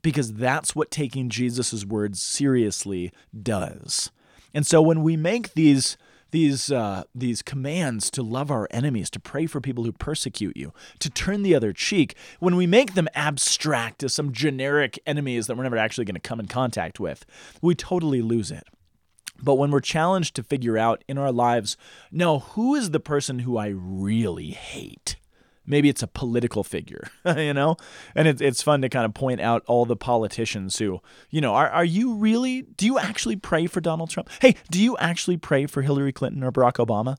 Because 0.00 0.34
that's 0.34 0.74
what 0.74 0.90
taking 0.90 1.28
Jesus' 1.28 1.84
words 1.84 2.20
seriously 2.20 3.12
does. 3.40 4.10
And 4.52 4.66
so 4.66 4.82
when 4.82 5.02
we 5.02 5.16
make 5.16 5.54
these 5.54 5.96
these 6.32 6.72
uh, 6.72 7.04
these 7.14 7.42
commands 7.42 8.10
to 8.10 8.22
love 8.22 8.50
our 8.50 8.66
enemies, 8.70 9.10
to 9.10 9.20
pray 9.20 9.46
for 9.46 9.60
people 9.60 9.84
who 9.84 9.92
persecute 9.92 10.56
you, 10.56 10.72
to 10.98 11.08
turn 11.10 11.42
the 11.42 11.54
other 11.54 11.72
cheek, 11.72 12.16
when 12.40 12.56
we 12.56 12.66
make 12.66 12.94
them 12.94 13.08
abstract 13.14 14.02
as 14.02 14.12
some 14.12 14.32
generic 14.32 14.98
enemies 15.06 15.46
that 15.46 15.56
we're 15.56 15.62
never 15.62 15.76
actually 15.76 16.06
going 16.06 16.14
to 16.14 16.20
come 16.20 16.40
in 16.40 16.46
contact 16.46 16.98
with, 16.98 17.24
we 17.60 17.74
totally 17.74 18.22
lose 18.22 18.50
it. 18.50 18.64
But 19.42 19.56
when 19.56 19.72
we're 19.72 19.80
challenged 19.80 20.36
to 20.36 20.42
figure 20.42 20.78
out 20.78 21.02
in 21.08 21.18
our 21.18 21.32
lives, 21.32 21.76
no, 22.10 22.38
who 22.38 22.74
is 22.76 22.90
the 22.90 23.00
person 23.00 23.40
who 23.40 23.56
I 23.56 23.68
really 23.74 24.50
hate? 24.50 25.16
Maybe 25.66 25.88
it's 25.88 26.02
a 26.02 26.08
political 26.08 26.64
figure, 26.64 27.08
you 27.36 27.54
know? 27.54 27.76
And 28.14 28.28
it's, 28.28 28.40
it's 28.40 28.62
fun 28.62 28.82
to 28.82 28.88
kind 28.88 29.04
of 29.04 29.14
point 29.14 29.40
out 29.40 29.62
all 29.66 29.84
the 29.84 29.96
politicians 29.96 30.78
who, 30.78 31.00
you 31.30 31.40
know, 31.40 31.54
are, 31.54 31.70
are 31.70 31.84
you 31.84 32.14
really, 32.14 32.62
do 32.62 32.86
you 32.86 32.98
actually 32.98 33.36
pray 33.36 33.66
for 33.66 33.80
Donald 33.80 34.10
Trump? 34.10 34.28
Hey, 34.40 34.56
do 34.70 34.80
you 34.80 34.96
actually 34.98 35.36
pray 35.36 35.66
for 35.66 35.82
Hillary 35.82 36.12
Clinton 36.12 36.42
or 36.42 36.52
Barack 36.52 36.84
Obama? 36.84 37.16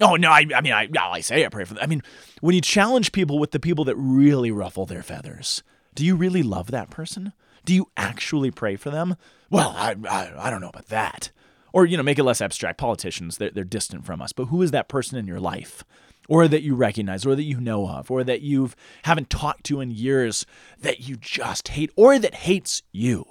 Oh, 0.00 0.16
no, 0.16 0.30
I, 0.30 0.46
I 0.54 0.60
mean, 0.60 0.72
I, 0.72 0.88
I 1.00 1.20
say 1.20 1.44
I 1.44 1.48
pray 1.48 1.64
for 1.64 1.74
them. 1.74 1.82
I 1.82 1.86
mean, 1.86 2.02
when 2.40 2.54
you 2.54 2.60
challenge 2.60 3.12
people 3.12 3.38
with 3.38 3.52
the 3.52 3.60
people 3.60 3.84
that 3.86 3.96
really 3.96 4.50
ruffle 4.50 4.84
their 4.86 5.02
feathers, 5.02 5.62
do 5.94 6.04
you 6.04 6.14
really 6.14 6.42
love 6.42 6.70
that 6.70 6.90
person? 6.90 7.32
Do 7.64 7.74
you 7.74 7.90
actually 7.96 8.50
pray 8.50 8.76
for 8.76 8.90
them? 8.90 9.16
Well, 9.50 9.74
I, 9.76 9.96
I, 10.08 10.32
I 10.36 10.50
don't 10.50 10.60
know 10.60 10.68
about 10.68 10.88
that 10.88 11.30
or 11.72 11.86
you 11.86 11.96
know 11.96 12.02
make 12.02 12.18
it 12.18 12.24
less 12.24 12.40
abstract. 12.40 12.78
Politicians 12.78 13.38
they're, 13.38 13.50
they're 13.50 13.64
distant 13.64 14.04
from 14.04 14.20
us. 14.20 14.32
But 14.32 14.46
who 14.46 14.62
is 14.62 14.70
that 14.70 14.88
person 14.88 15.18
in 15.18 15.26
your 15.26 15.40
life? 15.40 15.84
Or 16.28 16.48
that 16.48 16.62
you 16.62 16.74
recognize 16.74 17.24
or 17.24 17.36
that 17.36 17.44
you 17.44 17.60
know 17.60 17.88
of 17.88 18.10
or 18.10 18.24
that 18.24 18.42
you've 18.42 18.74
haven't 19.04 19.30
talked 19.30 19.62
to 19.66 19.80
in 19.80 19.92
years 19.92 20.44
that 20.76 21.08
you 21.08 21.14
just 21.14 21.68
hate 21.68 21.92
or 21.94 22.18
that 22.18 22.34
hates 22.34 22.82
you? 22.90 23.24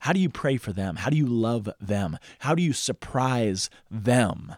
How 0.00 0.14
do 0.14 0.20
you 0.20 0.30
pray 0.30 0.56
for 0.56 0.72
them? 0.72 0.96
How 0.96 1.10
do 1.10 1.18
you 1.18 1.26
love 1.26 1.68
them? 1.78 2.18
How 2.38 2.54
do 2.54 2.62
you 2.62 2.72
surprise 2.72 3.68
them 3.90 4.54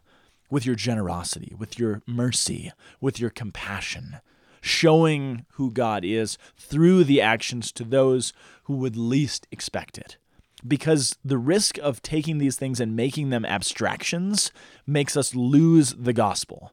with 0.50 0.66
your 0.66 0.74
generosity 0.74 1.54
with 1.56 1.78
your 1.78 2.02
mercy 2.06 2.72
with 3.00 3.20
your 3.20 3.30
compassion 3.30 4.20
showing 4.60 5.44
who 5.52 5.70
God 5.70 6.04
is 6.04 6.38
through 6.56 7.04
the 7.04 7.20
actions 7.20 7.70
to 7.72 7.84
those 7.84 8.32
who 8.64 8.76
would 8.76 8.96
least 8.96 9.46
expect 9.50 9.98
it 9.98 10.16
because 10.66 11.16
the 11.24 11.38
risk 11.38 11.78
of 11.78 12.02
taking 12.02 12.38
these 12.38 12.56
things 12.56 12.80
and 12.80 12.96
making 12.96 13.30
them 13.30 13.44
abstractions 13.44 14.52
makes 14.86 15.16
us 15.16 15.34
lose 15.34 15.94
the 15.94 16.12
gospel. 16.12 16.72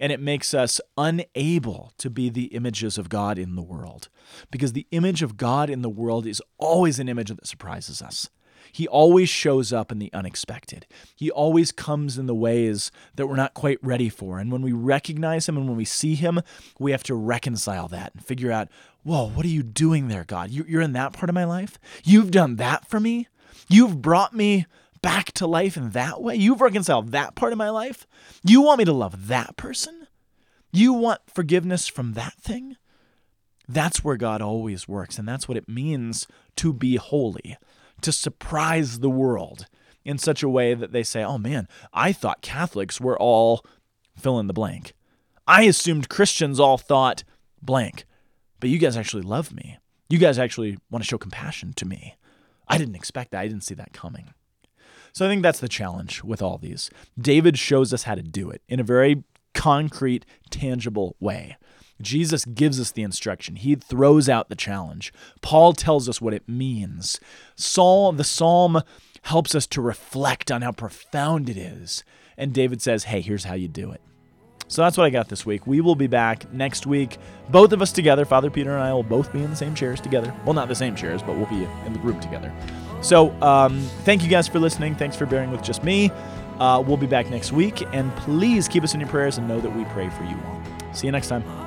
And 0.00 0.10
it 0.10 0.20
makes 0.20 0.52
us 0.52 0.80
unable 0.96 1.92
to 1.98 2.10
be 2.10 2.28
the 2.28 2.46
images 2.46 2.98
of 2.98 3.08
God 3.08 3.38
in 3.38 3.54
the 3.54 3.62
world. 3.62 4.08
Because 4.50 4.72
the 4.72 4.86
image 4.90 5.22
of 5.22 5.36
God 5.36 5.70
in 5.70 5.82
the 5.82 5.88
world 5.88 6.26
is 6.26 6.42
always 6.58 6.98
an 6.98 7.08
image 7.08 7.28
that 7.28 7.46
surprises 7.46 8.02
us. 8.02 8.28
He 8.72 8.88
always 8.88 9.28
shows 9.28 9.72
up 9.72 9.92
in 9.92 9.98
the 9.98 10.12
unexpected. 10.14 10.86
He 11.14 11.30
always 11.30 11.70
comes 11.70 12.16
in 12.16 12.26
the 12.26 12.34
ways 12.34 12.90
that 13.16 13.26
we're 13.26 13.36
not 13.36 13.52
quite 13.52 13.78
ready 13.82 14.08
for. 14.08 14.38
And 14.38 14.50
when 14.50 14.62
we 14.62 14.72
recognize 14.72 15.48
Him 15.48 15.58
and 15.58 15.68
when 15.68 15.76
we 15.76 15.84
see 15.84 16.14
Him, 16.14 16.40
we 16.78 16.90
have 16.90 17.02
to 17.04 17.14
reconcile 17.14 17.86
that 17.88 18.14
and 18.14 18.24
figure 18.24 18.50
out, 18.50 18.68
whoa, 19.02 19.28
what 19.28 19.44
are 19.44 19.50
you 19.50 19.62
doing 19.62 20.08
there, 20.08 20.24
God? 20.24 20.50
You're 20.50 20.80
in 20.80 20.94
that 20.94 21.12
part 21.12 21.28
of 21.28 21.34
my 21.34 21.44
life? 21.44 21.78
You've 22.02 22.30
done 22.30 22.56
that 22.56 22.88
for 22.88 22.98
me? 22.98 23.28
You've 23.68 24.00
brought 24.00 24.34
me 24.34 24.66
back 25.02 25.32
to 25.32 25.46
life 25.46 25.76
in 25.76 25.90
that 25.90 26.22
way? 26.22 26.36
You've 26.36 26.60
reconciled 26.60 27.12
that 27.12 27.34
part 27.34 27.52
of 27.52 27.58
my 27.58 27.68
life? 27.68 28.06
You 28.42 28.62
want 28.62 28.78
me 28.78 28.84
to 28.86 28.92
love 28.92 29.28
that 29.28 29.56
person? 29.56 30.06
You 30.72 30.94
want 30.94 31.20
forgiveness 31.26 31.88
from 31.88 32.14
that 32.14 32.34
thing? 32.40 32.76
That's 33.68 34.02
where 34.02 34.16
God 34.16 34.40
always 34.40 34.88
works, 34.88 35.18
and 35.18 35.28
that's 35.28 35.46
what 35.46 35.56
it 35.56 35.68
means 35.68 36.26
to 36.56 36.72
be 36.72 36.96
holy 36.96 37.56
to 38.02 38.12
surprise 38.12 39.00
the 39.00 39.10
world 39.10 39.66
in 40.04 40.18
such 40.18 40.42
a 40.42 40.48
way 40.48 40.74
that 40.74 40.92
they 40.92 41.02
say, 41.02 41.22
oh 41.22 41.38
man, 41.38 41.68
I 41.92 42.12
thought 42.12 42.42
Catholics 42.42 43.00
were 43.00 43.18
all 43.18 43.64
fill 44.16 44.38
in 44.38 44.46
the 44.46 44.52
blank. 44.52 44.92
I 45.46 45.62
assumed 45.62 46.08
Christians 46.08 46.60
all 46.60 46.78
thought 46.78 47.24
blank, 47.60 48.04
but 48.60 48.70
you 48.70 48.78
guys 48.78 48.96
actually 48.96 49.22
love 49.22 49.52
me. 49.52 49.78
You 50.08 50.18
guys 50.18 50.38
actually 50.38 50.78
want 50.90 51.02
to 51.02 51.08
show 51.08 51.18
compassion 51.18 51.72
to 51.74 51.86
me. 51.86 52.16
I 52.68 52.78
didn't 52.78 52.94
expect 52.94 53.30
that. 53.30 53.40
I 53.40 53.48
didn't 53.48 53.64
see 53.64 53.74
that 53.74 53.92
coming. 53.92 54.34
So 55.12 55.26
I 55.26 55.28
think 55.28 55.42
that's 55.42 55.60
the 55.60 55.68
challenge 55.68 56.22
with 56.22 56.40
all 56.40 56.58
these. 56.58 56.90
David 57.18 57.58
shows 57.58 57.92
us 57.92 58.04
how 58.04 58.14
to 58.14 58.22
do 58.22 58.50
it 58.50 58.62
in 58.68 58.80
a 58.80 58.84
very 58.84 59.24
concrete, 59.54 60.24
tangible 60.50 61.16
way. 61.20 61.56
Jesus 62.00 62.44
gives 62.44 62.80
us 62.80 62.90
the 62.90 63.02
instruction. 63.02 63.56
He 63.56 63.74
throws 63.74 64.28
out 64.28 64.48
the 64.48 64.56
challenge. 64.56 65.12
Paul 65.40 65.72
tells 65.72 66.08
us 66.08 66.20
what 66.20 66.34
it 66.34 66.48
means. 66.48 67.20
Saul, 67.54 68.12
the 68.12 68.24
psalm 68.24 68.82
helps 69.22 69.54
us 69.54 69.66
to 69.68 69.80
reflect 69.80 70.50
on 70.50 70.62
how 70.62 70.72
profound 70.72 71.48
it 71.48 71.56
is. 71.56 72.02
And 72.36 72.52
David 72.52 72.82
says, 72.82 73.04
hey, 73.04 73.20
here's 73.20 73.44
how 73.44 73.54
you 73.54 73.68
do 73.68 73.92
it. 73.92 74.00
So 74.68 74.80
that's 74.80 74.96
what 74.96 75.04
I 75.04 75.10
got 75.10 75.28
this 75.28 75.44
week. 75.44 75.66
We 75.66 75.82
will 75.82 75.94
be 75.94 76.06
back 76.06 76.50
next 76.52 76.86
week. 76.86 77.18
Both 77.50 77.72
of 77.72 77.82
us 77.82 77.92
together, 77.92 78.24
Father 78.24 78.50
Peter 78.50 78.72
and 78.72 78.82
I 78.82 78.92
will 78.94 79.02
both 79.02 79.30
be 79.30 79.42
in 79.42 79.50
the 79.50 79.56
same 79.56 79.74
chairs 79.74 80.00
together. 80.00 80.34
Well, 80.46 80.54
not 80.54 80.68
the 80.68 80.74
same 80.74 80.96
chairs, 80.96 81.22
but 81.22 81.36
we'll 81.36 81.46
be 81.46 81.68
in 81.84 81.92
the 81.92 81.98
group 81.98 82.20
together. 82.22 82.50
So 83.02 83.30
um, 83.42 83.80
thank 84.04 84.22
you 84.22 84.28
guys 84.28 84.48
for 84.48 84.58
listening. 84.58 84.94
Thanks 84.94 85.14
for 85.14 85.26
bearing 85.26 85.50
with 85.50 85.62
just 85.62 85.84
me. 85.84 86.10
Uh, 86.58 86.82
we'll 86.86 86.96
be 86.96 87.06
back 87.06 87.28
next 87.28 87.52
week. 87.52 87.82
And 87.92 88.14
please 88.16 88.66
keep 88.66 88.82
us 88.82 88.94
in 88.94 89.00
your 89.00 89.10
prayers 89.10 89.36
and 89.36 89.46
know 89.46 89.60
that 89.60 89.76
we 89.76 89.84
pray 89.86 90.08
for 90.08 90.24
you 90.24 90.36
all. 90.46 90.62
See 90.94 91.06
you 91.06 91.12
next 91.12 91.28
time. 91.28 91.61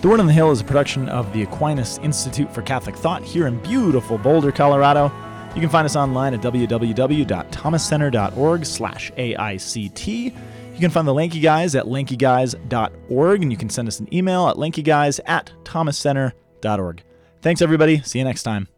The 0.00 0.08
Word 0.08 0.20
on 0.20 0.28
the 0.28 0.32
Hill 0.32 0.52
is 0.52 0.60
a 0.60 0.64
production 0.64 1.08
of 1.08 1.32
the 1.32 1.42
Aquinas 1.42 1.98
Institute 1.98 2.54
for 2.54 2.62
Catholic 2.62 2.94
Thought 2.94 3.24
here 3.24 3.48
in 3.48 3.58
beautiful 3.58 4.16
Boulder, 4.16 4.52
Colorado. 4.52 5.10
You 5.56 5.60
can 5.60 5.70
find 5.70 5.84
us 5.84 5.96
online 5.96 6.34
at 6.34 6.40
www.thomascenter.org 6.40 8.64
slash 8.64 9.10
AICT. 9.12 10.06
You 10.06 10.32
can 10.78 10.90
find 10.90 11.08
the 11.08 11.14
Lanky 11.14 11.40
Guys 11.40 11.74
at 11.74 11.86
lankyguys.org, 11.86 13.42
and 13.42 13.50
you 13.50 13.58
can 13.58 13.68
send 13.68 13.88
us 13.88 13.98
an 13.98 14.14
email 14.14 14.46
at 14.46 14.54
lankyguys 14.54 15.18
at 15.26 15.50
thomascenter.org. 15.64 17.02
Thanks, 17.42 17.60
everybody. 17.60 18.00
See 18.02 18.20
you 18.20 18.24
next 18.24 18.44
time. 18.44 18.68